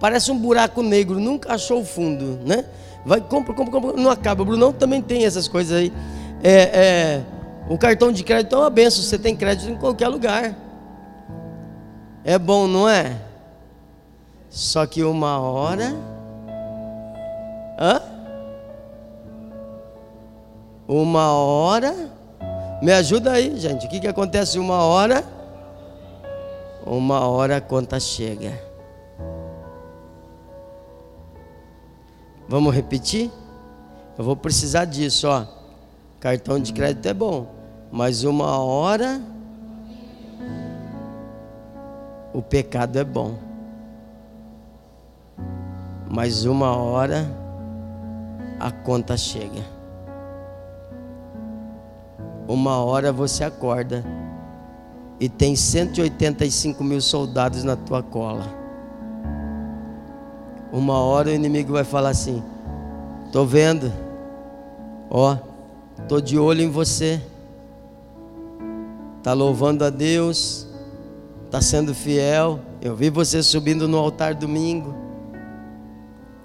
Parece 0.01 0.33
um 0.33 0.37
buraco 0.37 0.83
negro, 0.83 1.21
nunca 1.21 1.55
achou 1.55 1.83
o 1.83 1.85
fundo, 1.85 2.41
né? 2.45 2.65
Vai, 3.07 3.21
compra, 3.21 3.55
compra, 3.55 3.81
compra, 3.81 3.93
não 3.93 4.11
acaba. 4.11 4.43
O 4.43 4.45
Brunão 4.45 4.73
também 4.73 5.01
tem 5.01 5.25
essas 5.25 5.47
coisas 5.47 5.79
aí. 5.79 5.93
É, 6.43 6.53
é, 6.53 7.23
o 7.69 7.79
cartão 7.79 8.11
de 8.11 8.25
crédito 8.25 8.57
é 8.57 8.59
uma 8.59 8.69
benção, 8.69 9.01
você 9.01 9.17
tem 9.17 9.37
crédito 9.37 9.71
em 9.71 9.77
qualquer 9.77 10.09
lugar. 10.09 10.57
É 12.25 12.37
bom, 12.37 12.67
não 12.67 12.89
é? 12.89 13.17
Só 14.51 14.87
que 14.87 15.05
uma 15.05 15.39
hora. 15.39 15.95
Hã? 17.79 18.03
Uma 20.89 21.33
hora 21.33 22.18
me 22.83 22.93
ajuda 22.93 23.33
aí, 23.33 23.59
gente. 23.59 23.87
O 23.87 23.89
que, 23.89 24.01
que 24.01 24.09
acontece 24.09 24.59
uma 24.59 24.83
hora? 24.83 25.25
Uma 26.87 27.27
hora 27.27 27.57
a 27.57 27.61
conta 27.61 27.99
chega. 27.99 28.53
Vamos 32.49 32.75
repetir? 32.75 33.31
Eu 34.17 34.25
vou 34.25 34.35
precisar 34.35 34.85
disso, 34.85 35.29
ó. 35.29 35.45
Cartão 36.19 36.59
de 36.59 36.73
crédito 36.73 37.07
é 37.07 37.15
bom, 37.15 37.47
mas 37.93 38.25
uma 38.25 38.59
hora 38.59 39.21
o 42.33 42.43
pecado 42.43 42.99
é 42.99 43.05
bom. 43.05 43.39
Mas 46.11 46.45
uma 46.45 46.75
hora 46.75 47.29
a 48.59 48.71
conta 48.71 49.17
chega. 49.17 49.78
Uma 52.49 52.83
hora 52.83 53.13
você 53.13 53.45
acorda 53.45 54.03
e 55.21 55.29
tem 55.29 55.55
185 55.55 56.83
mil 56.83 56.99
soldados 57.03 57.63
na 57.63 57.77
tua 57.77 58.03
cola. 58.03 58.47
Uma 60.73 60.99
hora 60.99 61.29
o 61.29 61.35
inimigo 61.35 61.75
vai 61.75 61.85
falar 61.85 62.09
assim: 62.09 62.43
Tô 63.31 63.45
vendo, 63.45 63.93
ó, 65.11 65.37
tô 66.09 66.23
de 66.23 66.39
olho 66.39 66.63
em 66.63 66.71
você. 66.71 67.21
Tá 69.23 69.35
louvando 69.35 69.85
a 69.85 69.91
Deus, 69.91 70.67
tá 71.51 71.61
sendo 71.61 71.95
fiel. 71.95 72.61
Eu 72.81 72.97
vi 72.97 73.11
você 73.11 73.43
subindo 73.43 73.87
no 73.87 73.99
altar 73.99 74.35
domingo. 74.35 74.95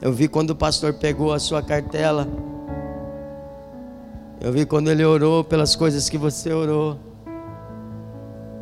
Eu 0.01 0.11
vi 0.11 0.27
quando 0.27 0.49
o 0.49 0.55
pastor 0.55 0.95
pegou 0.95 1.31
a 1.31 1.39
sua 1.39 1.63
cartela. 1.63 2.27
Eu 4.43 4.51
vi 4.51 4.65
quando 4.65 4.91
ele 4.91 5.05
orou 5.05 5.41
pelas 5.41 5.73
coisas 5.73 6.09
que 6.09 6.17
você 6.17 6.51
orou. 6.51 6.99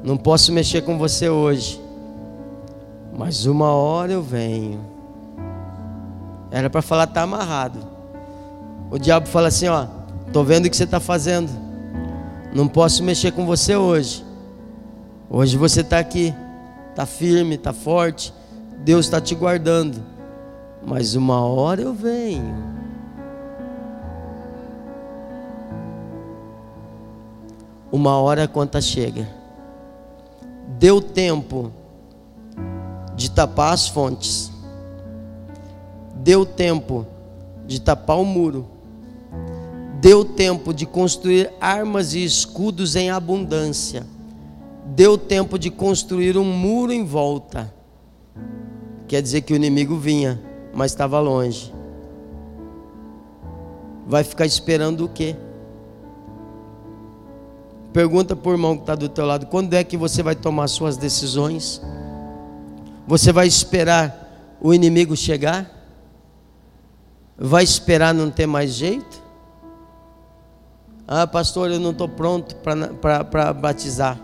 Não 0.04 0.16
posso 0.16 0.54
mexer 0.54 0.84
com 0.84 0.96
você 0.96 1.28
hoje, 1.28 1.82
mas 3.18 3.48
uma 3.48 3.72
hora 3.72 4.12
eu 4.12 4.22
venho. 4.22 4.80
Era 6.52 6.70
para 6.70 6.84
falar 6.84 7.08
tá 7.08 7.24
amarrado. 7.24 7.80
O 8.92 9.00
diabo 9.00 9.28
fala 9.28 9.48
assim, 9.48 9.70
ó, 9.70 9.88
tô 10.32 10.44
vendo 10.44 10.68
o 10.68 10.70
que 10.70 10.78
você 10.78 10.84
está 10.84 11.00
fazendo. 11.00 11.50
Não 12.54 12.68
posso 12.68 13.04
mexer 13.04 13.32
com 13.32 13.48
você 13.48 13.76
hoje. 13.76 14.24
Hoje 15.32 15.58
você 15.58 15.82
está 15.82 15.98
aqui, 15.98 16.32
está 16.92 17.08
firme, 17.08 17.56
está 17.56 17.74
forte. 17.74 18.32
Deus 18.84 19.06
está 19.06 19.20
te 19.20 19.34
guardando. 19.34 20.00
Mas 20.86 21.16
uma 21.16 21.44
hora 21.44 21.82
eu 21.82 21.92
venho. 21.92 22.81
Uma 27.92 28.18
hora 28.18 28.46
a 28.46 28.48
conta 28.48 28.80
chega. 28.80 29.28
Deu 30.80 31.02
tempo 31.02 31.72
de 33.16 33.30
tapar 33.30 33.74
as 33.74 33.88
fontes. 33.88 34.52
Deu 36.16 36.46
tempo 36.46 37.06
de 37.68 37.82
tapar 37.82 38.18
o 38.18 38.26
muro. 38.26 38.68
Deu 40.00 40.24
tempo 40.24 40.74
de 40.74 40.86
construir 40.86 41.52
armas 41.60 42.14
e 42.14 42.24
escudos 42.24 42.96
em 42.96 43.12
abundância. 43.12 44.06
Deu 44.86 45.18
tempo 45.18 45.60
de 45.60 45.70
construir 45.70 46.38
um 46.38 46.46
muro 46.46 46.92
em 46.92 47.06
volta. 47.06 47.72
Quer 49.08 49.22
dizer 49.22 49.42
que 49.42 49.54
o 49.54 49.56
inimigo 49.56 49.98
vinha, 49.98 50.42
mas 50.74 50.92
estava 50.92 51.20
longe. 51.20 51.74
Vai 54.08 54.24
ficar 54.24 54.46
esperando 54.46 55.06
o 55.06 55.10
quê? 55.10 55.36
Pergunta 57.94 58.36
para 58.36 58.50
o 58.50 58.54
irmão 58.54 58.76
que 58.76 58.84
está 58.84 58.96
do 58.96 59.10
teu 59.10 59.26
lado, 59.26 59.48
quando 59.48 59.74
é 59.74 59.84
que 59.84 59.98
você 59.98 60.24
vai 60.24 60.36
tomar 60.36 60.68
suas 60.68 60.96
decisões? 60.96 61.82
Você 63.06 63.34
vai 63.34 63.48
esperar 63.48 64.58
o 64.62 64.74
inimigo 64.74 65.16
chegar? 65.16 65.70
Vai 67.38 67.64
esperar 67.64 68.14
não 68.14 68.32
ter 68.32 68.46
mais 68.46 68.72
jeito? 68.72 69.22
Ah, 71.08 71.28
pastor, 71.28 71.72
eu 71.72 71.80
não 71.80 71.92
estou 71.92 72.08
pronto 72.08 72.56
para 72.56 73.54
batizar. 73.54 74.18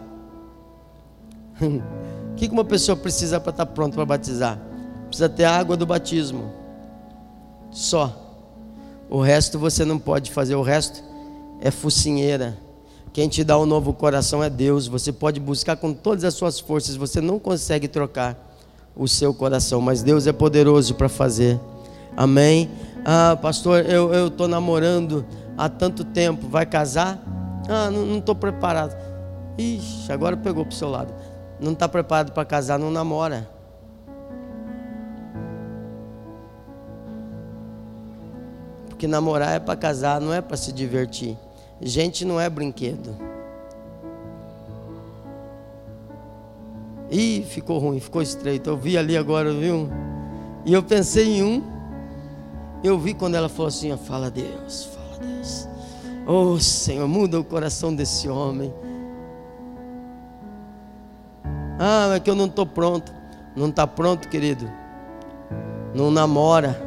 O 2.27 2.39
que 2.39 2.47
uma 2.49 2.63
pessoa 2.63 2.95
precisa 2.95 3.39
para 3.39 3.49
estar 3.49 3.65
tá 3.65 3.71
pronto 3.71 3.95
para 3.95 4.05
batizar? 4.05 4.59
Precisa 5.07 5.27
ter 5.27 5.45
água 5.45 5.75
do 5.75 5.87
batismo. 5.87 6.53
Só. 7.71 8.15
O 9.09 9.19
resto 9.19 9.57
você 9.57 9.83
não 9.83 9.97
pode 9.97 10.29
fazer. 10.29 10.53
O 10.53 10.61
resto 10.61 11.03
é 11.59 11.71
focinheira. 11.71 12.55
Quem 13.17 13.27
te 13.27 13.43
dá 13.43 13.57
um 13.57 13.65
novo 13.65 13.93
coração 13.93 14.43
é 14.43 14.49
Deus. 14.51 14.85
Você 14.85 15.11
pode 15.11 15.39
buscar 15.39 15.75
com 15.75 15.91
todas 15.91 16.23
as 16.23 16.35
suas 16.35 16.59
forças. 16.59 16.95
Você 16.95 17.19
não 17.19 17.39
consegue 17.39 17.87
trocar 17.87 18.37
o 18.95 19.07
seu 19.07 19.33
coração. 19.33 19.81
Mas 19.81 20.03
Deus 20.03 20.27
é 20.27 20.31
poderoso 20.31 20.93
para 20.93 21.09
fazer. 21.09 21.59
Amém. 22.15 22.69
Ah, 23.03 23.35
pastor, 23.41 23.83
eu 23.89 24.27
estou 24.27 24.47
namorando 24.47 25.25
há 25.57 25.67
tanto 25.67 26.03
tempo. 26.03 26.47
Vai 26.47 26.67
casar? 26.67 27.19
Ah, 27.67 27.89
não 27.89 28.19
estou 28.19 28.35
preparado. 28.35 28.95
Ixi, 29.57 30.11
agora 30.11 30.37
pegou 30.37 30.63
para 30.63 30.75
o 30.75 30.77
seu 30.77 30.91
lado 30.91 31.11
não 31.59 31.71
está 31.71 31.89
preparado 31.89 32.33
para 32.33 32.45
casar, 32.45 32.77
não 32.77 32.91
namora. 32.91 33.49
Porque 38.87 39.07
namorar 39.07 39.55
é 39.55 39.59
para 39.59 39.75
casar, 39.75 40.21
não 40.21 40.31
é 40.33 40.41
para 40.41 40.57
se 40.57 40.71
divertir. 40.71 41.37
Gente 41.81 42.25
não 42.25 42.39
é 42.39 42.49
brinquedo. 42.49 43.15
Ih, 47.09 47.43
ficou 47.43 47.79
ruim, 47.79 47.99
ficou 47.99 48.21
estreito. 48.21 48.69
Eu 48.69 48.77
vi 48.77 48.97
ali 48.97 49.15
agora, 49.15 49.53
viu? 49.53 49.89
E 50.65 50.73
eu 50.73 50.83
pensei 50.83 51.37
em 51.37 51.43
um. 51.43 51.63
Eu 52.83 52.97
vi 52.97 53.13
quando 53.13 53.35
ela 53.35 53.47
falou 53.47 53.67
assim: 53.67 53.95
Fala 53.97 54.29
Deus, 54.29 54.89
fala 54.93 55.25
Deus. 55.25 55.67
Oh 56.25 56.59
Senhor, 56.59 57.07
muda 57.07 57.39
o 57.39 57.43
coração 57.43 57.95
desse 57.95 58.27
homem. 58.27 58.73
Ah, 61.79 62.13
é 62.15 62.19
que 62.19 62.29
eu 62.29 62.35
não 62.35 62.45
estou 62.45 62.65
pronto. 62.65 63.13
Não 63.55 63.69
está 63.69 63.87
pronto, 63.87 64.27
querido. 64.27 64.69
Não 65.93 66.11
namora. 66.11 66.86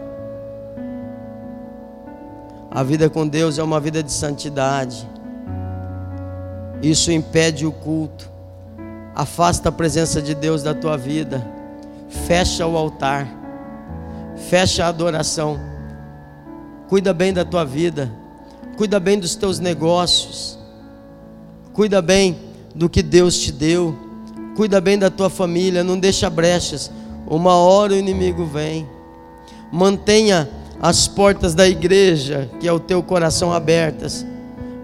A 2.70 2.82
vida 2.82 3.10
com 3.10 3.26
Deus 3.26 3.58
é 3.58 3.62
uma 3.62 3.80
vida 3.80 4.02
de 4.02 4.12
santidade. 4.12 5.08
Isso 6.82 7.10
impede 7.10 7.66
o 7.66 7.72
culto. 7.72 8.30
Afasta 9.14 9.68
a 9.68 9.72
presença 9.72 10.22
de 10.22 10.34
Deus 10.34 10.62
da 10.62 10.72
tua 10.72 10.96
vida. 10.96 11.44
Fecha 12.26 12.66
o 12.66 12.76
altar. 12.76 13.28
Fecha 14.48 14.84
a 14.84 14.88
adoração. 14.88 15.58
Cuida 16.88 17.12
bem 17.12 17.32
da 17.32 17.44
tua 17.44 17.64
vida. 17.64 18.10
Cuida 18.76 19.00
bem 19.00 19.18
dos 19.18 19.34
teus 19.34 19.58
negócios. 19.58 20.58
Cuida 21.72 22.00
bem 22.00 22.38
do 22.74 22.88
que 22.88 23.02
Deus 23.02 23.38
te 23.38 23.50
deu 23.50 24.10
cuida 24.60 24.78
bem 24.78 24.98
da 24.98 25.08
tua 25.08 25.30
família, 25.30 25.82
não 25.82 25.98
deixa 25.98 26.28
brechas. 26.28 26.90
Uma 27.26 27.54
hora 27.54 27.94
o 27.94 27.96
inimigo 27.96 28.44
vem. 28.44 28.86
Mantenha 29.72 30.46
as 30.80 31.06
portas 31.06 31.54
da 31.54 31.68
igreja, 31.68 32.50
que 32.58 32.66
é 32.66 32.72
o 32.72 32.80
teu 32.80 33.02
coração 33.02 33.52
abertas, 33.52 34.26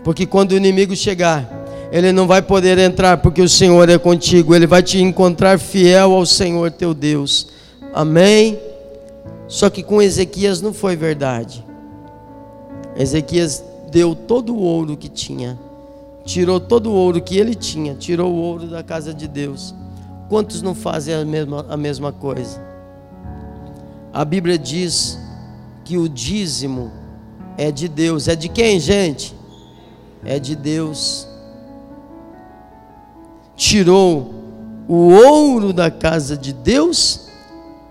porque 0.04 0.26
quando 0.26 0.52
o 0.52 0.56
inimigo 0.56 0.94
chegar, 0.94 1.48
ele 1.90 2.12
não 2.12 2.26
vai 2.26 2.42
poder 2.42 2.78
entrar, 2.78 3.16
porque 3.18 3.40
o 3.40 3.48
Senhor 3.48 3.88
é 3.88 3.98
contigo, 3.98 4.54
ele 4.54 4.66
vai 4.66 4.82
te 4.82 5.00
encontrar 5.00 5.58
fiel 5.58 6.12
ao 6.12 6.26
Senhor 6.26 6.70
teu 6.70 6.92
Deus. 6.92 7.48
Amém? 7.94 8.58
Só 9.48 9.70
que 9.70 9.82
com 9.82 10.02
Ezequias 10.02 10.60
não 10.60 10.72
foi 10.72 10.96
verdade. 10.96 11.64
Ezequias 12.96 13.64
deu 13.90 14.14
todo 14.14 14.54
o 14.54 14.58
ouro 14.58 14.96
que 14.96 15.08
tinha 15.08 15.58
tirou 16.26 16.58
todo 16.58 16.90
o 16.90 16.92
ouro 16.92 17.22
que 17.22 17.38
ele 17.38 17.54
tinha, 17.54 17.94
tirou 17.94 18.32
o 18.32 18.36
ouro 18.36 18.66
da 18.66 18.82
casa 18.82 19.14
de 19.14 19.28
Deus. 19.28 19.74
Quantos 20.28 20.60
não 20.60 20.74
fazem 20.74 21.14
a 21.14 21.24
mesma, 21.24 21.64
a 21.68 21.76
mesma 21.76 22.12
coisa? 22.12 22.60
A 24.12 24.24
Bíblia 24.24 24.58
diz 24.58 25.18
que 25.86 25.96
o 25.96 26.08
dízimo 26.08 26.90
é 27.56 27.70
de 27.70 27.86
Deus. 27.86 28.26
É 28.26 28.34
de 28.34 28.48
quem, 28.48 28.80
gente? 28.80 29.32
É 30.24 30.36
de 30.36 30.56
Deus. 30.56 31.28
Tirou 33.54 34.34
o 34.88 35.12
ouro 35.12 35.72
da 35.72 35.88
casa 35.88 36.36
de 36.36 36.52
Deus 36.52 37.28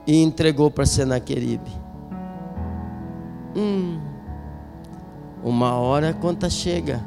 e 0.06 0.22
entregou 0.22 0.70
para 0.70 0.86
Senaqueribe. 0.86 1.72
Hum, 3.56 3.98
uma 5.42 5.76
hora 5.76 6.10
a 6.10 6.14
conta 6.14 6.50
chega. 6.50 7.02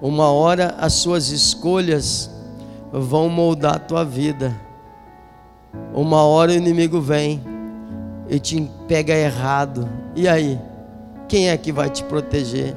Uma 0.00 0.30
hora 0.30 0.76
as 0.78 0.92
suas 0.92 1.30
escolhas 1.30 2.30
vão 2.92 3.28
moldar 3.28 3.74
a 3.74 3.80
tua 3.80 4.04
vida. 4.04 4.54
Uma 5.92 6.22
hora 6.22 6.52
o 6.52 6.54
inimigo 6.54 7.00
vem 7.00 7.49
e 8.30 8.38
te 8.38 8.70
pega 8.86 9.12
errado. 9.12 9.88
E 10.14 10.28
aí? 10.28 10.58
Quem 11.28 11.50
é 11.50 11.56
que 11.56 11.72
vai 11.72 11.90
te 11.90 12.04
proteger? 12.04 12.74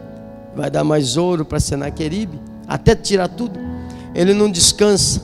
Vai 0.55 0.69
dar 0.69 0.83
mais 0.83 1.15
ouro 1.15 1.45
para 1.45 1.59
Senaqueribe? 1.59 2.39
Até 2.67 2.95
tirar 2.95 3.27
tudo? 3.27 3.59
Ele 4.13 4.33
não 4.33 4.49
descansa 4.49 5.21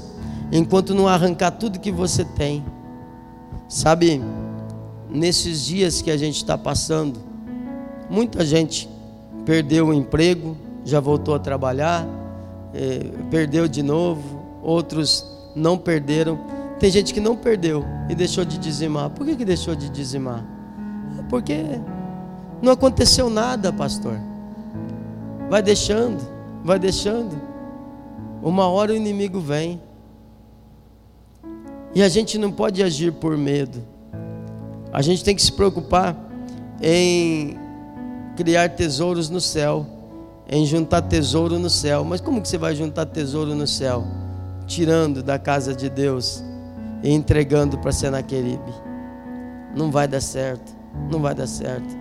enquanto 0.52 0.94
não 0.96 1.08
arrancar 1.08 1.52
tudo 1.52 1.80
que 1.80 1.92
você 1.92 2.24
tem. 2.24 2.64
Sabe, 3.68 4.22
nesses 5.10 5.66
dias 5.66 6.02
que 6.02 6.10
a 6.10 6.18
gente 6.18 6.38
está 6.38 6.58
passando, 6.58 7.20
muita 8.10 8.46
gente 8.46 8.90
perdeu 9.46 9.88
o 9.88 9.94
emprego, 9.94 10.58
já 10.84 11.00
voltou 11.00 11.36
a 11.36 11.40
trabalhar, 11.40 12.08
é, 12.74 13.00
perdeu 13.30 13.68
de 13.68 13.84
novo, 13.84 14.42
outros 14.64 15.26
não 15.56 15.78
perderam. 15.78 16.40
Tem 16.80 16.90
gente 16.90 17.14
que 17.14 17.20
não 17.20 17.36
perdeu 17.36 17.86
e 18.10 18.16
deixou 18.16 18.46
de 18.46 18.58
dizimar. 18.58 19.10
Por 19.10 19.26
que, 19.26 19.36
que 19.36 19.46
deixou 19.46 19.76
de 19.76 19.90
dizimar? 19.90 20.46
Porque 21.30 21.64
não 22.62 22.72
aconteceu 22.72 23.30
nada, 23.30 23.72
pastor. 23.74 24.18
Vai 25.50 25.62
deixando, 25.62 26.20
vai 26.64 26.80
deixando. 26.80 27.40
Uma 28.42 28.68
hora 28.68 28.94
o 28.94 28.96
inimigo 28.96 29.40
vem. 29.40 29.82
E 31.94 32.02
a 32.02 32.08
gente 32.08 32.38
não 32.38 32.52
pode 32.52 32.82
agir 32.82 33.12
por 33.12 33.38
medo. 33.38 33.84
A 34.94 35.02
gente 35.02 35.24
tem 35.24 35.36
que 35.36 35.42
se 35.42 35.52
preocupar 35.52 36.16
em 36.82 37.60
criar 38.38 38.70
tesouros 38.70 39.30
no 39.30 39.42
céu 39.42 39.86
em 40.50 40.66
juntar 40.66 41.04
tesouro 41.04 41.60
no 41.60 41.70
céu. 41.70 42.04
Mas 42.04 42.20
como 42.20 42.42
que 42.42 42.48
você 42.48 42.58
vai 42.58 42.76
juntar 42.76 43.06
tesouro 43.06 43.54
no 43.54 43.68
céu? 43.68 44.04
Tirando 44.66 45.22
da 45.22 45.38
casa 45.38 45.76
de 45.76 45.90
Deus 45.90 46.44
e 47.04 47.12
entregando 47.12 47.78
para 47.78 47.92
Senaqueribe. 47.92 48.74
Não 49.76 49.92
vai 49.92 50.08
dar 50.08 50.22
certo. 50.22 50.74
Não 51.12 51.22
vai 51.22 51.34
dar 51.34 51.48
certo. 51.48 51.98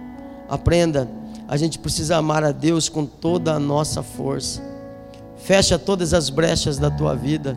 Aprenda, 0.49 1.09
a 1.47 1.57
gente 1.57 1.79
precisa 1.79 2.17
amar 2.17 2.43
a 2.43 2.53
Deus 2.53 2.89
com 2.89 3.05
toda 3.05 3.53
a 3.53 3.59
nossa 3.59 4.03
força. 4.03 4.63
Fecha 5.37 5.79
todas 5.79 6.13
as 6.13 6.31
brechas 6.31 6.79
da 6.79 6.91
tua 6.91 7.15
vida. 7.15 7.57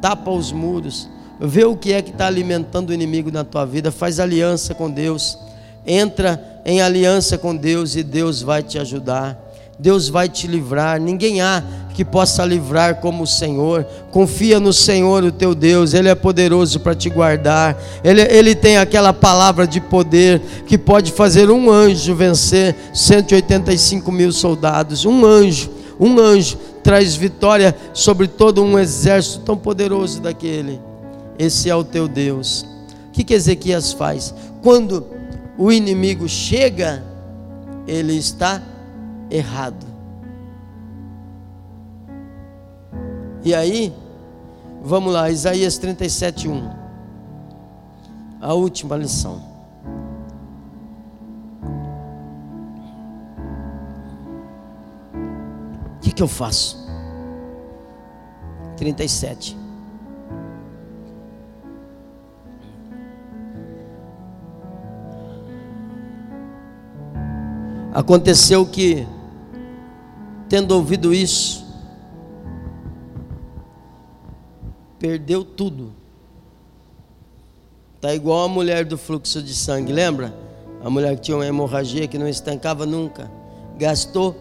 Tapa 0.00 0.30
os 0.30 0.52
muros. 0.52 1.08
Vê 1.40 1.64
o 1.64 1.76
que 1.76 1.92
é 1.92 2.02
que 2.02 2.10
está 2.10 2.26
alimentando 2.26 2.90
o 2.90 2.94
inimigo 2.94 3.30
na 3.30 3.44
tua 3.44 3.64
vida. 3.64 3.90
Faz 3.90 4.20
aliança 4.20 4.74
com 4.74 4.90
Deus. 4.90 5.38
Entra 5.86 6.60
em 6.64 6.80
aliança 6.80 7.38
com 7.38 7.56
Deus 7.56 7.96
e 7.96 8.02
Deus 8.02 8.42
vai 8.42 8.62
te 8.62 8.78
ajudar. 8.78 9.47
Deus 9.78 10.08
vai 10.08 10.28
te 10.28 10.46
livrar. 10.46 11.00
Ninguém 11.00 11.40
há 11.40 11.62
que 11.94 12.04
possa 12.04 12.44
livrar 12.44 12.96
como 12.96 13.22
o 13.22 13.26
Senhor. 13.26 13.84
Confia 14.10 14.58
no 14.58 14.72
Senhor, 14.72 15.24
o 15.24 15.32
teu 15.32 15.54
Deus. 15.54 15.94
Ele 15.94 16.08
é 16.08 16.14
poderoso 16.14 16.80
para 16.80 16.94
te 16.94 17.08
guardar. 17.08 17.76
Ele, 18.02 18.22
ele 18.22 18.54
tem 18.54 18.76
aquela 18.76 19.12
palavra 19.12 19.66
de 19.66 19.80
poder 19.80 20.40
que 20.66 20.76
pode 20.76 21.12
fazer 21.12 21.50
um 21.50 21.70
anjo 21.70 22.14
vencer 22.14 22.74
185 22.92 24.10
mil 24.10 24.32
soldados. 24.32 25.04
Um 25.04 25.24
anjo, 25.24 25.70
um 25.98 26.18
anjo 26.18 26.56
traz 26.82 27.14
vitória 27.14 27.74
sobre 27.92 28.26
todo 28.26 28.62
um 28.62 28.78
exército 28.78 29.40
tão 29.40 29.56
poderoso 29.56 30.20
daquele. 30.20 30.80
Esse 31.38 31.70
é 31.70 31.74
o 31.74 31.84
teu 31.84 32.08
Deus. 32.08 32.66
O 33.08 33.12
que, 33.12 33.22
que 33.22 33.34
Ezequias 33.34 33.92
faz? 33.92 34.34
Quando 34.62 35.06
o 35.56 35.70
inimigo 35.70 36.28
chega, 36.28 37.02
ele 37.86 38.16
está 38.16 38.62
errado. 39.30 39.86
E 43.44 43.54
aí, 43.54 43.94
vamos 44.82 45.12
lá, 45.12 45.30
Isaías 45.30 45.78
37, 45.78 46.48
1. 46.48 46.70
A 48.40 48.54
última 48.54 48.96
lição. 48.96 49.42
O 55.96 56.00
que, 56.00 56.12
que 56.12 56.22
eu 56.22 56.28
faço? 56.28 56.86
37. 58.76 59.56
Aconteceu 67.92 68.64
que 68.64 69.06
tendo 70.48 70.72
ouvido 70.72 71.12
isso, 71.12 71.66
perdeu 74.98 75.44
tudo. 75.44 75.92
Tá 78.00 78.14
igual 78.14 78.44
a 78.44 78.48
mulher 78.48 78.84
do 78.84 78.96
fluxo 78.96 79.42
de 79.42 79.54
sangue, 79.54 79.92
lembra? 79.92 80.34
A 80.82 80.88
mulher 80.88 81.16
que 81.16 81.22
tinha 81.22 81.36
uma 81.36 81.46
hemorragia 81.46 82.06
que 82.06 82.16
não 82.16 82.28
estancava 82.28 82.86
nunca, 82.86 83.30
gastou 83.76 84.36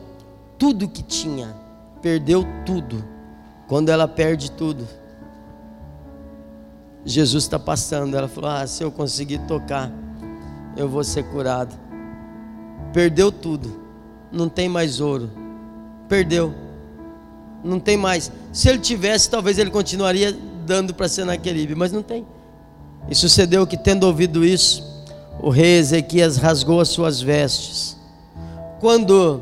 tudo 0.57 0.87
que 0.87 1.01
tinha, 1.01 1.55
perdeu 2.01 2.45
tudo. 2.65 3.03
Quando 3.67 3.89
ela 3.89 4.07
perde 4.07 4.51
tudo, 4.51 4.87
Jesus 7.03 7.45
está 7.45 7.57
passando. 7.57 8.15
Ela 8.15 8.27
falou: 8.27 8.49
Ah, 8.49 8.67
se 8.67 8.83
eu 8.83 8.91
conseguir 8.91 9.39
tocar, 9.47 9.91
eu 10.75 10.87
vou 10.87 11.03
ser 11.03 11.23
curado. 11.23 11.75
Perdeu 12.93 13.31
tudo, 13.31 13.81
não 14.31 14.47
tem 14.47 14.69
mais 14.69 15.01
ouro, 15.01 15.29
perdeu, 16.07 16.53
não 17.63 17.79
tem 17.79 17.97
mais. 17.97 18.31
Se 18.51 18.69
ele 18.69 18.79
tivesse, 18.79 19.29
talvez 19.29 19.57
ele 19.57 19.69
continuaria 19.69 20.35
dando 20.65 20.93
para 20.93 21.07
Senaqueribe, 21.07 21.75
mas 21.75 21.91
não 21.91 22.01
tem. 22.01 22.25
E 23.09 23.15
sucedeu 23.15 23.65
que, 23.65 23.77
tendo 23.77 24.03
ouvido 24.05 24.43
isso, 24.43 24.83
o 25.39 25.49
rei 25.49 25.77
Ezequias 25.77 26.37
rasgou 26.37 26.81
as 26.81 26.89
suas 26.89 27.21
vestes. 27.21 27.97
Quando 28.79 29.41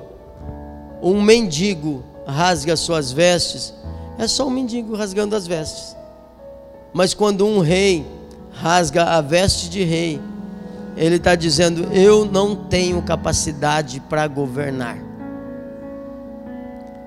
um 1.01 1.22
mendigo 1.22 2.03
rasga 2.28 2.74
as 2.74 2.80
suas 2.80 3.11
vestes, 3.11 3.74
é 4.18 4.28
só 4.28 4.47
um 4.47 4.51
mendigo 4.51 4.95
rasgando 4.95 5.36
as 5.36 5.45
vestes. 5.47 5.95
Mas 6.93 7.13
quando 7.13 7.45
um 7.45 7.59
rei 7.59 8.05
rasga 8.51 9.03
a 9.03 9.22
veste 9.22 9.70
de 9.70 9.84
rei, 9.84 10.22
ele 10.95 11.16
está 11.16 11.36
dizendo: 11.36 11.89
Eu 11.91 12.24
não 12.26 12.55
tenho 12.55 13.01
capacidade 13.01 13.99
para 13.99 14.28
governar. 14.28 15.04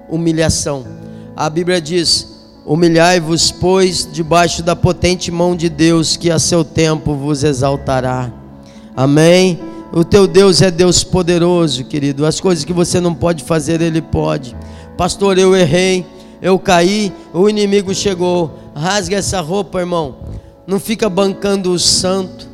Humilhação. 0.08 0.84
A 1.36 1.48
Bíblia 1.48 1.80
diz: 1.80 2.38
Humilhai-vos, 2.64 3.50
pois, 3.50 4.06
debaixo 4.10 4.62
da 4.62 4.76
potente 4.76 5.30
mão 5.30 5.56
de 5.56 5.68
Deus, 5.68 6.16
que 6.16 6.30
a 6.30 6.38
seu 6.38 6.64
tempo 6.64 7.14
vos 7.14 7.42
exaltará. 7.42 8.30
Amém? 8.94 9.58
O 9.90 10.04
teu 10.04 10.26
Deus 10.26 10.60
é 10.60 10.70
Deus 10.70 11.02
poderoso, 11.02 11.84
querido. 11.84 12.26
As 12.26 12.40
coisas 12.40 12.64
que 12.64 12.72
você 12.72 13.00
não 13.00 13.14
pode 13.14 13.42
fazer, 13.42 13.80
Ele 13.80 14.02
pode. 14.02 14.54
Pastor, 14.98 15.38
eu 15.38 15.56
errei, 15.56 16.04
eu 16.42 16.58
caí, 16.58 17.12
o 17.32 17.48
inimigo 17.48 17.94
chegou. 17.94 18.52
Rasga 18.74 19.16
essa 19.16 19.40
roupa, 19.40 19.80
irmão. 19.80 20.16
Não 20.66 20.78
fica 20.78 21.08
bancando 21.08 21.72
o 21.72 21.78
santo. 21.78 22.46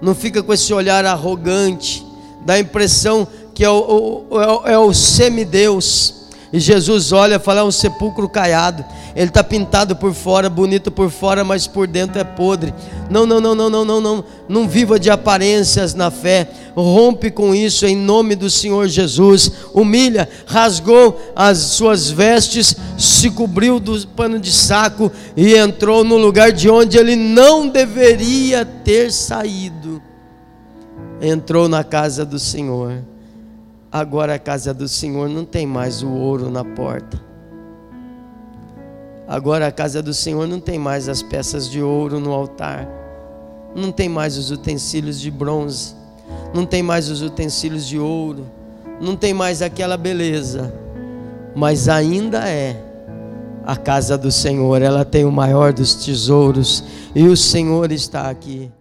Não 0.00 0.14
fica 0.14 0.42
com 0.42 0.52
esse 0.52 0.74
olhar 0.74 1.04
arrogante. 1.04 2.04
Dá 2.44 2.54
a 2.54 2.60
impressão 2.60 3.28
que 3.54 3.64
é 3.64 3.70
o, 3.70 4.24
o, 4.28 4.40
é 4.66 4.76
o 4.76 4.90
é 4.90 4.94
semideus. 4.94 6.21
E 6.52 6.60
Jesus 6.60 7.12
olha 7.12 7.36
e 7.36 7.38
fala: 7.38 7.60
é 7.60 7.64
um 7.64 7.70
sepulcro 7.70 8.28
caiado. 8.28 8.84
Ele 9.16 9.28
está 9.28 9.42
pintado 9.42 9.96
por 9.96 10.12
fora, 10.12 10.50
bonito 10.50 10.90
por 10.90 11.10
fora, 11.10 11.42
mas 11.42 11.66
por 11.66 11.86
dentro 11.86 12.20
é 12.20 12.24
podre. 12.24 12.74
Não, 13.10 13.24
não, 13.24 13.40
não, 13.40 13.54
não, 13.54 13.70
não, 13.70 13.84
não, 13.84 14.00
não. 14.00 14.24
Não 14.48 14.68
viva 14.68 15.00
de 15.00 15.08
aparências 15.08 15.94
na 15.94 16.10
fé. 16.10 16.48
Rompe 16.76 17.30
com 17.30 17.54
isso 17.54 17.86
em 17.86 17.96
nome 17.96 18.34
do 18.34 18.50
Senhor 18.50 18.86
Jesus. 18.86 19.50
Humilha, 19.72 20.28
rasgou 20.46 21.18
as 21.34 21.58
suas 21.58 22.10
vestes, 22.10 22.76
se 22.98 23.30
cobriu 23.30 23.80
do 23.80 24.06
pano 24.08 24.38
de 24.38 24.52
saco 24.52 25.10
e 25.34 25.54
entrou 25.54 26.04
no 26.04 26.18
lugar 26.18 26.52
de 26.52 26.68
onde 26.68 26.98
ele 26.98 27.16
não 27.16 27.66
deveria 27.66 28.64
ter 28.64 29.10
saído. 29.10 30.02
Entrou 31.20 31.68
na 31.68 31.82
casa 31.82 32.26
do 32.26 32.38
Senhor. 32.38 33.11
Agora 33.92 34.36
a 34.36 34.38
casa 34.38 34.72
do 34.72 34.88
Senhor 34.88 35.28
não 35.28 35.44
tem 35.44 35.66
mais 35.66 36.02
o 36.02 36.08
ouro 36.08 36.50
na 36.50 36.64
porta. 36.64 37.20
Agora 39.28 39.66
a 39.66 39.72
casa 39.72 40.02
do 40.02 40.14
Senhor 40.14 40.48
não 40.48 40.58
tem 40.58 40.78
mais 40.78 41.10
as 41.10 41.22
peças 41.22 41.68
de 41.68 41.82
ouro 41.82 42.18
no 42.18 42.32
altar. 42.32 42.88
Não 43.76 43.92
tem 43.92 44.08
mais 44.08 44.38
os 44.38 44.50
utensílios 44.50 45.20
de 45.20 45.30
bronze. 45.30 45.94
Não 46.54 46.64
tem 46.64 46.82
mais 46.82 47.10
os 47.10 47.20
utensílios 47.20 47.86
de 47.86 47.98
ouro. 47.98 48.46
Não 48.98 49.14
tem 49.14 49.34
mais 49.34 49.60
aquela 49.60 49.98
beleza. 49.98 50.72
Mas 51.54 51.86
ainda 51.86 52.48
é 52.48 52.82
a 53.62 53.76
casa 53.76 54.16
do 54.16 54.32
Senhor. 54.32 54.80
Ela 54.80 55.04
tem 55.04 55.26
o 55.26 55.30
maior 55.30 55.70
dos 55.74 55.96
tesouros. 55.96 56.82
E 57.14 57.26
o 57.28 57.36
Senhor 57.36 57.92
está 57.92 58.30
aqui. 58.30 58.72